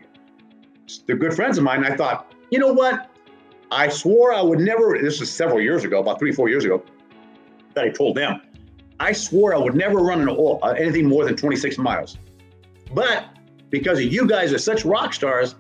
they're 1.07 1.17
good 1.17 1.35
friends 1.35 1.59
of 1.59 1.65
mine. 1.65 1.85
I 1.85 1.97
thought, 1.97 2.33
you 2.51 2.59
know 2.59 2.73
what? 2.73 3.11
I 3.73 3.89
swore 3.89 4.33
I 4.33 4.41
would 4.41 4.61
never, 4.61 4.99
this 5.01 5.19
was 5.21 5.31
several 5.31 5.61
years 5.61 5.85
ago, 5.85 6.01
about 6.01 6.19
three, 6.19 6.33
four 6.33 6.49
years 6.49 6.65
ago, 6.65 6.85
that 7.75 7.85
I 7.85 7.89
told 7.91 8.17
them, 8.17 8.41
I 9.01 9.13
swore 9.13 9.55
I 9.55 9.59
would 9.59 9.75
never 9.75 9.99
run 9.99 10.21
an, 10.21 10.29
uh, 10.29 10.69
anything 10.69 11.07
more 11.07 11.25
than 11.25 11.37
26 11.37 11.77
miles. 11.79 12.19
But 12.95 13.27
because 13.71 14.01
you 14.01 14.27
guys 14.27 14.53
are 14.53 14.59
such 14.59 14.85
rock 14.85 15.13
stars, 15.13 15.57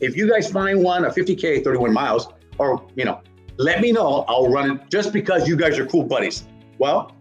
if 0.00 0.16
you 0.16 0.28
guys 0.28 0.50
find 0.50 0.82
one 0.82 1.04
a 1.04 1.10
50k 1.10 1.64
31 1.64 1.92
miles 1.92 2.28
or 2.58 2.86
you 2.94 3.04
know 3.04 3.20
let 3.58 3.80
me 3.80 3.92
know 3.92 4.24
i'll 4.28 4.48
run 4.48 4.72
it 4.72 4.90
just 4.90 5.12
because 5.12 5.48
you 5.48 5.56
guys 5.56 5.78
are 5.78 5.86
cool 5.86 6.04
buddies 6.04 6.46
well 6.78 7.15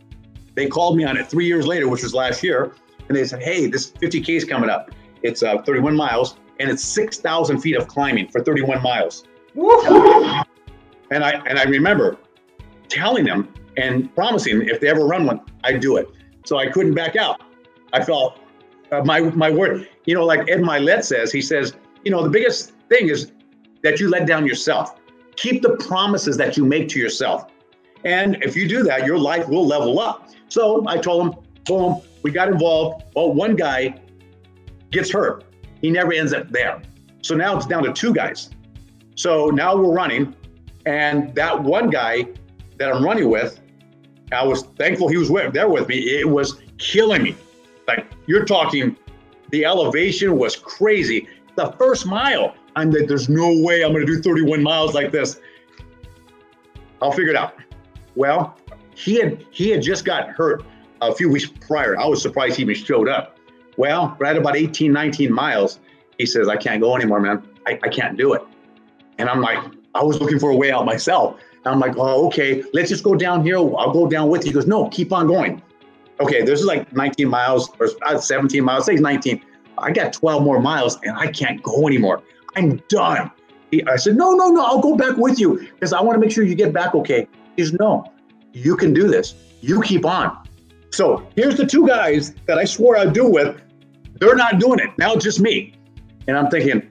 they 0.56 0.68
called 0.68 0.97
me 0.97 1.03
on 1.03 1.18
it 1.18 1.28
three 1.28 1.45
years 1.45 1.68
later 1.68 1.88
which 1.88 2.03
was 2.03 2.14
last 2.14 2.43
year 2.43 2.74
and 3.08 3.18
they 3.18 3.26
said 3.26 3.41
hey 3.41 3.68
this 3.68 3.91
50k 3.91 4.30
is 4.30 4.45
coming 4.45 4.70
up. 4.70 4.91
It's 5.24 5.41
uh, 5.43 5.62
31 5.64 5.95
miles 5.95 6.38
and 6.60 6.70
it's 6.70 6.84
6000 6.84 7.60
feet 7.60 7.76
of 7.76 7.88
climbing 7.88 8.28
for 8.30 8.43
31 8.43 8.82
miles. 8.82 9.24
And 11.12 11.24
i 11.24 11.32
and 11.45 11.60
i 11.60 11.64
remember 11.64 12.18
telling 12.89 13.26
them 13.26 13.53
and 13.78 14.14
promising 14.16 14.68
if 14.68 14.80
they 14.80 14.88
ever 14.88 15.06
run 15.06 15.26
one 15.26 15.41
i'd 15.64 15.80
do 15.80 15.97
it. 15.97 16.10
So 16.45 16.58
i 16.58 16.68
couldn't 16.68 16.93
back 16.93 17.16
out. 17.16 17.41
I 17.93 18.03
felt 18.03 18.39
uh, 18.91 19.01
my 19.03 19.22
my 19.22 19.49
word 19.49 19.88
you 20.06 20.14
know 20.16 20.26
like 20.26 20.49
ed 20.49 20.60
Mylett 20.60 21.03
says 21.03 21.32
he 21.32 21.41
says 21.41 21.74
you 22.06 22.12
know, 22.12 22.24
the 22.24 22.30
biggest 22.30 22.74
thing 22.88 23.10
is 23.10 23.32
that 23.82 23.99
you 23.99 24.10
let 24.10 24.28
down 24.28 24.45
yourself. 24.45 25.01
Keep 25.36 25.64
the 25.64 25.76
promises 25.78 26.38
that 26.38 26.56
you 26.56 26.64
make 26.64 26.88
to 26.89 26.99
yourself. 26.99 27.47
And 28.06 28.41
if 28.43 28.56
you 28.56 28.68
do 28.68 28.84
that, 28.84 29.06
your 29.06 29.18
life 29.18 29.47
will 29.49 29.66
level 29.66 29.99
up. 29.99 30.30
So 30.47 30.88
I 30.88 30.97
told 30.97 31.26
him, 31.26 31.43
boom, 31.66 32.01
we 32.22 32.32
got 32.32 32.47
involved. 32.47 33.03
Well, 33.16 33.34
one 33.34 33.56
guy 33.56 33.99
gets 34.91 35.12
hurt. 35.12 35.43
He 35.82 35.89
never 35.89 36.14
ends 36.14 36.32
up 36.32 36.49
there. 36.49 36.82
So 37.22 37.36
now 37.36 37.58
it's 37.58 37.66
down 37.66 37.84
to 37.84 37.91
two 37.91 38.14
guys. 38.14 38.51
So 39.16 39.47
now 39.47 39.76
we're 39.76 39.91
running. 39.93 40.36
And 40.86 41.34
that 41.36 41.62
one 41.62 41.89
guy 41.89 42.28
that 42.78 42.93
I'm 42.93 43.03
running 43.03 43.30
with, 43.30 43.60
I 44.32 44.45
was 44.45 44.64
thankful 44.78 45.08
he 45.08 45.18
was 45.18 45.32
with, 45.32 45.53
there 45.53 45.68
with 45.68 45.88
me. 45.88 45.97
It 45.97 46.30
was 46.30 46.62
killing 46.78 47.24
me. 47.24 47.36
Like 47.88 48.06
you're 48.28 48.45
talking, 48.45 48.95
the 49.49 49.66
elevation 49.66 50.38
was 50.38 50.56
crazy 50.56 51.28
the 51.56 51.72
first 51.74 52.06
mile. 52.06 52.56
I'm 52.76 52.91
like, 52.91 53.08
there's 53.08 53.30
no 53.30 53.62
way 53.62 53.84
I'm 53.84 53.93
going 53.93 54.06
to 54.06 54.14
do 54.14 54.22
31 54.22 54.62
miles 54.62 54.93
like 54.93 55.12
this. 55.12 55.39
I'll 57.01 57.12
figure 57.12 57.32
it 57.32 57.36
out. 57.36 57.56
Well, 58.16 58.57
he 58.95 59.16
had 59.16 59.45
he 59.51 59.70
had 59.70 59.82
just 59.82 60.05
got 60.05 60.30
hurt 60.30 60.63
a 61.01 61.13
few 61.13 61.30
weeks 61.30 61.47
prior. 61.68 61.99
I 61.99 62.05
was 62.05 62.22
surprised 62.22 62.55
he 62.55 62.63
even 62.63 62.76
showed 62.76 63.09
up. 63.09 63.38
Well, 63.78 64.16
right 64.20 64.38
about 64.38 64.55
18, 64.55 64.91
19 64.91 65.32
miles, 65.32 65.80
he 66.18 66.26
says, 66.26 66.47
I 66.47 66.55
can't 66.55 66.82
go 66.82 66.95
anymore, 66.95 67.20
man. 67.20 67.45
I, 67.68 67.78
I 67.84 67.89
can't 67.89 68.18
do 68.18 68.34
it. 68.34 68.41
And 69.18 69.30
I'm 69.30 69.41
like, 69.41 69.59
I 69.93 70.03
was 70.03 70.20
looking 70.22 70.39
for 70.39 70.51
a 70.51 70.55
way 70.55 70.72
out 70.72 70.86
myself. 70.86 71.39
And 71.66 71.74
I'm 71.74 71.80
like, 71.80 71.95
oh, 71.97 72.28
okay, 72.28 72.63
let's 72.74 72.89
just 72.89 73.03
go 73.03 73.16
down 73.16 73.43
here. 73.43 73.57
I'll 73.57 73.91
go 73.91 74.07
down 74.07 74.30
with 74.30 74.45
you. 74.45 74.51
He 74.51 74.53
goes, 74.53 74.68
no, 74.68 74.88
keep 74.89 75.11
on 75.11 75.28
going. 75.28 75.61
Okay, 76.20 76.43
this 76.43 76.59
is 76.59 76.66
like 76.66 76.93
19 76.93 77.28
miles 77.28 77.70
or 77.80 77.89
uh, 78.05 78.18
17 78.18 78.63
miles, 78.63 78.86
say 78.86 78.95
19. 78.95 79.41
I 79.78 79.91
got 79.91 80.13
12 80.13 80.43
more 80.43 80.61
miles 80.61 80.97
and 81.03 81.18
I 81.18 81.28
can't 81.28 81.61
go 81.61 81.88
anymore. 81.88 82.24
I'm 82.55 82.78
done. 82.88 83.32
He, 83.72 83.86
I 83.88 83.97
said, 83.97 84.16
no, 84.16 84.32
no, 84.32 84.49
no, 84.49 84.63
I'll 84.63 84.80
go 84.80 84.95
back 84.95 85.18
with 85.18 85.39
you 85.39 85.59
because 85.59 85.91
I 85.91 86.01
want 86.01 86.16
to 86.16 86.20
make 86.20 86.32
sure 86.32 86.45
you 86.45 86.55
get 86.55 86.72
back 86.72 86.95
okay. 86.95 87.28
Said, 87.58 87.78
no, 87.80 88.12
you 88.53 88.76
can 88.76 88.93
do 88.93 89.08
this. 89.08 89.36
You 89.62 89.82
keep 89.82 90.06
on. 90.06 90.38
So 90.91 91.28
here's 91.36 91.58
the 91.58 91.66
two 91.66 91.88
guys 91.88 92.34
that 92.47 92.58
I 92.58 92.66
swore 92.66 92.97
I'd 92.97 93.14
do 93.14 93.28
with. 93.28 93.62
They're 94.20 94.36
not 94.36 94.60
doing 94.60 94.80
it. 94.80 94.89
Now 94.97 95.14
it's 95.14 95.24
just 95.24 95.39
me. 95.39 95.74
And 96.28 96.38
I'm 96.38 96.49
thinking, 96.49 96.89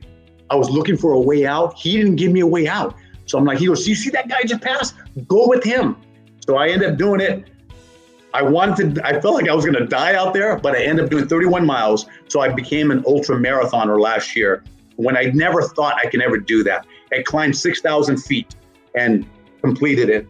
I 0.51 0.57
was 0.57 0.69
looking 0.71 0.97
for 0.97 1.13
a 1.13 1.21
way 1.21 1.47
out. 1.47 1.75
He 1.75 1.97
didn't 1.97 2.17
give 2.17 2.31
me 2.31 2.41
a 2.41 2.47
way 2.47 2.69
out. 2.69 2.97
So 3.27 3.39
I'm 3.39 3.45
like, 3.45 3.59
he 3.59 3.67
goes, 3.67 3.89
you 3.89 3.95
see 3.95 4.11
that 4.11 4.29
guy 4.29 4.43
just 4.45 4.61
passed? 4.61 4.95
Go 5.27 5.49
with 5.49 5.65
him. 5.65 5.97
So 6.47 6.57
I 6.57 6.69
end 6.69 6.85
up 6.85 6.99
doing 6.99 7.21
it. 7.21 7.51
I 8.35 8.43
wanted 8.43 8.97
to, 8.97 9.07
I 9.07 9.21
felt 9.21 9.35
like 9.35 9.49
I 9.49 9.55
was 9.55 9.65
going 9.65 9.79
to 9.79 9.87
die 9.87 10.15
out 10.15 10.35
there, 10.35 10.59
but 10.59 10.75
I 10.75 10.83
ended 10.83 11.05
up 11.05 11.11
doing 11.11 11.27
31 11.27 11.65
miles. 11.65 12.07
So 12.29 12.41
I 12.41 12.49
became 12.49 12.91
an 12.91 13.03
ultra 13.07 13.37
marathoner 13.37 13.99
last 13.99 14.37
year 14.37 14.65
when 14.97 15.17
I 15.17 15.31
never 15.35 15.63
thought 15.63 15.97
I 16.05 16.11
could 16.11 16.21
ever 16.21 16.39
do 16.39 16.63
that. 16.65 16.87
I 17.13 17.23
climbed 17.23 17.57
6,000 17.57 18.17
feet 18.19 18.55
and 18.95 19.27
completed 19.63 20.11
it. 20.11 20.27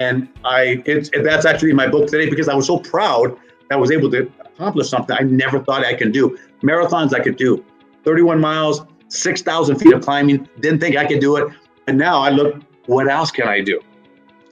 And 0.00 0.28
I, 0.44 0.82
it's, 0.84 1.10
that's 1.22 1.46
actually 1.46 1.72
my 1.72 1.86
book 1.86 2.08
today 2.08 2.28
because 2.28 2.48
I 2.48 2.54
was 2.54 2.66
so 2.66 2.78
proud 2.78 3.36
that 3.68 3.76
I 3.76 3.76
was 3.76 3.90
able 3.90 4.10
to 4.10 4.30
accomplish 4.40 4.88
something 4.88 5.16
I 5.18 5.22
never 5.22 5.60
thought 5.60 5.84
I 5.84 5.94
could 5.94 6.12
do. 6.12 6.38
Marathons 6.62 7.14
I 7.14 7.20
could 7.20 7.36
do, 7.36 7.64
31 8.04 8.40
miles, 8.40 8.82
6,000 9.08 9.76
feet 9.76 9.92
of 9.92 10.02
climbing. 10.02 10.48
Didn't 10.60 10.80
think 10.80 10.96
I 10.96 11.06
could 11.06 11.20
do 11.20 11.36
it. 11.36 11.52
And 11.86 11.96
now 11.98 12.20
I 12.20 12.30
look, 12.30 12.62
what 12.86 13.08
else 13.08 13.30
can 13.30 13.48
I 13.48 13.60
do? 13.60 13.80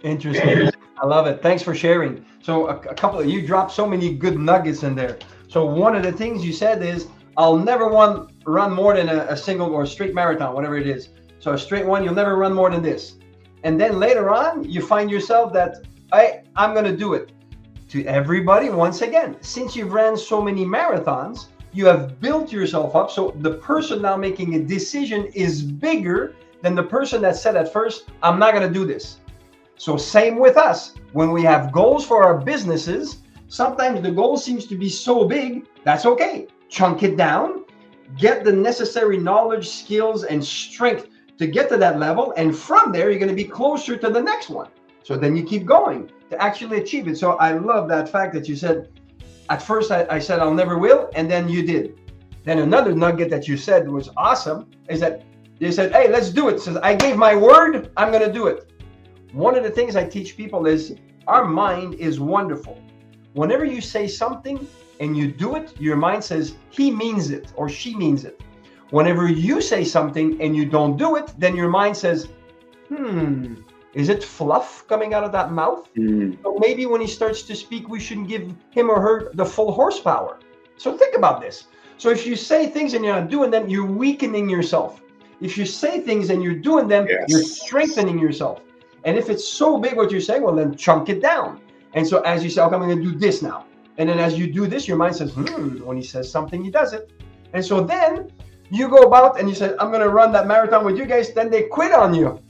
Interesting. 0.02 0.70
I 1.02 1.06
love 1.06 1.26
it. 1.26 1.42
Thanks 1.42 1.62
for 1.62 1.74
sharing. 1.74 2.24
So 2.42 2.68
a, 2.68 2.76
a 2.76 2.94
couple 2.94 3.20
of 3.20 3.26
you 3.26 3.46
dropped 3.46 3.72
so 3.72 3.86
many 3.86 4.14
good 4.14 4.38
nuggets 4.38 4.82
in 4.82 4.94
there. 4.94 5.18
So 5.48 5.64
one 5.64 5.96
of 5.96 6.02
the 6.02 6.12
things 6.12 6.44
you 6.44 6.52
said 6.52 6.82
is 6.82 7.08
I'll 7.36 7.56
never 7.56 7.88
want 7.88 8.32
run 8.46 8.72
more 8.72 8.94
than 8.94 9.08
a, 9.08 9.26
a 9.28 9.36
single 9.36 9.68
or 9.68 9.82
a 9.82 9.86
straight 9.86 10.14
marathon, 10.14 10.54
whatever 10.54 10.76
it 10.76 10.86
is. 10.86 11.08
So 11.40 11.52
a 11.52 11.58
straight 11.58 11.86
one, 11.86 12.04
you'll 12.04 12.14
never 12.14 12.36
run 12.36 12.52
more 12.52 12.70
than 12.70 12.82
this. 12.82 13.16
And 13.64 13.80
then 13.80 13.98
later 13.98 14.30
on, 14.30 14.62
you 14.62 14.82
find 14.82 15.10
yourself 15.10 15.52
that 15.54 15.78
I 16.12 16.42
I'm 16.54 16.74
gonna 16.74 16.96
do 16.96 17.14
it. 17.14 17.32
To 17.88 18.04
everybody, 18.04 18.70
once 18.70 19.02
again, 19.02 19.36
since 19.40 19.74
you've 19.74 19.92
ran 19.92 20.16
so 20.16 20.40
many 20.40 20.64
marathons, 20.64 21.46
you 21.72 21.86
have 21.86 22.20
built 22.20 22.52
yourself 22.52 22.94
up. 22.94 23.10
So 23.10 23.34
the 23.40 23.54
person 23.54 24.02
now 24.02 24.16
making 24.16 24.54
a 24.54 24.60
decision 24.60 25.26
is 25.34 25.62
bigger 25.62 26.36
than 26.62 26.74
the 26.74 26.82
person 26.82 27.22
that 27.22 27.36
said 27.36 27.56
at 27.56 27.72
first, 27.72 28.10
I'm 28.22 28.38
not 28.38 28.52
gonna 28.54 28.70
do 28.70 28.84
this. 28.86 29.18
So, 29.76 29.96
same 29.96 30.38
with 30.38 30.56
us. 30.56 30.94
When 31.12 31.30
we 31.32 31.42
have 31.42 31.72
goals 31.72 32.06
for 32.06 32.22
our 32.22 32.38
businesses, 32.38 33.18
sometimes 33.48 34.02
the 34.02 34.10
goal 34.10 34.36
seems 34.36 34.66
to 34.66 34.76
be 34.76 34.88
so 34.88 35.24
big, 35.24 35.66
that's 35.84 36.06
okay. 36.06 36.46
Chunk 36.68 37.02
it 37.02 37.16
down, 37.16 37.64
get 38.16 38.44
the 38.44 38.52
necessary 38.52 39.18
knowledge, 39.18 39.68
skills, 39.68 40.24
and 40.24 40.44
strength 40.44 41.08
to 41.38 41.46
get 41.46 41.68
to 41.70 41.76
that 41.78 41.98
level. 41.98 42.32
And 42.36 42.56
from 42.56 42.92
there, 42.92 43.10
you're 43.10 43.18
going 43.18 43.28
to 43.28 43.34
be 43.34 43.44
closer 43.44 43.96
to 43.96 44.10
the 44.10 44.20
next 44.20 44.48
one. 44.48 44.68
So 45.02 45.16
then 45.16 45.36
you 45.36 45.44
keep 45.44 45.66
going 45.66 46.10
to 46.30 46.42
actually 46.42 46.78
achieve 46.78 47.08
it. 47.08 47.18
So 47.18 47.32
I 47.32 47.52
love 47.52 47.88
that 47.88 48.08
fact 48.08 48.32
that 48.34 48.48
you 48.48 48.56
said, 48.56 48.88
at 49.50 49.62
first 49.62 49.90
I, 49.90 50.06
I 50.10 50.18
said 50.18 50.40
I'll 50.40 50.54
never 50.54 50.78
will, 50.78 51.10
and 51.14 51.30
then 51.30 51.48
you 51.48 51.66
did. 51.66 51.98
Then 52.44 52.58
another 52.58 52.94
nugget 52.94 53.30
that 53.30 53.48
you 53.48 53.56
said 53.56 53.88
was 53.88 54.10
awesome 54.16 54.70
is 54.88 55.00
that 55.00 55.22
you 55.58 55.72
said, 55.72 55.92
hey, 55.92 56.08
let's 56.08 56.30
do 56.30 56.48
it. 56.48 56.60
Says 56.60 56.76
I 56.78 56.94
gave 56.94 57.16
my 57.16 57.34
word, 57.34 57.90
I'm 57.96 58.12
gonna 58.12 58.32
do 58.32 58.46
it. 58.48 58.70
One 59.32 59.56
of 59.56 59.62
the 59.62 59.70
things 59.70 59.96
I 59.96 60.04
teach 60.04 60.36
people 60.36 60.66
is 60.66 60.96
our 61.26 61.44
mind 61.44 61.94
is 61.94 62.20
wonderful. 62.20 62.80
Whenever 63.32 63.64
you 63.64 63.80
say 63.80 64.06
something 64.06 64.66
and 65.00 65.16
you 65.16 65.30
do 65.30 65.56
it, 65.56 65.78
your 65.80 65.96
mind 65.96 66.22
says 66.22 66.54
he 66.70 66.90
means 66.90 67.30
it 67.30 67.52
or 67.56 67.68
she 67.68 67.96
means 67.96 68.24
it. 68.24 68.40
Whenever 68.90 69.28
you 69.28 69.60
say 69.60 69.84
something 69.84 70.40
and 70.40 70.54
you 70.54 70.64
don't 70.64 70.96
do 70.96 71.16
it, 71.16 71.32
then 71.38 71.56
your 71.56 71.68
mind 71.68 71.96
says, 71.96 72.28
hmm, 72.88 73.54
is 73.94 74.08
it 74.08 74.22
fluff 74.22 74.86
coming 74.88 75.14
out 75.14 75.24
of 75.24 75.32
that 75.32 75.52
mouth? 75.52 75.88
Mm. 75.94 76.42
So 76.42 76.56
maybe 76.58 76.86
when 76.86 77.00
he 77.00 77.06
starts 77.06 77.42
to 77.42 77.54
speak, 77.54 77.88
we 77.88 78.00
shouldn't 78.00 78.28
give 78.28 78.52
him 78.70 78.90
or 78.90 79.00
her 79.00 79.30
the 79.34 79.44
full 79.44 79.72
horsepower. 79.72 80.38
So 80.76 80.96
think 80.96 81.16
about 81.16 81.40
this. 81.40 81.66
So 81.96 82.10
if 82.10 82.26
you 82.26 82.36
say 82.36 82.66
things 82.66 82.94
and 82.94 83.04
you're 83.04 83.14
not 83.14 83.30
doing 83.30 83.50
them, 83.50 83.68
you're 83.68 83.86
weakening 83.86 84.48
yourself. 84.48 85.00
If 85.40 85.56
you 85.56 85.64
say 85.64 86.00
things 86.00 86.30
and 86.30 86.42
you're 86.42 86.54
doing 86.54 86.88
them, 86.88 87.06
yes. 87.08 87.26
you're 87.28 87.42
strengthening 87.42 88.18
yourself. 88.18 88.62
And 89.04 89.16
if 89.16 89.28
it's 89.28 89.46
so 89.46 89.78
big 89.78 89.96
what 89.96 90.10
you're 90.10 90.20
saying, 90.20 90.42
well, 90.42 90.54
then 90.54 90.74
chunk 90.74 91.08
it 91.08 91.20
down. 91.20 91.60
And 91.92 92.06
so 92.06 92.20
as 92.22 92.42
you 92.42 92.50
say, 92.50 92.62
okay, 92.62 92.74
I'm 92.74 92.80
going 92.80 92.96
to 92.96 93.02
do 93.02 93.16
this 93.16 93.42
now. 93.42 93.66
And 93.98 94.08
then 94.08 94.18
as 94.18 94.36
you 94.36 94.52
do 94.52 94.66
this, 94.66 94.88
your 94.88 94.96
mind 94.96 95.14
says, 95.14 95.32
hmm, 95.32 95.84
when 95.84 95.96
he 95.96 96.02
says 96.02 96.30
something, 96.30 96.64
he 96.64 96.70
does 96.70 96.92
it. 96.92 97.12
And 97.52 97.64
so 97.64 97.80
then 97.80 98.32
you 98.70 98.88
go 98.88 99.02
about 99.02 99.38
and 99.38 99.48
you 99.48 99.54
say, 99.54 99.74
I'm 99.78 99.90
going 99.90 100.02
to 100.02 100.08
run 100.08 100.32
that 100.32 100.46
marathon 100.46 100.84
with 100.84 100.96
you 100.96 101.06
guys. 101.06 101.32
Then 101.32 101.50
they 101.50 101.64
quit 101.64 101.92
on 101.92 102.14
you. 102.14 102.40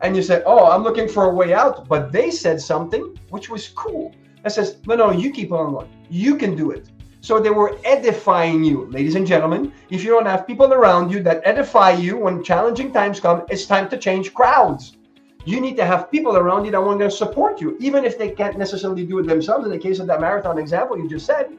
And 0.00 0.16
you 0.16 0.22
say, 0.22 0.42
oh, 0.44 0.70
I'm 0.70 0.82
looking 0.82 1.08
for 1.08 1.26
a 1.26 1.34
way 1.34 1.54
out. 1.54 1.88
But 1.88 2.12
they 2.12 2.30
said 2.30 2.60
something 2.60 3.18
which 3.30 3.48
was 3.48 3.68
cool. 3.68 4.14
That 4.42 4.52
says, 4.52 4.78
no, 4.86 4.96
no, 4.96 5.10
you 5.12 5.30
keep 5.30 5.52
on 5.52 5.72
going. 5.72 5.88
You 6.10 6.36
can 6.36 6.56
do 6.56 6.70
it. 6.72 6.90
So 7.20 7.38
they 7.38 7.50
were 7.50 7.78
edifying 7.84 8.64
you, 8.64 8.86
ladies 8.86 9.14
and 9.14 9.24
gentlemen. 9.24 9.72
If 9.90 10.02
you 10.02 10.10
don't 10.10 10.26
have 10.26 10.44
people 10.44 10.72
around 10.72 11.12
you 11.12 11.22
that 11.22 11.40
edify 11.44 11.92
you 11.92 12.16
when 12.16 12.42
challenging 12.42 12.92
times 12.92 13.20
come, 13.20 13.44
it's 13.48 13.64
time 13.64 13.88
to 13.90 13.96
change 13.96 14.34
crowds. 14.34 14.96
You 15.44 15.60
need 15.60 15.76
to 15.76 15.84
have 15.84 16.10
people 16.10 16.36
around 16.36 16.64
you 16.64 16.72
that 16.72 16.82
want 16.82 16.98
to 16.98 17.10
support 17.10 17.60
you, 17.60 17.76
even 17.78 18.04
if 18.04 18.18
they 18.18 18.30
can't 18.30 18.58
necessarily 18.58 19.04
do 19.04 19.20
it 19.20 19.28
themselves. 19.28 19.64
In 19.64 19.70
the 19.70 19.78
case 19.78 20.00
of 20.00 20.08
that 20.08 20.20
marathon 20.20 20.58
example 20.58 20.98
you 20.98 21.08
just 21.08 21.24
said, 21.24 21.56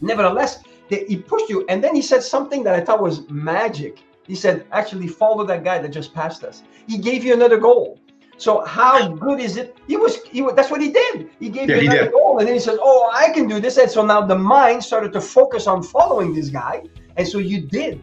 nevertheless, 0.00 0.62
they, 0.88 1.04
he 1.06 1.16
pushed 1.16 1.48
you. 1.48 1.64
And 1.68 1.82
then 1.82 1.94
he 1.94 2.02
said 2.02 2.22
something 2.22 2.62
that 2.64 2.74
I 2.74 2.80
thought 2.80 3.02
was 3.02 3.28
magic. 3.28 3.98
He 4.26 4.34
said, 4.34 4.66
actually, 4.72 5.08
follow 5.08 5.44
that 5.46 5.64
guy 5.64 5.78
that 5.78 5.88
just 5.88 6.14
passed 6.14 6.44
us. 6.44 6.62
He 6.86 6.98
gave 6.98 7.24
you 7.24 7.32
another 7.32 7.58
goal. 7.58 7.98
So 8.38 8.64
how 8.64 9.08
good 9.08 9.40
is 9.40 9.56
it? 9.56 9.76
He 9.88 9.96
was, 9.96 10.22
he 10.22 10.42
was 10.42 10.54
that's 10.54 10.70
what 10.70 10.80
he 10.80 10.92
did. 10.92 11.30
He 11.40 11.48
gave 11.48 11.68
yeah, 11.68 11.78
you 11.78 11.90
another 11.90 12.10
goal, 12.12 12.38
and 12.38 12.46
then 12.46 12.54
he 12.54 12.60
said, 12.60 12.78
"Oh, 12.80 13.10
I 13.12 13.30
can 13.32 13.48
do 13.48 13.58
this." 13.58 13.78
And 13.78 13.90
so 13.90 14.06
now 14.06 14.20
the 14.24 14.38
mind 14.38 14.84
started 14.84 15.12
to 15.14 15.20
focus 15.20 15.66
on 15.66 15.82
following 15.82 16.32
this 16.32 16.48
guy, 16.48 16.84
and 17.16 17.26
so 17.26 17.38
you 17.38 17.62
did. 17.62 18.00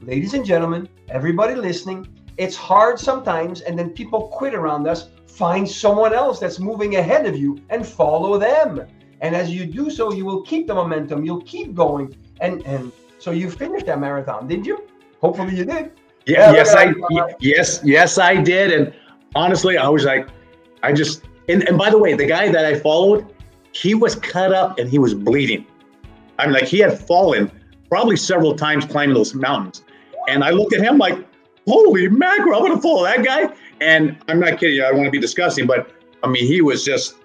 Ladies 0.00 0.34
and 0.34 0.44
gentlemen, 0.44 0.88
everybody 1.08 1.54
listening, 1.54 2.08
it's 2.38 2.56
hard 2.56 2.98
sometimes, 2.98 3.60
and 3.60 3.78
then 3.78 3.90
people 3.90 4.26
quit 4.28 4.52
around 4.52 4.88
us. 4.88 5.10
Find 5.28 5.68
someone 5.68 6.12
else 6.12 6.40
that's 6.40 6.58
moving 6.58 6.96
ahead 6.96 7.24
of 7.26 7.36
you 7.36 7.56
and 7.70 7.86
follow 7.86 8.38
them. 8.38 8.88
And 9.22 9.34
as 9.34 9.50
you 9.50 9.64
do 9.64 9.88
so, 9.88 10.12
you 10.12 10.24
will 10.24 10.42
keep 10.42 10.66
the 10.66 10.74
momentum. 10.74 11.24
You'll 11.24 11.42
keep 11.42 11.74
going, 11.74 12.14
and 12.40 12.66
and 12.66 12.92
so 13.18 13.30
you 13.30 13.50
finished 13.50 13.86
that 13.86 13.98
marathon, 14.00 14.48
did 14.48 14.66
you? 14.66 14.82
Hopefully, 15.20 15.54
you 15.56 15.64
did. 15.64 15.92
Yeah, 16.26 16.50
yeah 16.50 16.52
yes, 16.52 16.74
I 16.74 16.92
yes 17.40 17.80
yes 17.84 18.18
I 18.18 18.36
did, 18.36 18.72
and 18.72 18.92
honestly, 19.34 19.78
I 19.78 19.88
was 19.88 20.04
like, 20.04 20.28
I 20.82 20.92
just, 20.92 21.24
and, 21.48 21.66
and 21.68 21.78
by 21.78 21.90
the 21.90 21.98
way, 21.98 22.14
the 22.14 22.26
guy 22.26 22.50
that 22.50 22.64
I 22.64 22.78
followed, 22.78 23.32
he 23.72 23.94
was 23.94 24.16
cut 24.16 24.52
up 24.52 24.78
and 24.78 24.88
he 24.88 24.98
was 24.98 25.14
bleeding. 25.14 25.66
I 26.38 26.46
mean, 26.46 26.54
like 26.54 26.64
he 26.64 26.78
had 26.78 26.98
fallen 26.98 27.50
probably 27.88 28.16
several 28.16 28.54
times 28.54 28.84
climbing 28.84 29.14
those 29.14 29.34
mountains. 29.34 29.82
And 30.28 30.42
I 30.42 30.50
looked 30.50 30.74
at 30.74 30.80
him 30.80 30.98
like, 30.98 31.18
holy 31.66 32.08
mackerel, 32.08 32.56
I'm 32.56 32.62
going 32.62 32.76
to 32.76 32.82
follow 32.82 33.04
that 33.04 33.24
guy. 33.24 33.54
And 33.80 34.16
I'm 34.28 34.40
not 34.40 34.58
kidding 34.58 34.76
you, 34.76 34.84
I 34.84 34.92
want 34.92 35.04
to 35.04 35.10
be 35.10 35.20
disgusting, 35.20 35.66
but 35.66 35.90
I 36.22 36.28
mean, 36.28 36.46
he 36.46 36.62
was 36.62 36.84
just, 36.84 37.16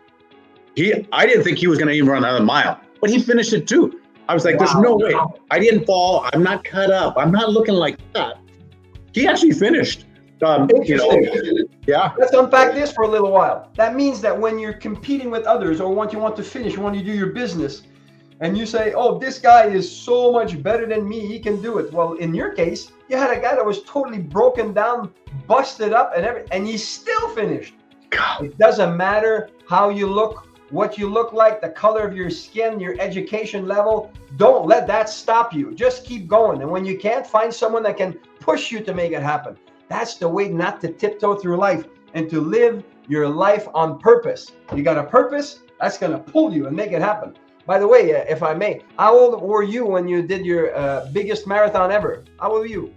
he, 0.77 0.93
I 1.11 1.25
didn't 1.25 1.43
think 1.43 1.57
he 1.57 1.65
was 1.65 1.79
going 1.79 1.87
to 1.87 1.93
even 1.95 2.07
run 2.07 2.23
another 2.23 2.45
mile, 2.45 2.79
but 3.01 3.09
he 3.09 3.19
finished 3.19 3.51
it 3.51 3.67
too. 3.67 3.99
I 4.29 4.35
was 4.35 4.45
like, 4.45 4.59
wow. 4.59 4.65
there's 4.65 4.75
no 4.75 4.95
way. 4.95 5.15
I 5.49 5.57
didn't 5.57 5.85
fall. 5.85 6.29
I'm 6.31 6.43
not 6.43 6.63
cut 6.63 6.91
up. 6.91 7.15
I'm 7.17 7.31
not 7.31 7.49
looking 7.49 7.73
like 7.73 7.97
that. 8.13 8.37
He 9.11 9.25
actually 9.25 9.53
finished. 9.53 10.05
Um, 10.43 10.69
you 10.83 10.97
know, 10.97 11.67
yeah. 11.87 12.13
Let's 12.19 12.31
unpack 12.33 12.75
this 12.75 12.91
for 12.91 13.05
a 13.05 13.07
little 13.07 13.31
while. 13.31 13.71
That 13.73 13.95
means 13.95 14.21
that 14.21 14.39
when 14.39 14.59
you're 14.59 14.73
competing 14.73 15.31
with 15.31 15.45
others 15.45 15.81
or 15.81 15.91
once 15.91 16.13
you 16.13 16.19
want 16.19 16.35
to 16.35 16.43
finish, 16.43 16.77
when 16.77 16.93
you 16.93 17.03
do 17.03 17.11
your 17.11 17.31
business, 17.31 17.81
and 18.39 18.55
you 18.55 18.67
say, 18.67 18.93
oh, 18.93 19.17
this 19.17 19.39
guy 19.39 19.65
is 19.65 19.91
so 19.91 20.31
much 20.31 20.61
better 20.61 20.85
than 20.85 21.09
me, 21.09 21.25
he 21.25 21.39
can 21.39 21.59
do 21.59 21.79
it. 21.79 21.91
Well, 21.91 22.13
in 22.13 22.35
your 22.35 22.51
case, 22.51 22.91
you 23.09 23.17
had 23.17 23.35
a 23.35 23.41
guy 23.41 23.55
that 23.55 23.65
was 23.65 23.81
totally 23.81 24.19
broken 24.19 24.73
down, 24.73 25.11
busted 25.47 25.91
up, 25.91 26.11
and 26.15 26.23
everything, 26.23 26.49
and 26.51 26.67
he 26.67 26.77
still 26.77 27.29
finished. 27.29 27.73
God. 28.11 28.45
It 28.45 28.57
doesn't 28.59 28.95
matter 28.95 29.49
how 29.67 29.89
you 29.89 30.05
look, 30.05 30.46
what 30.69 30.97
you 30.97 31.09
look 31.09 31.33
like, 31.33 31.61
the 31.61 31.69
color 31.69 32.05
of 32.07 32.15
your 32.15 32.29
skin, 32.29 32.79
your 32.79 32.99
education 32.99 33.67
level. 33.67 34.11
Don't 34.35 34.67
let 34.67 34.87
that 34.87 35.09
stop 35.09 35.53
you. 35.53 35.73
Just 35.73 36.05
keep 36.05 36.27
going. 36.27 36.61
And 36.61 36.69
when 36.69 36.85
you 36.85 36.97
can't, 36.97 37.25
find 37.25 37.53
someone 37.53 37.83
that 37.83 37.97
can 37.97 38.13
push 38.39 38.71
you 38.71 38.81
to 38.81 38.93
make 38.93 39.11
it 39.11 39.21
happen. 39.21 39.57
That's 39.87 40.15
the 40.15 40.27
way 40.27 40.49
not 40.49 40.81
to 40.81 40.91
tiptoe 40.91 41.35
through 41.35 41.57
life 41.57 41.85
and 42.13 42.29
to 42.29 42.41
live 42.41 42.83
your 43.07 43.29
life 43.29 43.67
on 43.73 43.99
purpose. 43.99 44.51
You 44.75 44.83
got 44.83 44.97
a 44.97 45.03
purpose, 45.03 45.59
that's 45.79 45.97
going 45.97 46.11
to 46.11 46.19
pull 46.19 46.53
you 46.53 46.67
and 46.67 46.75
make 46.75 46.91
it 46.91 47.01
happen. 47.01 47.35
By 47.65 47.79
the 47.79 47.87
way, 47.87 48.15
uh, 48.15 48.23
if 48.27 48.43
I 48.43 48.53
may, 48.53 48.81
how 48.97 49.17
old 49.17 49.41
were 49.41 49.63
you 49.63 49.85
when 49.85 50.07
you 50.07 50.21
did 50.21 50.45
your 50.45 50.75
uh, 50.75 51.09
biggest 51.11 51.47
marathon 51.47 51.91
ever? 51.91 52.23
How 52.39 52.51
old 52.51 52.61
were 52.61 52.65
you? 52.65 52.93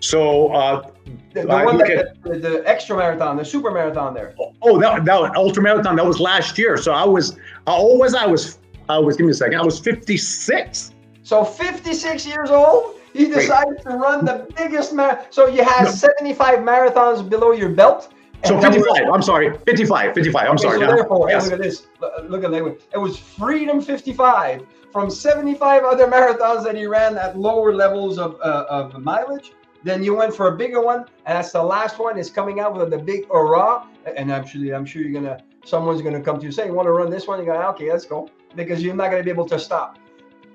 So 0.00 0.52
uh, 0.52 0.90
the, 1.32 1.42
the 1.42 1.46
one 1.46 1.78
that, 1.78 1.90
at, 1.90 2.22
the, 2.22 2.38
the, 2.38 2.62
extra 2.68 2.96
marathon, 2.96 3.36
the 3.36 3.44
super 3.44 3.70
marathon 3.70 4.14
there. 4.14 4.34
Oh, 4.62 4.78
that 4.80 5.04
that 5.04 5.36
ultra 5.36 5.62
marathon 5.62 5.96
that 5.96 6.06
was 6.06 6.20
last 6.20 6.58
year. 6.58 6.76
So 6.76 6.92
I 6.92 7.04
was 7.04 7.36
how 7.66 7.76
old 7.76 8.00
was 8.00 8.14
I? 8.14 8.24
I 8.24 8.26
was 8.26 8.58
I 8.88 8.98
was 8.98 9.16
give 9.16 9.26
me 9.26 9.32
a 9.32 9.34
second. 9.34 9.58
I 9.58 9.64
was 9.64 9.78
56. 9.78 10.92
So 11.22 11.44
56 11.44 12.26
years 12.26 12.50
old. 12.50 12.96
He 13.12 13.26
decided 13.26 13.82
to 13.82 13.90
run 13.90 14.24
the 14.24 14.46
biggest 14.56 14.92
marathon. 14.92 15.26
So 15.30 15.46
you 15.46 15.64
had 15.64 15.84
no. 15.84 15.90
75 15.90 16.60
marathons 16.60 17.28
below 17.28 17.52
your 17.52 17.70
belt. 17.70 18.12
So 18.44 18.60
55. 18.60 18.84
Was, 18.86 19.10
I'm 19.12 19.22
sorry. 19.22 19.56
55. 19.66 20.14
55. 20.14 20.42
I'm 20.42 20.50
okay, 20.52 20.62
sorry. 20.62 20.78
So 20.78 20.86
therefore, 20.86 21.28
yes. 21.28 21.44
hey, 21.44 21.50
look 21.50 21.60
at 21.60 21.64
this. 21.64 21.86
Look 22.24 22.44
at 22.44 22.50
that. 22.52 22.78
It 22.94 22.98
was 22.98 23.18
Freedom 23.18 23.80
55 23.80 24.64
from 24.92 25.10
75 25.10 25.84
other 25.84 26.06
marathons 26.06 26.64
that 26.64 26.76
he 26.76 26.86
ran 26.86 27.16
at 27.18 27.38
lower 27.38 27.74
levels 27.74 28.18
of, 28.18 28.38
uh, 28.40 28.66
of 28.68 28.98
mileage. 29.00 29.52
Then 29.84 30.02
you 30.02 30.14
went 30.14 30.34
for 30.34 30.48
a 30.48 30.56
bigger 30.56 30.80
one, 30.80 31.00
and 31.26 31.38
that's 31.38 31.52
the 31.52 31.62
last 31.62 31.98
one. 31.98 32.18
Is 32.18 32.30
coming 32.30 32.60
out 32.60 32.74
with 32.74 32.90
the 32.90 32.98
big 32.98 33.28
hurrah. 33.28 33.86
And 34.16 34.28
sure, 34.48 34.74
I'm 34.74 34.84
sure 34.84 35.02
you're 35.02 35.12
gonna, 35.12 35.42
someone's 35.64 36.02
gonna 36.02 36.20
come 36.20 36.38
to 36.40 36.44
you 36.44 36.52
say, 36.52 36.66
"You 36.66 36.74
want 36.74 36.86
to 36.86 36.92
run 36.92 37.10
this 37.10 37.26
one?" 37.26 37.38
You 37.38 37.46
go, 37.46 37.52
"Okay, 37.70 37.90
let's 37.90 38.04
go," 38.04 38.28
because 38.56 38.82
you're 38.82 38.94
not 38.94 39.10
gonna 39.10 39.22
be 39.22 39.30
able 39.30 39.46
to 39.46 39.58
stop. 39.58 39.98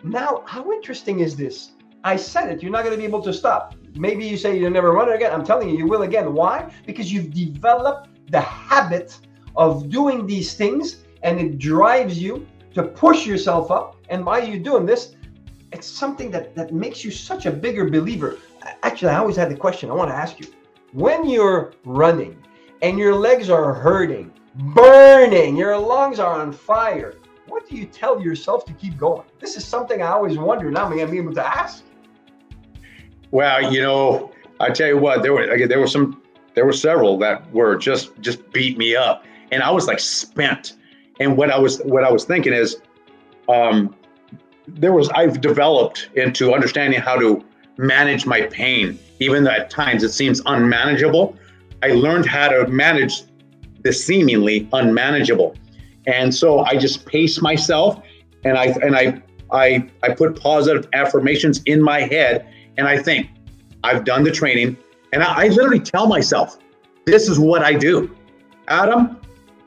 Now, 0.04 0.44
how 0.46 0.72
interesting 0.72 1.22
is 1.22 1.36
this? 1.36 1.72
I 2.04 2.18
said 2.18 2.50
it. 2.50 2.62
You're 2.62 2.72
not 2.72 2.84
to 2.84 2.98
be 2.98 3.06
able 3.06 3.22
to 3.22 3.34
stop. 3.34 3.76
Maybe 3.96 4.26
you 4.28 4.36
say 4.36 4.58
you'll 4.58 4.72
never 4.72 4.92
run 4.92 5.10
it 5.10 5.16
again. 5.16 5.32
I'm 5.32 5.46
telling 5.46 5.70
you, 5.70 5.78
you 5.78 5.88
will 5.88 6.02
again. 6.02 6.34
Why? 6.34 6.70
Because 6.86 7.12
you've 7.14 7.32
developed 7.32 8.10
the 8.30 8.42
habit 8.42 9.18
of 9.56 9.90
doing 9.90 10.26
these 10.26 10.56
things 10.56 11.04
and 11.22 11.40
it 11.40 11.58
drives 11.58 12.22
you 12.22 12.46
to 12.74 12.84
push 12.84 13.26
yourself 13.26 13.72
up. 13.72 13.96
And 14.10 14.28
are 14.28 14.42
you 14.42 14.60
doing 14.60 14.86
this? 14.86 15.16
It's 15.72 15.88
something 15.88 16.30
that, 16.32 16.56
that 16.56 16.74
makes 16.74 17.06
you 17.06 17.12
such 17.12 17.46
a 17.46 17.52
bigger 17.52 17.90
believer. 17.90 18.38
Actually, 18.84 19.12
I 19.12 19.18
always 19.18 19.36
had 19.36 19.50
the 19.50 19.56
question 19.56 19.90
I 19.90 19.94
want 19.94 20.10
to 20.10 20.16
ask 20.16 20.40
you 20.40 20.48
when 20.94 21.28
you're 21.28 21.74
running 21.86 22.38
and 22.82 22.98
your 22.98 23.16
legs 23.16 23.50
are 23.50 23.74
hurting, 23.74 24.32
burning, 24.56 25.58
your 25.58 25.78
lungs 25.78 26.20
are 26.20 26.40
on 26.40 26.52
fire, 26.52 27.16
what 27.48 27.68
do 27.68 27.76
you 27.76 27.86
tell 27.86 28.22
yourself 28.22 28.66
to 28.66 28.74
keep 28.74 28.98
going? 28.98 29.24
This 29.40 29.58
is 29.58 29.66
something 29.66 30.02
I 30.02 30.08
always 30.08 30.38
wonder. 30.38 30.70
Now 30.72 30.86
I'm 30.86 30.92
going 30.92 31.06
to 31.06 31.12
be 31.12 31.18
able 31.18 31.34
to 31.34 31.46
ask. 31.46 31.84
Well, 33.32 33.74
you 33.74 33.82
know, 33.82 34.32
I 34.60 34.70
tell 34.70 34.88
you 34.88 34.98
what, 34.98 35.24
there 35.24 35.34
were 35.34 35.68
there 35.68 35.80
were 35.80 35.88
some, 35.88 36.22
there 36.54 36.66
were 36.66 36.74
several 36.74 37.18
that 37.20 37.52
were 37.52 37.76
just 37.76 38.20
just 38.22 38.52
beat 38.52 38.78
me 38.78 38.96
up, 38.96 39.26
and 39.52 39.64
I 39.64 39.72
was 39.72 39.88
like 39.88 40.00
spent. 40.00 40.78
And 41.20 41.36
what 41.36 41.50
I 41.50 41.58
was 41.58 41.80
what 41.80 42.04
I 42.04 42.12
was 42.12 42.26
thinking 42.26 42.54
is, 42.54 42.82
um, 43.50 43.96
there 44.68 44.94
was 44.94 45.10
I've 45.10 45.42
developed 45.42 46.10
into 46.16 46.54
understanding 46.54 47.00
how 47.00 47.18
to 47.18 47.44
manage 47.78 48.26
my 48.26 48.42
pain, 48.44 49.00
even 49.20 49.44
though 49.44 49.52
at 49.52 49.70
times 49.70 50.04
it 50.04 50.12
seems 50.12 50.42
unmanageable. 50.46 51.38
I 51.82 51.90
learned 51.90 52.26
how 52.26 52.50
to 52.50 52.68
manage 52.68 53.24
the 53.84 53.92
seemingly 53.92 54.68
unmanageable, 54.74 55.56
and 56.08 56.34
so 56.34 56.60
I 56.60 56.78
just 56.78 57.06
pace 57.06 57.42
myself, 57.42 58.02
and 58.44 58.58
I 58.58 58.66
and 58.66 58.96
I 58.96 59.22
I 59.52 59.90
I 60.02 60.14
put 60.14 60.40
positive 60.40 60.88
affirmations 60.94 61.62
in 61.66 61.82
my 61.82 62.02
head 62.02 62.48
and 62.78 62.88
I 62.88 62.98
think 62.98 63.30
I've 63.84 64.04
done 64.06 64.24
the 64.24 64.32
training 64.32 64.78
And 65.12 65.24
I, 65.24 65.46
I 65.46 65.48
literally 65.50 65.80
tell 65.80 66.08
myself, 66.08 66.58
this 67.06 67.30
is 67.30 67.38
what 67.38 67.62
I 67.62 67.74
do. 67.74 68.16
Adam, 68.68 69.20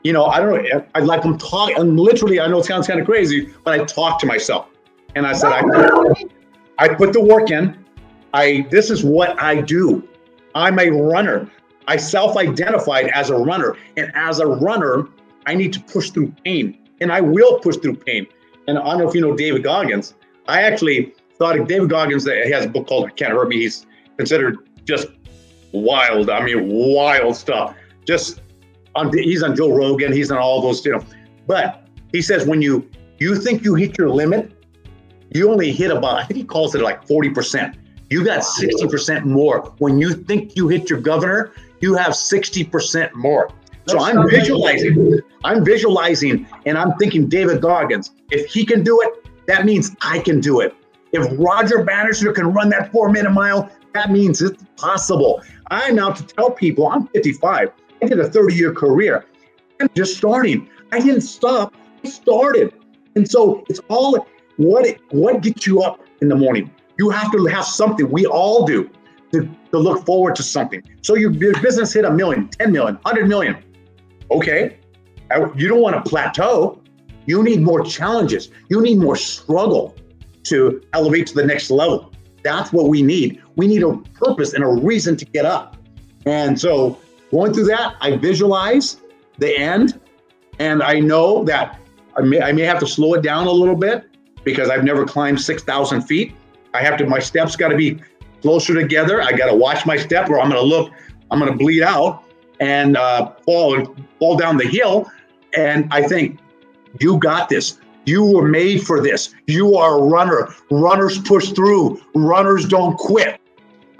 you 0.03 0.11
know, 0.11 0.25
I 0.25 0.39
don't 0.39 0.63
know, 0.63 0.85
I 0.95 0.99
like 0.99 1.23
I'm 1.23 1.37
talking, 1.37 1.77
and 1.77 1.99
literally, 1.99 2.39
I 2.39 2.47
know 2.47 2.59
it 2.59 2.65
sounds 2.65 2.87
kind 2.87 2.99
of 2.99 3.05
crazy, 3.05 3.53
but 3.63 3.79
I 3.79 3.85
talk 3.85 4.19
to 4.21 4.25
myself. 4.25 4.67
And 5.15 5.25
I 5.25 5.33
said, 5.33 5.51
I, 5.51 5.61
I 6.79 6.89
put 6.89 7.13
the 7.13 7.21
work 7.21 7.51
in. 7.51 7.85
I, 8.33 8.67
this 8.69 8.89
is 8.89 9.03
what 9.03 9.41
I 9.41 9.61
do. 9.61 10.07
I'm 10.55 10.79
a 10.79 10.89
runner. 10.89 11.49
I 11.87 11.97
self-identified 11.97 13.07
as 13.07 13.29
a 13.29 13.35
runner. 13.35 13.77
And 13.95 14.11
as 14.15 14.39
a 14.39 14.47
runner, 14.47 15.07
I 15.45 15.55
need 15.55 15.73
to 15.73 15.79
push 15.79 16.09
through 16.09 16.33
pain. 16.43 16.77
And 16.99 17.11
I 17.11 17.21
will 17.21 17.59
push 17.59 17.77
through 17.77 17.95
pain. 17.95 18.27
And 18.67 18.77
I 18.77 18.83
don't 18.83 18.99
know 18.99 19.09
if 19.09 19.15
you 19.15 19.21
know 19.21 19.35
David 19.35 19.63
Goggins. 19.63 20.15
I 20.47 20.63
actually 20.63 21.13
thought 21.37 21.57
of 21.57 21.67
David 21.67 21.89
Goggins, 21.89 22.25
he 22.25 22.51
has 22.51 22.65
a 22.65 22.69
book 22.69 22.87
called 22.87 23.15
Can't 23.15 23.31
Hurt 23.31 23.47
Me. 23.47 23.57
He's 23.57 23.85
considered 24.17 24.57
just 24.83 25.07
wild. 25.71 26.29
I 26.29 26.43
mean, 26.43 26.67
wild 26.69 27.35
stuff. 27.35 27.75
Just 28.05 28.41
on, 28.95 29.15
he's 29.15 29.43
on 29.43 29.55
Joe 29.55 29.73
Rogan. 29.73 30.11
He's 30.11 30.31
on 30.31 30.37
all 30.37 30.61
those, 30.61 30.83
you 30.85 30.93
know. 30.93 31.05
But 31.45 31.87
he 32.11 32.21
says 32.21 32.45
when 32.45 32.61
you 32.61 32.89
you 33.19 33.35
think 33.35 33.63
you 33.63 33.75
hit 33.75 33.97
your 33.97 34.09
limit, 34.09 34.51
you 35.33 35.49
only 35.51 35.71
hit 35.71 35.91
about 35.91 36.19
I 36.19 36.23
think 36.23 36.37
he 36.37 36.43
calls 36.43 36.75
it 36.75 36.81
like 36.81 37.07
forty 37.07 37.29
percent. 37.29 37.77
You 38.09 38.23
got 38.23 38.43
sixty 38.43 38.87
percent 38.87 39.25
more. 39.25 39.73
When 39.79 39.99
you 39.99 40.13
think 40.13 40.55
you 40.55 40.67
hit 40.67 40.89
your 40.89 41.01
governor, 41.01 41.51
you 41.81 41.95
have 41.95 42.15
sixty 42.15 42.63
percent 42.63 43.15
more. 43.15 43.49
So 43.87 43.99
I'm 43.99 44.29
visualizing. 44.29 45.21
I'm 45.43 45.63
visualizing, 45.63 46.47
and 46.65 46.77
I'm 46.77 46.93
thinking 46.97 47.27
David 47.27 47.61
Goggins. 47.61 48.11
If 48.31 48.51
he 48.51 48.65
can 48.65 48.83
do 48.83 49.01
it, 49.01 49.27
that 49.47 49.65
means 49.65 49.95
I 50.01 50.19
can 50.19 50.39
do 50.41 50.59
it. 50.59 50.75
If 51.13 51.25
Roger 51.39 51.83
Bannister 51.83 52.33
can 52.33 52.53
run 52.53 52.69
that 52.69 52.91
four 52.91 53.09
minute 53.09 53.31
mile, 53.31 53.69
that 53.93 54.11
means 54.11 54.41
it's 54.41 54.63
possible. 54.75 55.41
I'm 55.71 55.99
out 55.99 56.17
to 56.17 56.25
tell 56.25 56.51
people 56.51 56.87
I'm 56.87 57.07
55. 57.07 57.71
I 58.01 58.05
did 58.05 58.19
a 58.19 58.29
30 58.29 58.55
year 58.55 58.73
career. 58.73 59.25
I'm 59.79 59.89
just 59.95 60.17
starting. 60.17 60.69
I 60.91 60.99
didn't 60.99 61.21
stop. 61.21 61.73
I 62.03 62.09
started. 62.09 62.73
And 63.15 63.29
so 63.29 63.63
it's 63.69 63.79
all 63.89 64.27
what 64.57 64.85
it, 64.85 65.01
what 65.11 65.41
gets 65.41 65.65
you 65.65 65.81
up 65.81 66.01
in 66.21 66.29
the 66.29 66.35
morning. 66.35 66.71
You 66.97 67.09
have 67.09 67.31
to 67.31 67.45
have 67.45 67.65
something. 67.65 68.09
We 68.09 68.25
all 68.25 68.65
do 68.65 68.89
to, 69.31 69.49
to 69.71 69.77
look 69.77 70.05
forward 70.05 70.35
to 70.35 70.43
something. 70.43 70.81
So 71.01 71.15
your, 71.15 71.31
your 71.31 71.59
business 71.61 71.93
hit 71.93 72.05
a 72.05 72.11
million, 72.11 72.47
10 72.47 72.71
million, 72.71 72.95
100 72.95 73.27
million. 73.27 73.57
Okay. 74.31 74.77
You 75.55 75.67
don't 75.67 75.81
want 75.81 76.03
to 76.03 76.09
plateau. 76.09 76.81
You 77.25 77.43
need 77.43 77.61
more 77.61 77.83
challenges. 77.83 78.49
You 78.69 78.81
need 78.81 78.97
more 78.97 79.15
struggle 79.15 79.95
to 80.43 80.81
elevate 80.93 81.27
to 81.27 81.33
the 81.35 81.45
next 81.45 81.69
level. 81.69 82.13
That's 82.43 82.71
what 82.71 82.87
we 82.87 83.01
need. 83.01 83.41
We 83.57 83.67
need 83.67 83.83
a 83.83 83.97
purpose 84.13 84.53
and 84.53 84.63
a 84.63 84.67
reason 84.67 85.17
to 85.17 85.25
get 85.25 85.45
up. 85.45 85.75
And 86.25 86.59
so 86.59 86.97
going 87.31 87.53
through 87.53 87.65
that, 87.65 87.95
I 87.99 88.15
visualize 88.15 88.97
the 89.39 89.57
end, 89.57 89.99
and 90.59 90.81
I 90.81 90.99
know 90.99 91.43
that 91.43 91.79
I 92.17 92.21
may, 92.21 92.41
I 92.41 92.51
may 92.51 92.63
have 92.63 92.79
to 92.79 92.87
slow 92.87 93.13
it 93.13 93.21
down 93.21 93.47
a 93.47 93.51
little 93.51 93.75
bit 93.75 94.09
because 94.43 94.69
I've 94.69 94.83
never 94.83 95.05
climbed 95.05 95.41
6,000 95.41 96.01
feet. 96.01 96.35
I 96.77 96.83
have 96.83 96.97
to, 96.97 97.05
my 97.05 97.19
steps 97.19 97.55
got 97.55 97.69
to 97.69 97.77
be 97.77 97.99
closer 98.41 98.73
together. 98.73 99.21
I 99.21 99.31
got 99.31 99.47
to 99.47 99.55
watch 99.55 99.85
my 99.85 99.97
step 99.97 100.29
or 100.29 100.39
I'm 100.39 100.49
going 100.49 100.61
to 100.61 100.67
look, 100.67 100.91
I'm 101.31 101.39
going 101.39 101.51
to 101.51 101.57
bleed 101.57 101.83
out 101.83 102.23
and 102.59 102.95
uh, 102.97 103.33
fall, 103.45 103.95
fall 104.19 104.37
down 104.37 104.57
the 104.57 104.67
hill. 104.67 105.09
And 105.55 105.87
I 105.91 106.03
think, 106.03 106.39
you 106.99 107.17
got 107.17 107.49
this. 107.49 107.79
You 108.05 108.25
were 108.25 108.47
made 108.47 108.85
for 108.85 109.01
this. 109.01 109.35
You 109.47 109.75
are 109.75 109.99
a 109.99 110.01
runner. 110.01 110.53
Runners 110.71 111.19
push 111.19 111.51
through. 111.51 112.01
Runners 112.15 112.65
don't 112.65 112.97
quit. 112.97 113.39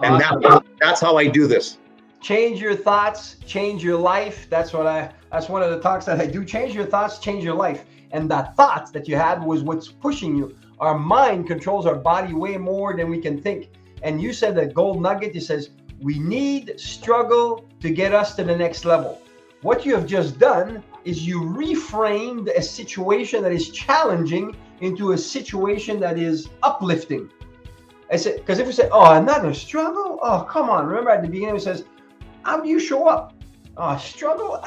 And 0.01 0.21
that, 0.21 0.63
that's 0.79 1.01
how 1.01 1.17
I 1.17 1.27
do 1.27 1.47
this. 1.47 1.77
Change 2.21 2.61
your 2.61 2.75
thoughts, 2.75 3.35
change 3.45 3.83
your 3.83 3.97
life. 3.97 4.47
That's 4.49 4.73
what 4.73 4.87
I 4.87 5.11
that's 5.31 5.49
one 5.49 5.61
of 5.61 5.71
the 5.71 5.79
talks 5.79 6.05
that 6.05 6.19
I 6.19 6.25
do. 6.25 6.43
Change 6.45 6.73
your 6.73 6.85
thoughts, 6.85 7.19
change 7.19 7.43
your 7.43 7.53
life. 7.53 7.85
And 8.11 8.29
that 8.31 8.55
thoughts 8.55 8.91
that 8.91 9.07
you 9.07 9.15
had 9.15 9.43
was 9.43 9.61
what's 9.61 9.87
pushing 9.87 10.35
you. 10.35 10.55
Our 10.79 10.97
mind 10.97 11.47
controls 11.47 11.85
our 11.85 11.95
body 11.95 12.33
way 12.33 12.57
more 12.57 12.95
than 12.95 13.09
we 13.09 13.19
can 13.19 13.41
think. 13.41 13.69
And 14.03 14.21
you 14.21 14.31
said 14.33 14.55
that 14.55 14.73
gold 14.73 15.01
nugget, 15.01 15.35
it 15.35 15.41
says 15.41 15.71
we 15.99 16.19
need 16.19 16.79
struggle 16.79 17.65
to 17.79 17.89
get 17.89 18.13
us 18.13 18.35
to 18.35 18.43
the 18.43 18.55
next 18.55 18.85
level. 18.85 19.21
What 19.61 19.85
you 19.85 19.95
have 19.95 20.05
just 20.05 20.37
done 20.37 20.83
is 21.03 21.25
you 21.25 21.41
reframed 21.41 22.55
a 22.55 22.61
situation 22.61 23.41
that 23.41 23.51
is 23.51 23.71
challenging 23.71 24.55
into 24.81 25.13
a 25.13 25.17
situation 25.17 25.99
that 25.99 26.19
is 26.19 26.49
uplifting. 26.61 27.29
I 28.11 28.17
said, 28.17 28.37
because 28.37 28.59
if 28.59 28.67
we 28.67 28.73
say, 28.73 28.87
oh, 28.91 29.13
another 29.13 29.53
struggle, 29.53 30.19
oh, 30.21 30.45
come 30.47 30.69
on. 30.69 30.85
Remember 30.85 31.09
at 31.09 31.23
the 31.23 31.27
beginning, 31.27 31.55
it 31.55 31.61
says, 31.61 31.85
how 32.43 32.61
do 32.61 32.69
you 32.69 32.79
show 32.79 33.07
up? 33.07 33.33
Oh, 33.75 33.97
struggle? 33.97 34.63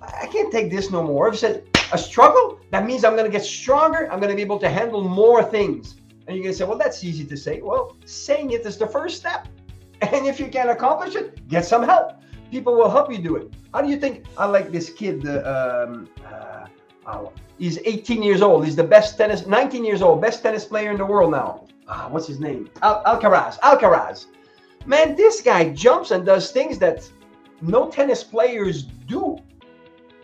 I 0.00 0.26
can't 0.28 0.50
take 0.50 0.70
this 0.70 0.90
no 0.90 1.02
more. 1.02 1.28
You 1.28 1.36
said, 1.36 1.64
a 1.92 1.98
struggle, 1.98 2.60
that 2.70 2.86
means 2.86 3.04
I'm 3.04 3.12
going 3.12 3.30
to 3.30 3.30
get 3.30 3.44
stronger. 3.44 4.10
I'm 4.10 4.18
going 4.18 4.30
to 4.30 4.36
be 4.36 4.42
able 4.42 4.58
to 4.58 4.68
handle 4.68 5.02
more 5.02 5.42
things. 5.42 5.96
And 6.26 6.36
you're 6.36 6.44
going 6.44 6.54
to 6.54 6.58
say, 6.58 6.64
well, 6.64 6.78
that's 6.78 7.04
easy 7.04 7.24
to 7.24 7.36
say. 7.36 7.60
Well, 7.60 7.96
saying 8.04 8.50
it 8.52 8.64
is 8.64 8.76
the 8.76 8.86
first 8.86 9.18
step. 9.18 9.48
And 10.02 10.26
if 10.26 10.40
you 10.40 10.48
can't 10.48 10.68
accomplish 10.70 11.14
it, 11.14 11.46
get 11.48 11.64
some 11.64 11.84
help 11.84 12.22
people 12.52 12.74
will 12.74 12.90
help 12.90 13.10
you 13.10 13.18
do 13.18 13.34
it. 13.36 13.50
How 13.72 13.80
do 13.80 13.88
you 13.88 13.98
think? 13.98 14.26
I 14.36 14.44
like 14.44 14.70
this 14.70 14.90
kid. 14.90 15.26
Um, 15.26 16.08
uh, 16.24 16.66
oh, 17.06 17.32
he's 17.58 17.78
18 17.78 18.22
years 18.22 18.42
old. 18.42 18.64
He's 18.66 18.76
the 18.76 18.84
best 18.96 19.16
tennis, 19.16 19.46
19 19.46 19.84
years 19.84 20.02
old, 20.02 20.20
best 20.20 20.42
tennis 20.42 20.64
player 20.66 20.90
in 20.90 20.98
the 20.98 21.06
world 21.06 21.30
now. 21.30 21.66
Uh, 21.88 22.08
what's 22.10 22.26
his 22.26 22.38
name? 22.38 22.70
Al- 22.82 23.02
Alcaraz. 23.04 23.58
Alcaraz. 23.60 24.26
Man, 24.84 25.16
this 25.16 25.40
guy 25.40 25.70
jumps 25.70 26.10
and 26.10 26.26
does 26.26 26.52
things 26.52 26.78
that 26.78 27.10
no 27.62 27.88
tennis 27.88 28.22
players 28.22 28.82
do. 28.82 29.38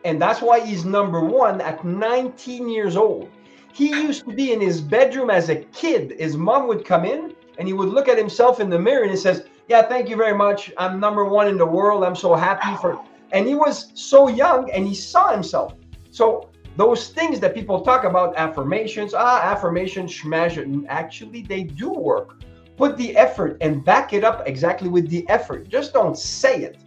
And 0.05 0.20
that's 0.20 0.40
why 0.40 0.61
he's 0.61 0.84
number 0.84 1.20
one 1.20 1.61
at 1.61 1.84
19 1.84 2.68
years 2.68 2.96
old. 2.96 3.28
He 3.72 3.90
used 3.90 4.24
to 4.24 4.34
be 4.34 4.53
in 4.53 4.61
his 4.61 4.80
bedroom 4.80 5.30
as 5.30 5.49
a 5.49 5.57
kid. 5.57 6.14
His 6.18 6.36
mom 6.36 6.66
would 6.68 6.84
come 6.84 7.05
in 7.05 7.34
and 7.59 7.68
he 7.68 7.74
would 7.74 7.88
look 7.88 8.09
at 8.09 8.18
himself 8.18 8.61
in 8.61 8.70
the 8.70 8.78
mirror 8.78 9.03
and 9.03 9.11
he 9.11 9.16
says, 9.16 9.44
yeah, 9.68 9.82
thank 9.82 10.09
you 10.09 10.16
very 10.16 10.36
much. 10.36 10.72
I'm 10.78 10.99
number 10.99 11.24
one 11.24 11.49
in 11.49 11.59
the 11.59 11.66
world. 11.66 12.03
I'm 12.05 12.16
so 12.16 12.34
happy 12.34 12.76
for. 12.80 13.01
And 13.32 13.46
he 13.46 13.55
was 13.55 13.92
so 13.94 14.28
young 14.28 14.70
and 14.70 14.86
he 14.86 14.94
saw 14.94 15.30
himself. 15.30 15.74
So 16.11 16.49
those 16.76 17.09
things 17.09 17.40
that 17.40 17.55
people 17.55 17.82
talk 17.82 18.05
about, 18.05 18.36
affirmations, 18.36 19.12
ah, 19.12 19.42
affirmations, 19.42 20.14
smash 20.14 20.57
it. 20.57 20.68
Actually, 20.88 21.42
they 21.42 21.64
do 21.64 21.90
work. 21.90 22.42
Put 22.76 22.96
the 22.96 23.16
effort 23.16 23.59
and 23.61 23.84
back 23.84 24.12
it 24.12 24.24
up 24.24 24.46
exactly 24.46 24.88
with 24.88 25.09
the 25.11 25.28
effort. 25.28 25.68
Just 25.68 25.92
don't 25.92 26.16
say 26.16 26.62
it, 26.62 26.78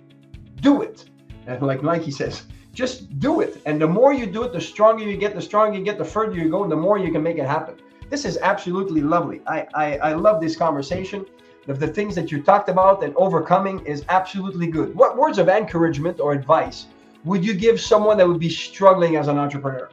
do 0.61 0.81
it. 0.81 1.09
And 1.45 1.61
like 1.61 1.83
Nike 1.83 2.11
says, 2.11 2.43
just 2.73 3.19
do 3.19 3.41
it. 3.41 3.61
And 3.65 3.81
the 3.81 3.87
more 3.87 4.13
you 4.13 4.25
do 4.25 4.43
it, 4.43 4.53
the 4.53 4.61
stronger 4.61 5.03
you 5.03 5.17
get, 5.17 5.35
the 5.35 5.41
stronger 5.41 5.77
you 5.77 5.83
get, 5.83 5.97
the 5.97 6.05
further 6.05 6.35
you 6.35 6.49
go, 6.49 6.63
and 6.63 6.71
the 6.71 6.75
more 6.77 6.97
you 6.97 7.11
can 7.11 7.21
make 7.21 7.37
it 7.37 7.45
happen. 7.45 7.75
This 8.09 8.25
is 8.25 8.37
absolutely 8.41 9.01
lovely. 9.01 9.41
I, 9.47 9.67
I, 9.73 9.97
I 9.97 10.13
love 10.13 10.41
this 10.41 10.55
conversation 10.55 11.25
of 11.67 11.79
the 11.79 11.87
things 11.87 12.15
that 12.15 12.31
you 12.31 12.41
talked 12.41 12.69
about 12.69 13.03
and 13.03 13.15
overcoming 13.15 13.85
is 13.85 14.03
absolutely 14.09 14.67
good. 14.67 14.95
What 14.95 15.17
words 15.17 15.37
of 15.37 15.47
encouragement 15.47 16.19
or 16.19 16.33
advice 16.33 16.87
would 17.23 17.45
you 17.45 17.53
give 17.53 17.79
someone 17.79 18.17
that 18.17 18.27
would 18.27 18.39
be 18.39 18.49
struggling 18.49 19.15
as 19.15 19.27
an 19.27 19.37
entrepreneur? 19.37 19.89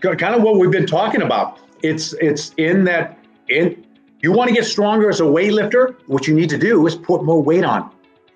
Kind 0.00 0.34
of 0.34 0.42
what 0.42 0.56
we've 0.56 0.70
been 0.70 0.86
talking 0.86 1.22
about. 1.22 1.60
It's 1.82 2.12
it's 2.14 2.52
in 2.56 2.84
that 2.84 3.18
in 3.48 3.86
you 4.20 4.32
want 4.32 4.48
to 4.48 4.54
get 4.54 4.64
stronger 4.64 5.08
as 5.08 5.20
a 5.20 5.24
weightlifter. 5.24 5.96
What 6.06 6.26
you 6.26 6.34
need 6.34 6.48
to 6.50 6.58
do 6.58 6.86
is 6.86 6.96
put 6.96 7.24
more 7.24 7.40
weight 7.40 7.64
on. 7.64 7.90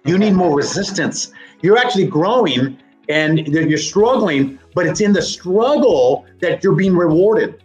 You 0.07 0.19
need 0.19 0.35
more 0.35 0.57
resistance. 0.57 1.33
You're 1.63 1.79
actually 1.79 2.07
growing 2.07 2.79
and 3.09 3.47
you're 3.49 3.79
struggling, 3.79 4.59
but 4.75 4.87
it's 4.87 5.01
in 5.01 5.13
the 5.13 5.23
struggle 5.23 6.27
that 6.41 6.63
you're 6.63 6.75
being 6.75 6.97
rewarded. 6.97 7.63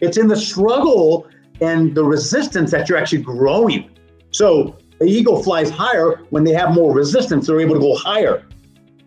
It's 0.00 0.16
in 0.16 0.26
the 0.26 0.36
struggle 0.36 1.28
and 1.60 1.94
the 1.94 2.04
resistance 2.04 2.72
that 2.72 2.88
you're 2.88 2.98
actually 2.98 3.22
growing. 3.22 3.90
So 4.32 4.76
the 4.98 5.06
eagle 5.06 5.42
flies 5.42 5.70
higher 5.70 6.24
when 6.30 6.42
they 6.42 6.52
have 6.52 6.74
more 6.74 6.92
resistance, 6.92 7.46
they're 7.46 7.60
able 7.60 7.74
to 7.74 7.80
go 7.80 7.94
higher. 7.94 8.46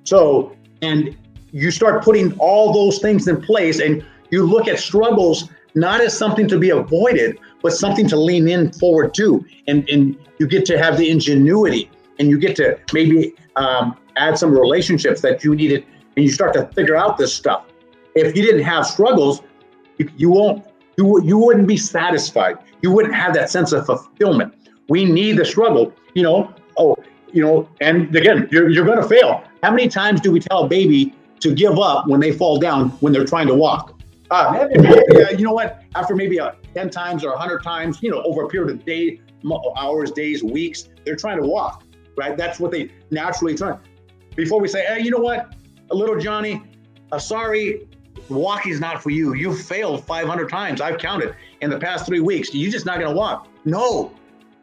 So, 0.04 0.56
and 0.82 1.18
you 1.52 1.72
start 1.72 2.04
putting 2.04 2.38
all 2.40 2.72
those 2.72 3.00
things 3.00 3.28
in 3.28 3.42
place 3.42 3.80
and 3.80 4.06
you 4.32 4.46
look 4.46 4.68
at 4.68 4.80
struggles 4.80 5.50
not 5.76 6.02
as 6.02 6.18
something 6.18 6.48
to 6.48 6.58
be 6.58 6.70
avoided, 6.70 7.40
but 7.62 7.74
something 7.74 8.08
to 8.08 8.18
lean 8.18 8.48
in 8.48 8.72
forward 8.72 9.14
to. 9.16 9.46
And, 9.68 9.88
and 9.90 10.18
you 10.40 10.48
get 10.48 10.66
to 10.68 10.78
have 10.78 10.98
the 10.98 11.10
ingenuity 11.10 11.92
and 12.20 12.30
you 12.30 12.38
get 12.38 12.56
to 12.58 12.78
maybe 12.94 13.34
um, 13.56 13.98
add 14.18 14.38
some 14.38 14.52
relationships 14.52 15.22
that 15.22 15.44
you 15.44 15.56
needed 15.56 15.86
and 16.16 16.26
you 16.26 16.32
start 16.32 16.54
to 16.54 16.68
figure 16.68 16.96
out 16.96 17.18
this 17.18 17.34
stuff. 17.34 17.66
If 18.16 18.36
you 18.36 18.44
didn't 18.44 18.64
have 18.64 18.86
struggles, 18.86 19.42
you, 19.98 20.10
you 20.18 20.30
won't 20.30 20.66
you, 20.98 21.24
you 21.24 21.38
wouldn't 21.38 21.68
be 21.68 21.78
satisfied. 21.78 22.58
You 22.82 22.92
wouldn't 22.92 23.16
have 23.16 23.34
that 23.36 23.50
sense 23.50 23.72
of 23.72 23.86
fulfillment. 23.86 24.54
We 24.90 25.06
need 25.06 25.38
the 25.38 25.46
struggle, 25.46 25.94
you 26.14 26.24
know. 26.24 26.54
Oh, 26.78 26.98
you 27.32 27.42
know, 27.42 27.70
and 27.80 28.14
again, 28.16 28.50
you're, 28.52 28.70
you're 28.70 28.86
going 28.86 29.02
to 29.02 29.08
fail. 29.08 29.44
How 29.64 29.72
many 29.72 29.88
times 29.88 30.20
do 30.20 30.32
we 30.32 30.40
tell 30.40 30.66
a 30.66 30.68
baby 30.68 31.16
to 31.40 31.54
give 31.54 31.78
up 31.80 32.08
when 32.08 32.20
they 32.20 32.32
fall 32.32 32.58
down 32.58 32.90
when 33.02 33.14
they're 33.14 33.26
trying 33.26 33.48
to 33.48 33.56
walk? 33.56 34.00
Uh, 34.32 34.68
you 35.38 35.46
know 35.46 35.54
what? 35.54 35.84
After 35.96 36.16
maybe 36.16 36.38
a 36.38 36.56
10 36.74 36.90
times 36.90 37.24
or 37.24 37.30
100 37.30 37.64
times, 37.64 38.00
you 38.02 38.12
know, 38.12 38.22
over 38.24 38.44
a 38.44 38.48
period 38.48 38.72
of 38.72 38.86
days, 38.86 39.20
hours, 39.78 40.12
days, 40.12 40.44
weeks, 40.44 40.90
They're 41.06 41.16
trying 41.16 41.42
to 41.42 41.48
walk, 41.48 41.84
right? 42.20 42.38
That's 42.38 42.60
what 42.60 42.72
they 42.72 42.92
naturally 43.10 43.56
try. 43.56 43.78
Before 44.36 44.60
we 44.60 44.68
say, 44.68 44.86
hey, 44.86 45.02
you 45.02 45.10
know 45.10 45.20
what, 45.20 45.56
a 45.90 45.96
little 45.96 46.20
Johnny, 46.20 46.62
uh, 47.12 47.18
sorry, 47.18 47.88
walking's 48.28 48.80
not 48.80 49.02
for 49.02 49.10
you. 49.10 49.34
You've 49.34 49.60
failed 49.60 50.06
500 50.06 50.50
times. 50.50 50.82
I've 50.82 51.00
counted 51.00 51.36
in 51.62 51.70
the 51.70 51.80
past 51.80 52.06
three 52.06 52.20
weeks. 52.20 52.54
You're 52.54 52.72
just 52.72 52.86
not 52.86 53.00
going 53.00 53.10
to 53.10 53.16
walk. 53.16 53.48
No, 53.66 54.14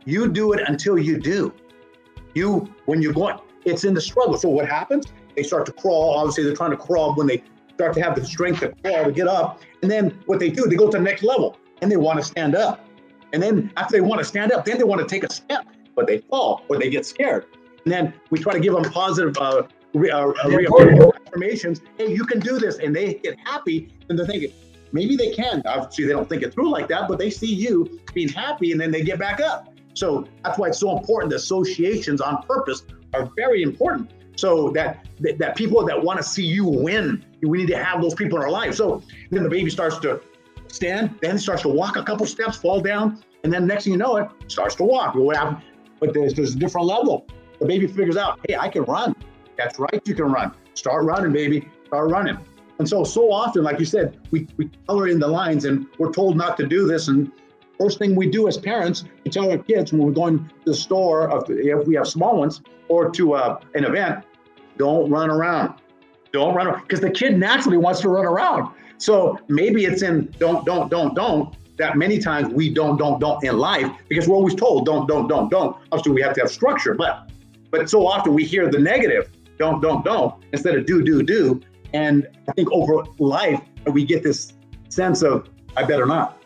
you 0.04 0.28
do 0.28 0.52
it 0.52 0.61
until 0.68 0.98
you 0.98 1.18
do. 1.18 1.52
You, 2.34 2.72
when 2.84 3.02
you're 3.02 3.14
going, 3.14 3.38
it's 3.64 3.84
in 3.84 3.94
the 3.94 4.00
struggle. 4.00 4.36
So 4.36 4.48
what 4.50 4.68
happens? 4.68 5.07
They 5.34 5.42
start 5.42 5.66
to 5.66 5.72
crawl. 5.72 6.14
Obviously, 6.18 6.44
they're 6.44 6.54
trying 6.54 6.70
to 6.70 6.76
crawl 6.76 7.14
when 7.14 7.26
they 7.26 7.42
start 7.74 7.94
to 7.94 8.02
have 8.02 8.14
the 8.14 8.24
strength 8.24 8.61
to 8.61 8.74
crawl 8.84 9.04
to 9.04 9.12
get 9.12 9.26
up. 9.26 9.62
And 9.82 9.90
then 9.90 10.18
what 10.26 10.38
they 10.38 10.50
do, 10.50 10.66
they 10.66 10.76
go 10.76 10.90
to 10.90 10.98
the 10.98 11.02
next 11.02 11.22
level 11.22 11.59
and 11.82 11.90
they 11.90 11.96
want 11.96 12.18
to 12.18 12.24
stand 12.24 12.54
up. 12.54 12.86
And 13.32 13.42
then 13.42 13.72
after 13.76 13.92
they 13.92 14.00
want 14.00 14.20
to 14.20 14.24
stand 14.24 14.52
up, 14.52 14.64
then 14.64 14.78
they 14.78 14.84
want 14.84 15.00
to 15.00 15.07
take 15.07 15.24
a 15.24 15.32
step, 15.32 15.66
but 15.97 16.07
they 16.07 16.18
fall 16.18 16.62
or 16.68 16.78
they 16.78 16.90
get 16.90 17.05
scared. 17.05 17.47
And 17.84 17.92
then 17.92 18.14
we 18.30 18.38
try 18.38 18.53
to 18.53 18.61
give 18.61 18.74
them 18.74 18.84
positive 18.84 19.36
uh, 19.38 19.62
re- 19.94 20.11
uh, 20.11 20.32
reaffirmations. 20.44 21.80
Hey, 21.99 22.14
you 22.14 22.24
can 22.24 22.38
do 22.38 22.59
this. 22.59 22.78
And 22.78 22.94
they 22.94 23.14
get 23.14 23.38
happy 23.40 23.92
and 24.09 24.18
they're 24.18 24.26
thinking, 24.26 24.53
maybe 24.92 25.16
they 25.16 25.30
can. 25.30 25.62
Obviously, 25.66 26.05
they 26.05 26.12
don't 26.12 26.28
think 26.28 26.42
it 26.42 26.53
through 26.53 26.70
like 26.70 26.88
that, 26.88 27.09
but 27.09 27.18
they 27.18 27.30
see 27.30 27.53
you 27.53 28.01
being 28.14 28.28
happy 28.28 28.72
and 28.72 28.80
then 28.80 28.90
they 28.90 29.03
get 29.03 29.18
back 29.18 29.40
up. 29.40 29.72
So 29.94 30.28
that's 30.44 30.59
why 30.59 30.68
it's 30.68 30.78
so 30.78 30.97
important. 30.97 31.30
The 31.30 31.36
associations 31.36 32.20
on 32.20 32.42
purpose 32.42 32.82
are 33.14 33.30
very 33.36 33.62
important. 33.62 34.12
So 34.36 34.70
that 34.72 35.09
that, 35.20 35.38
that 35.38 35.57
people 35.57 35.84
that 35.86 36.03
want 36.03 36.18
to 36.18 36.22
see 36.22 36.44
you 36.44 36.66
win, 36.66 37.24
we 37.42 37.59
need 37.59 37.68
to 37.68 37.82
have 37.82 38.03
those 38.03 38.14
people 38.14 38.36
in 38.38 38.44
our 38.44 38.51
life. 38.51 38.74
So 38.74 39.03
then 39.30 39.42
the 39.42 39.49
baby 39.49 39.70
starts 39.70 39.99
to 40.01 40.20
stand, 40.68 41.18
then 41.22 41.38
starts 41.38 41.62
to 41.62 41.68
walk 41.68 41.97
a 41.97 42.03
couple 42.03 42.26
steps, 42.26 42.59
fall 42.59 42.80
down, 42.80 43.22
and 43.44 43.53
then 43.53 43.66
next 43.66 43.84
thing 43.84 43.94
you 43.94 43.99
know 43.99 44.16
it, 44.16 44.28
starts 44.49 44.74
to 44.76 44.84
walk. 44.84 45.14
But 46.01 46.14
there's 46.14 46.34
there's 46.34 46.55
a 46.55 46.59
different 46.59 46.86
level. 46.86 47.26
The 47.59 47.66
baby 47.66 47.86
figures 47.86 48.16
out, 48.16 48.38
hey, 48.47 48.57
I 48.57 48.68
can 48.68 48.82
run. 48.82 49.14
That's 49.57 49.78
right, 49.78 50.01
you 50.05 50.14
can 50.14 50.26
run. 50.26 50.53
Start 50.74 51.05
running, 51.05 51.32
baby. 51.32 51.68
Start 51.86 52.11
running. 52.11 52.38
And 52.78 52.88
so 52.88 53.05
so 53.05 53.32
often, 53.32 53.62
like 53.62 53.78
you 53.78 53.86
said, 53.86 54.18
we, 54.30 54.47
we 54.59 54.70
color 54.86 55.09
in 55.09 55.18
the 55.18 55.28
lines 55.28 55.64
and 55.64 55.86
we're 55.99 56.12
told 56.12 56.36
not 56.36 56.57
to 56.59 56.66
do 56.66 56.86
this. 56.86 57.09
And 57.09 57.32
First 57.78 57.99
thing 57.99 58.14
we 58.14 58.28
do 58.28 58.49
as 58.49 58.57
parents, 58.57 59.05
we 59.24 59.30
tell 59.30 59.51
our 59.51 59.59
kids 59.59 59.92
when 59.92 60.03
we're 60.03 60.12
going 60.12 60.38
to 60.38 60.55
the 60.64 60.74
store, 60.74 61.44
if 61.49 61.86
we 61.86 61.94
have 61.97 62.09
small 62.09 62.38
ones, 62.38 62.62
or 62.88 63.11
to 63.11 63.34
uh, 63.34 63.61
an 63.74 63.84
event, 63.84 64.24
don't 64.78 65.11
run 65.11 65.30
around. 65.30 65.74
Don't 66.32 66.55
run 66.55 66.68
around 66.68 66.82
because 66.82 67.01
the 67.01 67.11
kid 67.11 67.38
naturally 67.38 67.76
wants 67.76 68.01
to 68.01 68.09
run 68.09 68.24
around. 68.24 68.74
So 68.99 69.38
maybe 69.49 69.84
it's 69.84 70.03
in 70.03 70.34
don't, 70.38 70.64
don't, 70.64 70.90
don't, 70.90 71.14
don't. 71.14 71.55
That 71.79 71.97
many 71.97 72.18
times 72.18 72.53
we 72.53 72.72
don't, 72.72 72.97
don't, 72.97 73.20
don't 73.20 73.43
in 73.45 73.59
life 73.59 73.91
because 74.09 74.27
we're 74.27 74.37
always 74.37 74.55
told 74.55 74.87
don't, 74.87 75.07
don't, 75.07 75.29
don't, 75.29 75.51
don't. 75.51 75.77
Obviously, 75.93 76.12
we 76.12 76.22
have 76.22 76.35
to 76.35 76.41
have 76.41 76.51
structure, 76.51 76.95
but 76.95 77.31
but 77.70 77.91
so 77.91 78.07
often 78.07 78.33
we 78.33 78.45
hear 78.45 78.70
the 78.70 78.79
negative 78.79 79.29
don't, 79.59 79.81
don't, 79.81 80.05
don't 80.05 80.35
instead 80.53 80.74
of 80.77 80.87
do, 80.87 81.03
do, 81.03 81.22
do. 81.22 81.61
And 81.93 82.29
I 82.49 82.53
think 82.53 82.70
over 82.72 83.05
life 83.18 83.61
we 83.87 84.05
get 84.05 84.22
this 84.22 84.53
sense 84.89 85.22
of 85.22 85.49
I 85.77 85.85
better 85.85 86.07
not. 86.07 86.43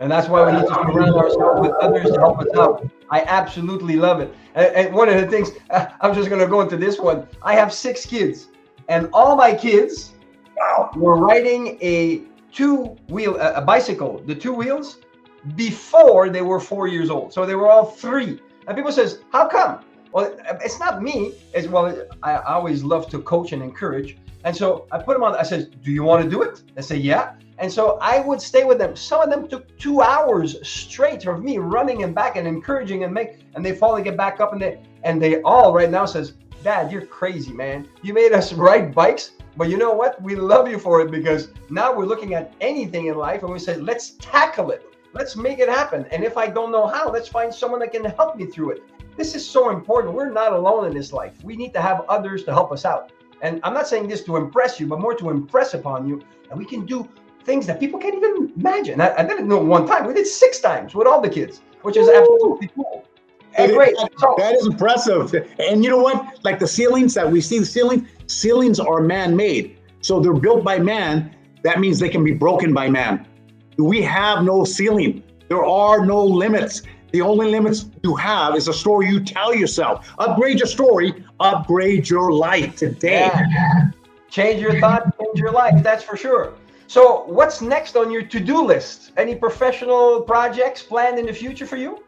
And 0.00 0.10
that's 0.10 0.28
why 0.28 0.44
we 0.44 0.52
need 0.52 0.66
to 0.66 0.74
surround 0.74 1.14
ourselves 1.14 1.60
with 1.60 1.72
others 1.80 2.10
to 2.10 2.18
help 2.18 2.40
us 2.40 2.48
out. 2.56 2.88
I 3.10 3.22
absolutely 3.22 3.96
love 3.96 4.20
it. 4.20 4.34
And, 4.54 4.74
and 4.74 4.94
one 4.94 5.08
of 5.08 5.20
the 5.20 5.28
things, 5.28 5.50
uh, 5.70 5.86
I'm 6.00 6.14
just 6.14 6.28
going 6.28 6.40
to 6.40 6.48
go 6.48 6.60
into 6.60 6.76
this 6.76 6.98
one. 6.98 7.26
I 7.42 7.54
have 7.54 7.72
six 7.72 8.04
kids, 8.04 8.48
and 8.88 9.08
all 9.12 9.36
my 9.36 9.54
kids 9.54 10.12
wow. 10.56 10.90
were 10.96 11.16
writing 11.16 11.78
a 11.80 12.22
two 12.52 12.96
wheel, 13.08 13.36
a, 13.36 13.54
a 13.54 13.60
bicycle, 13.62 14.22
the 14.26 14.34
two 14.34 14.52
wheels, 14.52 14.98
before 15.56 16.28
they 16.28 16.42
were 16.42 16.60
four 16.60 16.86
years 16.86 17.10
old. 17.10 17.32
So 17.32 17.44
they 17.46 17.54
were 17.54 17.70
all 17.70 17.86
three. 17.86 18.40
And 18.66 18.76
people 18.76 18.92
says, 18.92 19.20
how 19.32 19.48
come? 19.48 19.80
Well, 20.12 20.36
it's 20.62 20.78
not 20.78 21.02
me. 21.02 21.34
As 21.54 21.68
well, 21.68 22.06
I 22.22 22.36
always 22.36 22.84
love 22.84 23.08
to 23.10 23.18
coach 23.20 23.52
and 23.52 23.62
encourage. 23.62 24.18
And 24.44 24.54
so 24.54 24.86
I 24.92 24.98
put 24.98 25.14
them 25.14 25.22
on. 25.22 25.34
I 25.34 25.42
said, 25.42 25.82
"Do 25.82 25.90
you 25.90 26.02
want 26.02 26.22
to 26.24 26.28
do 26.28 26.42
it?" 26.42 26.62
They 26.74 26.82
say, 26.82 26.96
"Yeah." 26.96 27.34
And 27.58 27.72
so 27.72 27.98
I 28.02 28.20
would 28.20 28.42
stay 28.42 28.64
with 28.64 28.78
them. 28.78 28.96
Some 28.96 29.20
of 29.22 29.30
them 29.30 29.48
took 29.48 29.78
two 29.78 30.02
hours 30.02 30.56
straight 30.66 31.24
of 31.26 31.42
me 31.42 31.58
running 31.58 32.02
and 32.02 32.14
back 32.14 32.36
and 32.36 32.46
encouraging 32.46 33.04
and 33.04 33.14
make, 33.14 33.38
and 33.54 33.64
they 33.64 33.74
finally 33.74 34.02
get 34.02 34.16
back 34.16 34.40
up 34.40 34.52
and 34.52 34.60
they 34.60 34.80
and 35.04 35.22
they 35.22 35.40
all 35.42 35.72
right 35.72 35.90
now 35.90 36.06
says, 36.06 36.34
Dad, 36.64 36.90
you're 36.92 37.06
crazy, 37.06 37.52
man. 37.52 37.88
You 38.02 38.14
made 38.14 38.32
us 38.32 38.52
ride 38.68 38.94
bikes, 38.94 39.32
but 39.56 39.68
you 39.68 39.76
know 39.76 39.92
what? 39.92 40.20
We 40.22 40.34
love 40.34 40.68
you 40.68 40.78
for 40.78 41.00
it 41.00 41.10
because 41.10 41.48
now 41.68 41.94
we're 41.94 42.06
looking 42.06 42.34
at 42.34 42.54
anything 42.60 43.06
in 43.06 43.16
life 43.16 43.42
and 43.42 43.52
we 43.52 43.58
say, 43.58 43.76
let's 43.76 44.10
tackle 44.18 44.70
it. 44.70 44.86
Let's 45.12 45.36
make 45.36 45.58
it 45.58 45.68
happen. 45.68 46.06
And 46.10 46.24
if 46.24 46.36
I 46.38 46.46
don't 46.46 46.72
know 46.72 46.86
how, 46.86 47.10
let's 47.10 47.28
find 47.28 47.52
someone 47.52 47.80
that 47.80 47.92
can 47.92 48.04
help 48.04 48.36
me 48.36 48.46
through 48.46 48.70
it. 48.70 48.82
This 49.16 49.34
is 49.34 49.46
so 49.46 49.68
important. 49.70 50.14
We're 50.14 50.30
not 50.30 50.54
alone 50.54 50.86
in 50.86 50.94
this 50.94 51.12
life. 51.12 51.34
We 51.44 51.54
need 51.54 51.74
to 51.74 51.82
have 51.82 52.00
others 52.08 52.44
to 52.44 52.52
help 52.52 52.72
us 52.72 52.86
out. 52.86 53.12
And 53.42 53.60
I'm 53.62 53.74
not 53.74 53.86
saying 53.86 54.08
this 54.08 54.24
to 54.24 54.36
impress 54.36 54.80
you, 54.80 54.86
but 54.86 55.00
more 55.00 55.14
to 55.14 55.28
impress 55.28 55.74
upon 55.74 56.08
you. 56.08 56.22
that 56.48 56.56
we 56.56 56.64
can 56.64 56.86
do 56.86 57.06
things 57.44 57.66
that 57.66 57.78
people 57.78 57.98
can't 57.98 58.14
even 58.14 58.52
imagine. 58.56 59.00
I, 59.00 59.14
I 59.16 59.24
didn't 59.24 59.48
know 59.48 59.58
one 59.58 59.86
time. 59.86 60.06
We 60.06 60.14
did 60.14 60.26
six 60.26 60.60
times 60.60 60.94
with 60.94 61.06
all 61.06 61.20
the 61.20 61.28
kids, 61.28 61.60
which 61.82 61.96
is 61.96 62.08
absolutely 62.08 62.68
cool. 62.68 63.04
Great. 63.56 63.96
So, 64.18 64.34
that 64.38 64.54
is 64.54 64.66
impressive. 64.66 65.34
And 65.58 65.84
you 65.84 65.90
know 65.90 65.98
what? 65.98 66.38
Like 66.44 66.58
the 66.58 66.66
ceilings 66.66 67.14
that 67.14 67.30
we 67.30 67.40
see, 67.40 67.58
the 67.58 67.66
ceiling 67.66 68.08
ceilings 68.26 68.80
are 68.80 69.00
man-made, 69.00 69.78
so 70.00 70.20
they're 70.20 70.32
built 70.32 70.64
by 70.64 70.78
man. 70.78 71.34
That 71.62 71.80
means 71.80 71.98
they 71.98 72.08
can 72.08 72.24
be 72.24 72.32
broken 72.32 72.72
by 72.72 72.88
man. 72.88 73.26
We 73.76 74.02
have 74.02 74.42
no 74.42 74.64
ceiling. 74.64 75.22
There 75.48 75.64
are 75.64 76.04
no 76.04 76.24
limits. 76.24 76.82
The 77.12 77.20
only 77.20 77.50
limits 77.50 77.86
you 78.02 78.16
have 78.16 78.56
is 78.56 78.68
a 78.68 78.72
story 78.72 79.08
you 79.08 79.20
tell 79.20 79.54
yourself. 79.54 80.10
Upgrade 80.18 80.58
your 80.58 80.66
story, 80.66 81.24
upgrade 81.40 82.08
your 82.08 82.32
life 82.32 82.76
today. 82.76 83.30
Yeah. 83.32 83.90
Change 84.30 84.62
your 84.62 84.80
thought, 84.80 85.18
change 85.20 85.38
your 85.38 85.52
life. 85.52 85.82
That's 85.82 86.02
for 86.02 86.16
sure. 86.16 86.54
So, 86.86 87.24
what's 87.24 87.60
next 87.60 87.96
on 87.96 88.10
your 88.10 88.22
to-do 88.22 88.62
list? 88.64 89.12
Any 89.16 89.34
professional 89.34 90.22
projects 90.22 90.82
planned 90.82 91.18
in 91.18 91.26
the 91.26 91.32
future 91.32 91.66
for 91.66 91.76
you? 91.76 92.02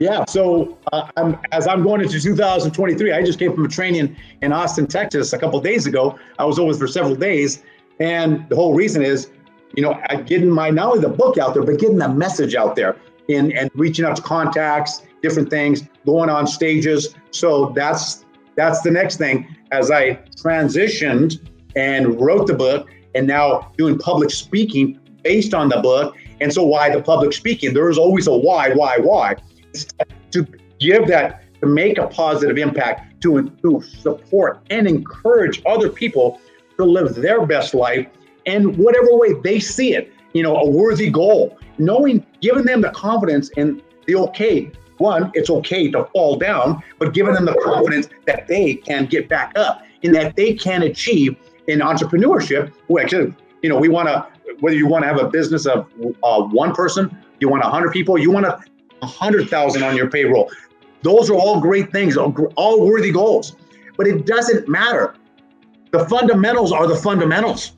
Yeah, 0.00 0.24
so 0.24 0.78
uh, 0.94 1.10
I'm, 1.18 1.38
as 1.52 1.68
I'm 1.68 1.82
going 1.82 2.00
into 2.00 2.18
2023, 2.18 3.12
I 3.12 3.22
just 3.22 3.38
came 3.38 3.54
from 3.54 3.66
a 3.66 3.68
training 3.68 4.16
in 4.40 4.50
Austin, 4.50 4.86
Texas, 4.86 5.34
a 5.34 5.38
couple 5.38 5.60
days 5.60 5.86
ago. 5.86 6.18
I 6.38 6.46
was 6.46 6.58
over 6.58 6.72
for 6.72 6.88
several 6.88 7.14
days, 7.14 7.62
and 8.00 8.48
the 8.48 8.56
whole 8.56 8.74
reason 8.74 9.02
is, 9.02 9.30
you 9.76 9.82
know, 9.82 10.00
getting 10.24 10.48
my 10.48 10.70
not 10.70 10.86
only 10.86 11.00
the 11.00 11.10
book 11.10 11.36
out 11.36 11.52
there, 11.52 11.62
but 11.62 11.78
getting 11.78 11.98
the 11.98 12.08
message 12.08 12.54
out 12.54 12.76
there, 12.76 12.96
and 13.28 13.52
and 13.52 13.70
reaching 13.74 14.06
out 14.06 14.16
to 14.16 14.22
contacts, 14.22 15.02
different 15.20 15.50
things, 15.50 15.82
going 16.06 16.30
on 16.30 16.46
stages. 16.46 17.14
So 17.30 17.70
that's 17.76 18.24
that's 18.56 18.80
the 18.80 18.90
next 18.90 19.18
thing. 19.18 19.54
As 19.70 19.90
I 19.90 20.14
transitioned 20.34 21.46
and 21.76 22.18
wrote 22.18 22.46
the 22.46 22.54
book, 22.54 22.88
and 23.14 23.26
now 23.26 23.70
doing 23.76 23.98
public 23.98 24.30
speaking 24.30 24.98
based 25.22 25.52
on 25.52 25.68
the 25.68 25.80
book. 25.80 26.16
And 26.40 26.52
so, 26.52 26.64
why 26.64 26.90
the 26.90 27.02
public 27.02 27.34
speaking? 27.34 27.74
There 27.74 27.90
is 27.90 27.98
always 27.98 28.26
a 28.26 28.36
why, 28.36 28.72
why, 28.72 28.96
why 28.98 29.36
to 30.30 30.46
give 30.78 31.06
that, 31.08 31.42
to 31.60 31.66
make 31.66 31.98
a 31.98 32.06
positive 32.06 32.58
impact, 32.58 33.20
to, 33.22 33.50
to 33.62 33.82
support 33.82 34.62
and 34.70 34.88
encourage 34.88 35.62
other 35.66 35.88
people 35.88 36.40
to 36.76 36.84
live 36.84 37.14
their 37.16 37.44
best 37.46 37.74
life 37.74 38.06
in 38.46 38.76
whatever 38.76 39.08
way 39.16 39.34
they 39.44 39.60
see 39.60 39.94
it, 39.94 40.12
you 40.32 40.42
know, 40.42 40.56
a 40.56 40.70
worthy 40.70 41.10
goal. 41.10 41.58
Knowing, 41.78 42.24
giving 42.40 42.64
them 42.64 42.80
the 42.80 42.90
confidence 42.90 43.50
and 43.56 43.82
the 44.06 44.16
okay. 44.16 44.70
One, 44.98 45.30
it's 45.34 45.48
okay 45.48 45.90
to 45.92 46.04
fall 46.12 46.36
down, 46.36 46.82
but 46.98 47.14
giving 47.14 47.32
them 47.32 47.46
the 47.46 47.54
confidence 47.62 48.08
that 48.26 48.46
they 48.46 48.74
can 48.74 49.06
get 49.06 49.28
back 49.28 49.52
up 49.56 49.82
and 50.02 50.14
that 50.14 50.36
they 50.36 50.52
can 50.54 50.82
achieve 50.82 51.36
in 51.68 51.80
entrepreneurship, 51.80 52.72
which 52.88 53.12
is, 53.12 53.32
you 53.62 53.68
know, 53.68 53.78
we 53.78 53.88
want 53.88 54.08
to, 54.08 54.26
whether 54.60 54.76
you 54.76 54.86
want 54.86 55.04
to 55.04 55.08
have 55.08 55.18
a 55.18 55.28
business 55.28 55.64
of 55.66 55.90
uh, 56.22 56.42
one 56.42 56.74
person, 56.74 57.16
you 57.40 57.48
want 57.48 57.62
100 57.62 57.92
people, 57.92 58.18
you 58.18 58.30
want 58.30 58.44
to 58.44 58.62
100,000 59.00 59.82
on 59.82 59.96
your 59.96 60.10
payroll. 60.10 60.50
Those 61.02 61.30
are 61.30 61.34
all 61.34 61.60
great 61.60 61.90
things, 61.92 62.16
all 62.16 62.86
worthy 62.86 63.10
goals. 63.10 63.56
But 63.96 64.06
it 64.06 64.26
doesn't 64.26 64.68
matter. 64.68 65.14
The 65.92 66.06
fundamentals 66.08 66.72
are 66.72 66.86
the 66.86 66.96
fundamentals. 66.96 67.72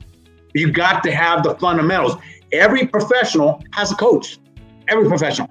You 0.53 0.71
got 0.71 1.03
to 1.03 1.11
have 1.11 1.43
the 1.43 1.55
fundamentals. 1.55 2.15
Every 2.51 2.85
professional 2.85 3.63
has 3.71 3.91
a 3.91 3.95
coach. 3.95 4.37
Every 4.87 5.07
professional. 5.07 5.49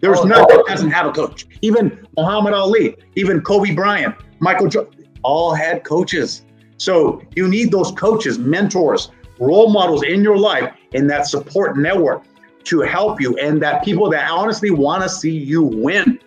There's 0.00 0.18
oh, 0.20 0.24
none 0.24 0.46
that 0.48 0.60
oh. 0.60 0.66
doesn't 0.66 0.90
have 0.90 1.06
a 1.06 1.12
coach. 1.12 1.46
Even 1.60 2.06
Muhammad 2.16 2.54
Ali, 2.54 2.96
even 3.16 3.42
Kobe 3.42 3.74
Bryant, 3.74 4.14
Michael 4.38 4.68
Jordan, 4.68 5.08
all 5.22 5.54
had 5.54 5.84
coaches. 5.84 6.46
So 6.78 7.22
you 7.36 7.46
need 7.46 7.70
those 7.70 7.92
coaches, 7.92 8.38
mentors, 8.38 9.10
role 9.38 9.70
models 9.70 10.02
in 10.02 10.22
your 10.22 10.38
life 10.38 10.72
in 10.92 11.06
that 11.08 11.26
support 11.26 11.76
network 11.76 12.24
to 12.64 12.80
help 12.80 13.20
you 13.20 13.36
and 13.38 13.60
that 13.62 13.84
people 13.84 14.10
that 14.10 14.30
honestly 14.30 14.70
want 14.70 15.02
to 15.02 15.08
see 15.08 15.36
you 15.36 15.62
win. 15.62 16.18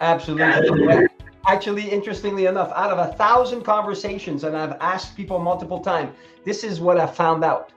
Absolutely. 0.00 1.06
Actually, 1.46 1.88
interestingly 1.88 2.46
enough, 2.46 2.70
out 2.74 2.90
of 2.90 2.98
a 2.98 3.12
thousand 3.14 3.62
conversations, 3.62 4.44
and 4.44 4.56
I've 4.56 4.76
asked 4.80 5.16
people 5.16 5.38
multiple 5.38 5.80
times, 5.80 6.12
this 6.44 6.64
is 6.64 6.80
what 6.80 6.98
I 6.98 7.06
found 7.06 7.44
out. 7.44 7.72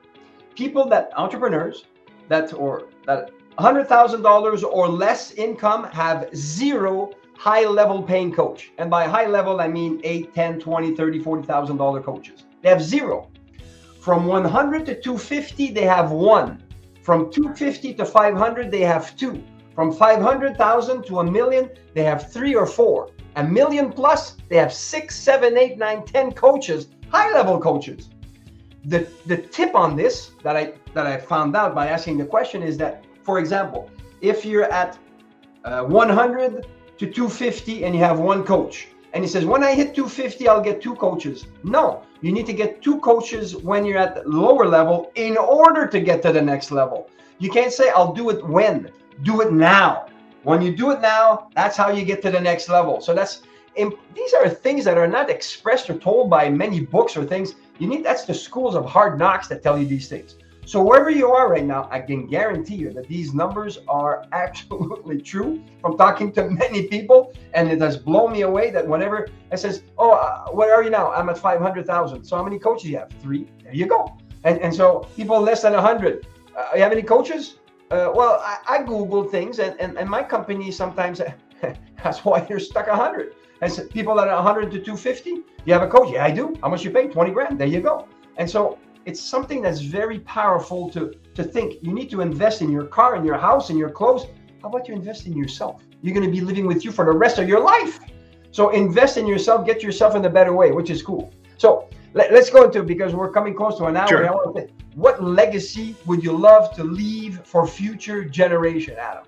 People 0.55 0.87
that 0.89 1.11
entrepreneurs 1.15 1.85
that 2.29 2.53
or 2.53 2.87
that 3.05 3.31
$100,000 3.57 4.63
or 4.63 4.87
less 4.87 5.31
income 5.33 5.85
have 5.85 6.29
zero 6.35 7.13
high 7.37 7.65
level 7.65 8.01
paying 8.01 8.31
coach. 8.31 8.71
And 8.77 8.89
by 8.89 9.05
high 9.05 9.27
level, 9.27 9.59
I 9.59 9.67
mean 9.67 9.99
8, 10.03 10.33
10, 10.33 10.59
20, 10.59 10.95
30, 10.95 11.19
40,000 11.19 11.77
dollar 11.77 12.01
coaches. 12.01 12.43
They 12.61 12.69
have 12.69 12.81
zero. 12.81 13.29
From 13.99 14.25
100 14.25 14.85
to 14.85 14.99
250, 14.99 15.71
they 15.71 15.83
have 15.83 16.11
one. 16.11 16.62
From 17.03 17.29
250 17.29 17.93
to 17.95 18.05
500, 18.05 18.71
they 18.71 18.79
have 18.81 19.15
two. 19.17 19.43
From 19.75 19.91
500,000 19.91 21.03
to 21.05 21.19
a 21.19 21.23
million, 21.29 21.69
they 21.93 22.03
have 22.03 22.31
three 22.31 22.55
or 22.55 22.65
four. 22.65 23.09
A 23.35 23.43
million 23.43 23.91
plus, 23.91 24.37
they 24.49 24.55
have 24.55 24.71
six, 24.71 25.15
seven, 25.15 25.57
eight, 25.57 25.77
nine, 25.77 26.05
ten 26.05 26.31
coaches, 26.31 26.87
high 27.09 27.31
level 27.33 27.59
coaches. 27.59 28.09
The, 28.85 29.07
the 29.25 29.37
tip 29.37 29.75
on 29.75 29.95
this 29.95 30.31
that 30.43 30.55
I 30.55 30.73
that 30.93 31.07
I 31.07 31.17
found 31.17 31.55
out 31.55 31.73
by 31.73 31.87
asking 31.87 32.17
the 32.17 32.25
question 32.25 32.61
is 32.61 32.77
that, 32.77 33.03
for 33.23 33.39
example, 33.39 33.89
if 34.21 34.45
you're 34.45 34.71
at 34.71 34.97
uh, 35.63 35.83
100 35.83 36.67
to 36.97 37.05
250 37.05 37.85
and 37.85 37.95
you 37.95 38.01
have 38.01 38.19
one 38.19 38.43
coach, 38.43 38.89
and 39.13 39.23
he 39.23 39.29
says, 39.29 39.45
when 39.45 39.63
I 39.63 39.75
hit 39.75 39.93
250, 39.93 40.47
I'll 40.47 40.61
get 40.61 40.81
two 40.81 40.95
coaches. 40.95 41.45
No, 41.63 42.03
you 42.21 42.31
need 42.31 42.47
to 42.47 42.53
get 42.53 42.81
two 42.81 42.99
coaches 42.99 43.55
when 43.55 43.85
you're 43.85 43.99
at 43.99 44.27
lower 44.27 44.65
level 44.65 45.11
in 45.15 45.37
order 45.37 45.85
to 45.85 45.99
get 45.99 46.23
to 46.23 46.31
the 46.31 46.41
next 46.41 46.71
level. 46.71 47.09
You 47.37 47.51
can't 47.51 47.71
say, 47.71 47.89
I'll 47.89 48.13
do 48.13 48.31
it 48.31 48.43
when, 48.43 48.91
do 49.21 49.41
it 49.41 49.53
now. 49.53 50.07
When 50.41 50.61
you 50.61 50.75
do 50.75 50.91
it 50.91 50.99
now, 50.99 51.49
that's 51.55 51.77
how 51.77 51.89
you 51.89 52.03
get 52.03 52.21
to 52.23 52.31
the 52.31 52.41
next 52.41 52.69
level. 52.69 53.01
So 53.01 53.13
that's 53.13 53.43
these 53.75 54.33
are 54.33 54.47
things 54.49 54.83
that 54.85 54.97
are 54.97 55.07
not 55.07 55.29
expressed 55.29 55.89
or 55.89 55.97
told 55.97 56.29
by 56.29 56.49
many 56.49 56.79
books 56.79 57.17
or 57.17 57.23
things. 57.23 57.55
You 57.79 57.87
need 57.87 58.03
that's 58.03 58.25
the 58.25 58.33
schools 58.33 58.75
of 58.75 58.85
hard 58.85 59.17
knocks 59.17 59.47
that 59.47 59.63
tell 59.63 59.79
you 59.79 59.85
these 59.85 60.07
things. 60.07 60.35
So 60.65 60.81
wherever 60.81 61.09
you 61.09 61.31
are 61.31 61.49
right 61.49 61.65
now, 61.65 61.87
I 61.91 61.99
can 61.99 62.25
guarantee 62.25 62.75
you 62.75 62.91
that 62.93 63.07
these 63.07 63.33
numbers 63.33 63.79
are 63.87 64.25
absolutely 64.31 65.21
true 65.21 65.61
from 65.81 65.97
talking 65.97 66.31
to 66.33 66.49
many 66.49 66.87
people, 66.87 67.33
and 67.53 67.69
it 67.69 67.81
has 67.81 67.97
blown 67.97 68.31
me 68.31 68.41
away 68.41 68.71
that 68.71 68.87
whenever 68.87 69.27
I 69.51 69.55
says, 69.55 69.83
"Oh, 69.97 70.11
uh, 70.11 70.51
where 70.51 70.73
are 70.73 70.83
you 70.83 70.89
now?" 70.89 71.11
I'm 71.11 71.29
at 71.29 71.37
five 71.37 71.59
hundred 71.59 71.85
thousand. 71.85 72.23
So 72.23 72.37
how 72.37 72.43
many 72.43 72.59
coaches 72.59 72.89
you 72.89 72.97
have? 72.97 73.11
Three. 73.21 73.47
There 73.63 73.73
you 73.73 73.87
go. 73.87 74.17
And 74.43 74.59
and 74.59 74.73
so 74.73 75.07
people 75.15 75.39
less 75.41 75.63
than 75.63 75.73
hundred. 75.73 76.27
Uh, 76.57 76.75
you 76.75 76.81
have 76.81 76.91
any 76.91 77.03
coaches? 77.03 77.59
Uh, 77.91 78.11
well, 78.15 78.41
I, 78.43 78.57
I 78.67 78.83
Google 78.83 79.23
things, 79.23 79.59
and, 79.59 79.79
and 79.79 79.97
and 79.97 80.09
my 80.09 80.23
company 80.23 80.71
sometimes 80.71 81.21
that's 82.03 82.23
why 82.23 82.45
you're 82.49 82.59
stuck 82.59 82.87
hundred. 82.87 83.35
I 83.61 83.67
said 83.67 83.89
people 83.91 84.15
that 84.15 84.27
are 84.27 84.35
100 84.35 84.71
to 84.71 84.79
250. 84.79 85.43
You 85.65 85.73
have 85.73 85.83
a 85.83 85.87
coach? 85.87 86.11
Yeah, 86.11 86.25
I 86.25 86.31
do. 86.31 86.53
How 86.61 86.67
much 86.67 86.83
you 86.83 86.91
pay? 86.91 87.07
20 87.07 87.31
grand. 87.31 87.57
There 87.57 87.67
you 87.67 87.79
go. 87.79 88.09
And 88.35 88.49
so 88.49 88.77
it's 89.05 89.21
something 89.21 89.61
that's 89.61 89.79
very 89.79 90.19
powerful 90.19 90.89
to 90.91 91.13
to 91.35 91.43
think. 91.43 91.75
You 91.81 91.93
need 91.93 92.09
to 92.11 92.21
invest 92.21 92.61
in 92.61 92.71
your 92.71 92.85
car 92.85 93.15
in 93.15 93.25
your 93.25 93.37
house 93.37 93.69
in 93.69 93.77
your 93.77 93.89
clothes. 93.89 94.25
How 94.61 94.69
about 94.69 94.87
you 94.87 94.93
invest 94.93 95.25
in 95.25 95.35
yourself? 95.35 95.83
You're 96.01 96.13
going 96.13 96.25
to 96.25 96.31
be 96.31 96.41
living 96.41 96.65
with 96.65 96.85
you 96.85 96.91
for 96.91 97.05
the 97.05 97.11
rest 97.11 97.37
of 97.37 97.47
your 97.47 97.59
life. 97.59 97.99
So 98.51 98.69
invest 98.69 99.17
in 99.17 99.27
yourself 99.27 99.65
get 99.65 99.83
yourself 99.83 100.15
in 100.15 100.23
a 100.25 100.29
better 100.29 100.53
way 100.53 100.71
which 100.71 100.89
is 100.89 101.01
cool. 101.01 101.33
So 101.57 101.89
let, 102.13 102.31
us 102.33 102.49
go 102.49 102.65
into 102.65 102.83
because 102.83 103.13
we're 103.15 103.31
coming 103.31 103.55
close 103.55 103.77
to 103.77 103.85
an 103.85 103.97
hour 103.97 104.07
sure. 104.07 104.67
what 104.95 105.23
legacy 105.23 105.95
would 106.05 106.23
you 106.23 106.35
love 106.35 106.75
to 106.75 106.83
leave 106.83 107.41
for 107.43 107.65
future 107.65 108.23
generation 108.23 108.95
adam? 108.99 109.23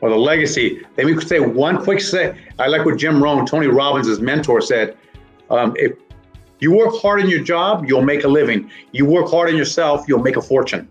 Well 0.00 0.12
the 0.12 0.18
legacy 0.18 0.82
let 0.96 1.06
me 1.06 1.20
say 1.20 1.38
one 1.38 1.82
quick 1.84 2.00
say 2.00 2.36
i 2.58 2.66
like 2.66 2.84
what 2.84 2.96
jim 2.98 3.22
rohn 3.22 3.46
tony 3.46 3.68
robbins' 3.68 4.18
mentor 4.20 4.60
said 4.60 4.96
um, 5.50 5.76
if 5.78 5.92
you 6.62 6.70
work 6.70 6.94
hard 7.02 7.18
in 7.20 7.28
your 7.28 7.42
job, 7.42 7.86
you'll 7.88 8.04
make 8.04 8.22
a 8.22 8.28
living. 8.28 8.70
You 8.92 9.04
work 9.04 9.28
hard 9.28 9.48
on 9.48 9.56
yourself, 9.56 10.04
you'll 10.06 10.22
make 10.22 10.36
a 10.36 10.40
fortune. 10.40 10.88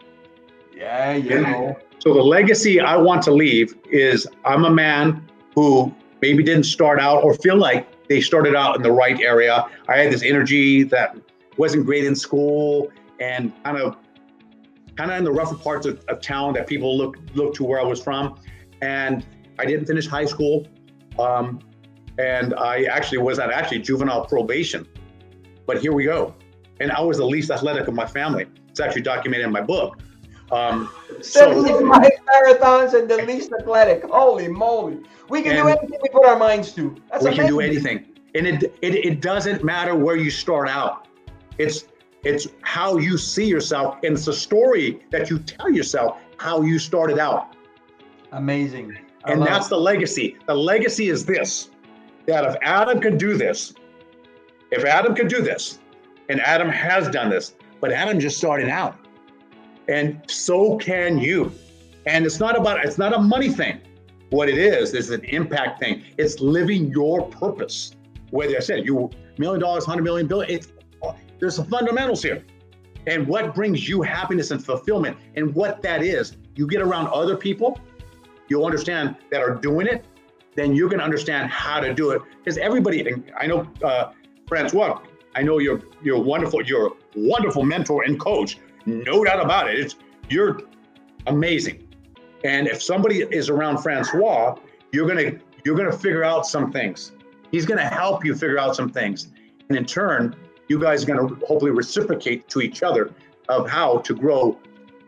Yeah, 0.76 1.14
you 1.14 1.40
know. 1.40 1.78
So 2.00 2.14
the 2.14 2.22
legacy 2.22 2.82
I 2.82 2.98
want 2.98 3.24
to 3.24 3.32
leave 3.32 3.78
is 3.90 4.28
I'm 4.44 4.66
a 4.66 4.70
man 4.70 5.26
who 5.56 5.96
maybe 6.22 6.44
didn't 6.44 6.66
start 6.66 7.00
out 7.00 7.24
or 7.24 7.36
feel 7.36 7.56
like 7.56 7.88
they 8.10 8.20
started 8.20 8.54
out 8.54 8.76
in 8.76 8.82
the 8.82 8.92
right 8.92 9.18
area. 9.22 9.66
I 9.88 10.00
had 10.00 10.12
this 10.12 10.24
energy 10.24 10.84
that 10.84 11.16
wasn't 11.56 11.86
great 11.86 12.04
in 12.04 12.18
school 12.18 12.92
and 13.22 13.54
kind 13.64 13.78
of 13.78 13.96
kind 14.98 15.10
of 15.10 15.20
in 15.20 15.24
the 15.24 15.32
rougher 15.32 15.56
parts 15.56 15.86
of, 15.86 16.04
of 16.10 16.20
town 16.20 16.54
that 16.56 16.68
people 16.68 16.98
look 16.98 17.16
look 17.34 17.56
to 17.56 17.64
where 17.64 17.80
I 17.80 17.84
was 17.84 18.04
from. 18.04 18.38
And 18.82 19.26
I 19.58 19.64
didn't 19.64 19.86
finish 19.86 20.06
high 20.06 20.26
school. 20.26 20.68
Um, 21.18 21.60
and 22.20 22.54
I 22.56 22.84
actually 22.84 23.20
was 23.20 23.40
at 23.40 23.52
actually 23.52 23.80
juvenile 23.80 24.26
probation 24.26 24.86
but 25.66 25.80
here 25.80 25.94
we 25.94 26.06
go. 26.06 26.36
And 26.80 26.92
I 26.92 27.02
was 27.02 27.18
the 27.18 27.26
least 27.26 27.52
athletic 27.52 27.88
of 27.88 27.94
my 27.94 28.06
family. 28.06 28.48
It's 28.70 28.80
actually 28.80 29.04
documented 29.04 29.46
in 29.46 29.52
my 29.52 29.62
book. 29.62 30.00
Um, 30.52 30.90
so, 31.22 31.82
my 31.82 32.10
marathons 32.30 32.94
and 32.94 33.10
the 33.10 33.24
least 33.26 33.52
athletic. 33.54 34.04
Holy 34.04 34.48
moly. 34.48 35.00
We 35.30 35.42
can 35.42 35.56
do 35.56 35.68
anything 35.70 36.00
we 36.02 36.10
put 36.10 36.26
our 36.26 36.38
minds 36.38 36.74
to. 36.74 36.96
That's 37.10 37.24
we 37.24 37.30
amazing. 37.30 37.46
can 37.46 37.48
do 37.48 37.60
anything. 37.62 38.06
And 38.36 38.48
it, 38.48 38.64
it, 38.82 38.96
it 38.96 39.22
doesn't 39.22 39.64
matter 39.64 39.96
where 39.96 40.18
you 40.18 40.30
start 40.30 40.68
out. 40.68 41.08
It's 41.58 41.86
it's 42.24 42.48
how 42.62 42.98
you 42.98 43.18
see 43.18 43.46
yourself, 43.46 43.98
and 44.04 44.16
it's 44.16 44.28
a 44.28 44.34
story 44.34 45.02
that 45.10 45.30
you 45.30 45.40
tell 45.40 45.72
yourself 45.72 46.20
how 46.38 46.62
you 46.62 46.78
started 46.78 47.18
out. 47.18 47.56
Amazing. 48.32 48.98
I 49.24 49.34
and 49.34 49.42
that's 49.42 49.68
it. 49.68 49.72
the 49.72 49.78
legacy. 49.78 50.38
The 50.46 50.56
legacy 50.56 51.10
is 51.10 51.26
this 51.26 51.72
that 52.28 52.46
if 52.46 52.56
Adam 52.62 53.00
can 53.00 53.18
do 53.18 53.36
this, 53.38 53.74
if 54.72 54.86
Adam 54.86 55.16
could 55.16 55.28
do 55.28 55.42
this, 55.42 55.80
and 56.30 56.40
Adam 56.42 56.70
has 56.70 57.10
done 57.10 57.30
this, 57.30 57.56
but 57.80 57.92
Adam 57.92 58.20
just 58.20 58.38
started 58.38 58.70
out, 58.70 58.96
and 59.88 60.22
so 60.28 60.78
can 60.78 61.18
you. 61.18 61.52
And 62.06 62.26
it's 62.26 62.40
not 62.40 62.58
about 62.58 62.84
it's 62.86 62.98
not 62.98 63.14
a 63.14 63.20
money 63.20 63.50
thing. 63.50 63.82
What 64.30 64.48
it 64.48 64.58
is 64.58 64.94
is 64.94 65.10
an 65.10 65.24
impact 65.26 65.80
thing. 65.80 66.04
It's 66.18 66.40
living 66.40 66.90
your 66.90 67.28
purpose. 67.28 67.92
Whether 68.30 68.56
I 68.56 68.60
said 68.60 68.86
you 68.86 69.10
million 69.38 69.60
dollars, 69.60 69.86
hundred 69.86 70.04
million 70.04 70.28
billion, 70.28 70.50
it's 70.50 70.70
there's 71.40 71.56
some 71.56 71.66
fundamentals 71.66 72.24
here. 72.24 72.44
And 73.08 73.28
what 73.28 73.56
brings 73.56 73.90
you 73.90 74.02
happiness 74.02 74.52
and 74.52 74.64
fulfillment, 74.64 75.18
and 75.36 75.54
what 75.56 75.82
that 75.82 76.04
is, 76.04 76.38
you 76.56 76.68
get 76.68 76.82
around 76.82 77.08
other 77.08 77.36
people, 77.36 77.80
you'll 78.48 78.66
understand 78.66 79.16
that 79.32 79.42
are 79.42 79.56
doing 79.56 79.88
it, 79.88 80.06
then 80.56 80.76
going 80.88 81.00
to 81.00 81.04
understand 81.04 81.50
how 81.50 81.80
to 81.80 81.94
do 81.94 82.12
it. 82.12 82.22
Because 82.38 82.58
everybody, 82.60 83.12
I 83.38 83.48
know 83.48 83.68
uh, 83.84 84.12
Francois, 84.52 85.00
I 85.34 85.44
know 85.44 85.60
you're 85.60 85.80
you're 86.04 86.20
wonderful. 86.20 86.62
You're 86.62 86.88
a 86.88 86.92
wonderful 87.16 87.64
mentor 87.64 88.04
and 88.04 88.20
coach. 88.20 88.58
No 88.86 89.24
doubt 89.24 89.42
about 89.42 89.70
it. 89.70 89.80
It's 89.80 89.96
you're 90.28 90.60
amazing. 91.28 91.88
And 92.44 92.68
if 92.68 92.84
somebody 92.84 93.22
is 93.22 93.48
around 93.48 93.78
Francois, 93.78 94.58
you're 94.92 95.08
gonna 95.08 95.40
you're 95.64 95.78
gonna 95.78 95.98
figure 95.98 96.26
out 96.26 96.46
some 96.46 96.70
things. 96.70 97.14
He's 97.50 97.66
gonna 97.66 97.88
help 97.88 98.26
you 98.26 98.36
figure 98.36 98.60
out 98.60 98.76
some 98.76 98.90
things, 98.90 99.30
and 99.70 99.78
in 99.78 99.86
turn, 99.86 100.36
you 100.68 100.78
guys 100.78 101.06
are 101.06 101.08
gonna 101.08 101.34
hopefully 101.48 101.72
reciprocate 101.72 102.50
to 102.50 102.60
each 102.60 102.84
other 102.84 103.14
of 103.48 103.70
how 103.70 104.00
to 104.00 104.14
grow 104.14 104.60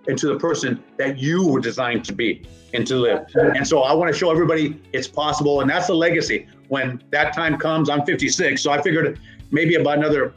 into 0.08 0.28
the 0.28 0.38
person 0.38 0.82
that 0.98 1.18
you 1.18 1.48
were 1.48 1.60
designed 1.60 2.06
to 2.06 2.14
be 2.14 2.44
and 2.74 2.86
to 2.88 2.96
live. 2.96 3.26
And 3.36 3.68
so 3.68 3.82
I 3.82 3.94
want 3.94 4.12
to 4.12 4.18
show 4.18 4.32
everybody 4.32 4.82
it's 4.92 5.08
possible, 5.08 5.62
and 5.62 5.70
that's 5.70 5.88
the 5.88 5.96
legacy. 5.96 6.48
When 6.68 7.02
that 7.12 7.34
time 7.34 7.58
comes, 7.58 7.90
I'm 7.90 8.04
56, 8.06 8.62
so 8.62 8.72
I 8.72 8.82
figured 8.82 9.20
maybe 9.54 9.76
about 9.76 10.00
another, 10.00 10.34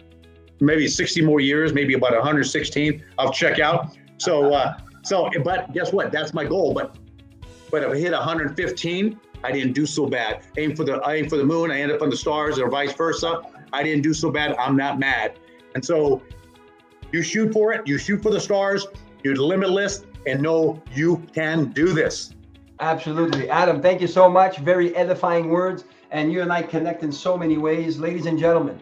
maybe 0.60 0.86
60 0.86 1.22
more 1.22 1.40
years, 1.40 1.72
maybe 1.72 1.94
about 1.94 2.12
116, 2.12 3.02
I'll 3.18 3.32
check 3.32 3.58
out. 3.58 3.96
So, 4.18 4.54
uh, 4.54 4.78
so, 5.02 5.28
but 5.42 5.72
guess 5.72 5.92
what? 5.92 6.12
That's 6.12 6.32
my 6.32 6.44
goal. 6.44 6.72
But, 6.72 6.96
but 7.70 7.82
if 7.82 7.90
I 7.90 7.96
hit 7.96 8.12
115, 8.12 9.20
I 9.42 9.52
didn't 9.52 9.72
do 9.72 9.86
so 9.86 10.06
bad. 10.06 10.44
Aim 10.56 10.76
for 10.76 10.84
the, 10.84 10.96
I 10.98 11.14
aim 11.14 11.28
for 11.28 11.36
the 11.36 11.44
moon. 11.44 11.70
I 11.70 11.80
end 11.80 11.90
up 11.90 12.02
on 12.02 12.10
the 12.10 12.16
stars, 12.16 12.58
or 12.58 12.70
vice 12.70 12.92
versa. 12.92 13.40
I 13.72 13.82
didn't 13.82 14.02
do 14.02 14.14
so 14.14 14.30
bad. 14.30 14.54
I'm 14.56 14.76
not 14.76 14.98
mad. 14.98 15.38
And 15.74 15.84
so, 15.84 16.22
you 17.12 17.22
shoot 17.22 17.52
for 17.52 17.72
it. 17.72 17.86
You 17.86 17.98
shoot 17.98 18.22
for 18.22 18.30
the 18.30 18.40
stars. 18.40 18.86
You're 19.22 19.36
limitless, 19.36 20.04
and 20.26 20.42
know 20.42 20.82
you 20.94 21.24
can 21.32 21.66
do 21.72 21.92
this. 21.92 22.34
Absolutely, 22.80 23.48
Adam. 23.48 23.80
Thank 23.80 24.00
you 24.00 24.06
so 24.06 24.28
much. 24.28 24.58
Very 24.58 24.94
edifying 24.94 25.48
words, 25.48 25.84
and 26.10 26.32
you 26.32 26.42
and 26.42 26.52
I 26.52 26.62
connect 26.62 27.02
in 27.02 27.12
so 27.12 27.36
many 27.36 27.56
ways, 27.58 27.98
ladies 27.98 28.26
and 28.26 28.38
gentlemen. 28.38 28.80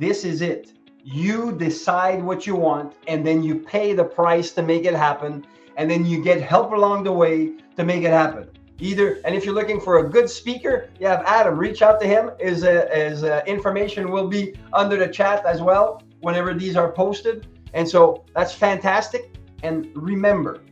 This 0.00 0.24
is 0.24 0.40
it. 0.40 0.72
You 1.04 1.52
decide 1.52 2.22
what 2.22 2.46
you 2.46 2.56
want, 2.56 2.94
and 3.06 3.24
then 3.24 3.42
you 3.42 3.54
pay 3.54 3.92
the 3.92 4.02
price 4.02 4.50
to 4.52 4.62
make 4.62 4.86
it 4.86 4.94
happen, 4.94 5.46
and 5.76 5.90
then 5.90 6.06
you 6.06 6.24
get 6.24 6.40
help 6.40 6.72
along 6.72 7.04
the 7.04 7.12
way 7.12 7.58
to 7.76 7.84
make 7.84 8.02
it 8.02 8.10
happen. 8.10 8.48
Either, 8.78 9.20
and 9.26 9.34
if 9.34 9.44
you're 9.44 9.54
looking 9.54 9.78
for 9.78 9.98
a 9.98 10.08
good 10.08 10.30
speaker, 10.30 10.88
you 10.98 11.06
have 11.06 11.22
Adam. 11.26 11.58
Reach 11.58 11.82
out 11.82 12.00
to 12.00 12.06
him. 12.06 12.30
His, 12.40 12.64
uh, 12.64 12.88
his 12.94 13.24
uh, 13.24 13.42
information 13.46 14.10
will 14.10 14.26
be 14.26 14.54
under 14.72 14.96
the 14.96 15.06
chat 15.06 15.44
as 15.44 15.60
well 15.60 16.02
whenever 16.22 16.54
these 16.54 16.76
are 16.76 16.90
posted. 16.90 17.46
And 17.74 17.86
so 17.86 18.24
that's 18.34 18.54
fantastic. 18.54 19.36
And 19.62 19.90
remember, 19.94 20.62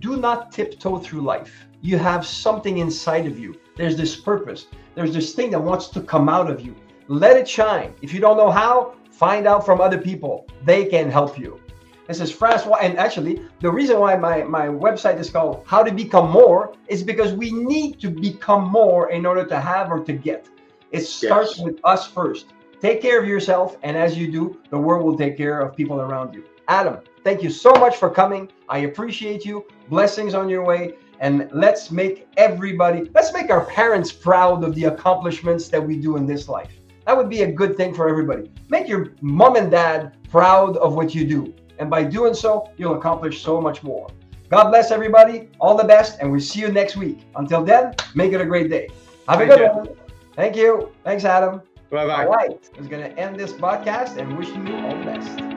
do 0.00 0.16
not 0.16 0.50
tiptoe 0.50 0.98
through 0.98 1.20
life. 1.20 1.68
You 1.82 1.98
have 1.98 2.26
something 2.26 2.78
inside 2.78 3.26
of 3.26 3.38
you. 3.38 3.54
There's 3.76 3.96
this 3.96 4.16
purpose. 4.16 4.66
There's 4.96 5.14
this 5.14 5.34
thing 5.34 5.52
that 5.52 5.62
wants 5.62 5.86
to 5.90 6.00
come 6.00 6.28
out 6.28 6.50
of 6.50 6.60
you. 6.60 6.74
Let 7.08 7.36
it 7.36 7.48
shine. 7.48 7.94
If 8.02 8.12
you 8.12 8.20
don't 8.20 8.36
know 8.36 8.50
how, 8.50 8.96
find 9.10 9.46
out 9.46 9.64
from 9.64 9.80
other 9.80 9.98
people. 9.98 10.46
They 10.64 10.86
can 10.86 11.10
help 11.10 11.38
you. 11.38 11.60
This 12.08 12.20
is 12.20 12.32
Francois. 12.32 12.78
And 12.82 12.98
actually, 12.98 13.42
the 13.60 13.70
reason 13.70 14.00
why 14.00 14.16
my, 14.16 14.42
my 14.42 14.66
website 14.66 15.18
is 15.18 15.30
called 15.30 15.62
How 15.66 15.82
to 15.82 15.92
Become 15.92 16.30
More 16.30 16.74
is 16.88 17.02
because 17.04 17.32
we 17.32 17.50
need 17.52 18.00
to 18.00 18.10
become 18.10 18.68
more 18.68 19.10
in 19.10 19.24
order 19.24 19.44
to 19.44 19.60
have 19.60 19.90
or 19.90 20.00
to 20.04 20.12
get. 20.12 20.48
It 20.90 21.02
starts 21.02 21.58
yes. 21.58 21.64
with 21.64 21.80
us 21.84 22.08
first. 22.08 22.46
Take 22.80 23.02
care 23.02 23.20
of 23.20 23.26
yourself. 23.26 23.76
And 23.82 23.96
as 23.96 24.18
you 24.18 24.30
do, 24.30 24.60
the 24.70 24.78
world 24.78 25.04
will 25.04 25.16
take 25.16 25.36
care 25.36 25.60
of 25.60 25.76
people 25.76 26.00
around 26.00 26.34
you. 26.34 26.44
Adam, 26.68 26.98
thank 27.22 27.42
you 27.42 27.50
so 27.50 27.70
much 27.72 27.96
for 27.96 28.10
coming. 28.10 28.50
I 28.68 28.78
appreciate 28.78 29.44
you. 29.44 29.64
Blessings 29.88 30.34
on 30.34 30.48
your 30.48 30.64
way. 30.64 30.94
And 31.20 31.48
let's 31.52 31.90
make 31.90 32.28
everybody, 32.36 33.10
let's 33.14 33.32
make 33.32 33.50
our 33.50 33.64
parents 33.64 34.12
proud 34.12 34.64
of 34.64 34.74
the 34.74 34.84
accomplishments 34.84 35.68
that 35.68 35.84
we 35.84 35.96
do 35.96 36.16
in 36.16 36.26
this 36.26 36.48
life. 36.48 36.75
That 37.06 37.16
would 37.16 37.30
be 37.30 37.42
a 37.42 37.50
good 37.50 37.76
thing 37.76 37.94
for 37.94 38.08
everybody. 38.08 38.50
Make 38.68 38.88
your 38.88 39.12
mom 39.20 39.56
and 39.56 39.70
dad 39.70 40.16
proud 40.28 40.76
of 40.78 40.94
what 40.94 41.14
you 41.14 41.24
do. 41.24 41.54
And 41.78 41.88
by 41.88 42.02
doing 42.02 42.34
so, 42.34 42.70
you'll 42.76 42.96
accomplish 42.96 43.42
so 43.42 43.60
much 43.60 43.82
more. 43.82 44.08
God 44.50 44.70
bless 44.70 44.90
everybody. 44.90 45.48
All 45.60 45.76
the 45.76 45.84
best. 45.84 46.18
And 46.20 46.30
we'll 46.30 46.40
see 46.40 46.60
you 46.60 46.68
next 46.68 46.96
week. 46.96 47.20
Until 47.36 47.62
then, 47.64 47.94
make 48.14 48.32
it 48.32 48.40
a 48.40 48.46
great 48.46 48.70
day. 48.70 48.88
Have 49.28 49.40
a 49.40 49.46
good 49.46 49.60
you. 49.60 49.66
one. 49.66 49.88
Thank 50.34 50.56
you. 50.56 50.92
Thanks, 51.04 51.24
Adam. 51.24 51.62
Bye 51.90 52.06
bye. 52.06 52.24
All 52.24 52.32
right. 52.32 52.70
I 52.74 52.78
was 52.78 52.88
going 52.88 53.02
to 53.02 53.18
end 53.18 53.38
this 53.38 53.52
podcast 53.52 54.16
and 54.16 54.36
wishing 54.36 54.66
you 54.66 54.74
all 54.76 54.96
the 54.98 55.04
best. 55.04 55.55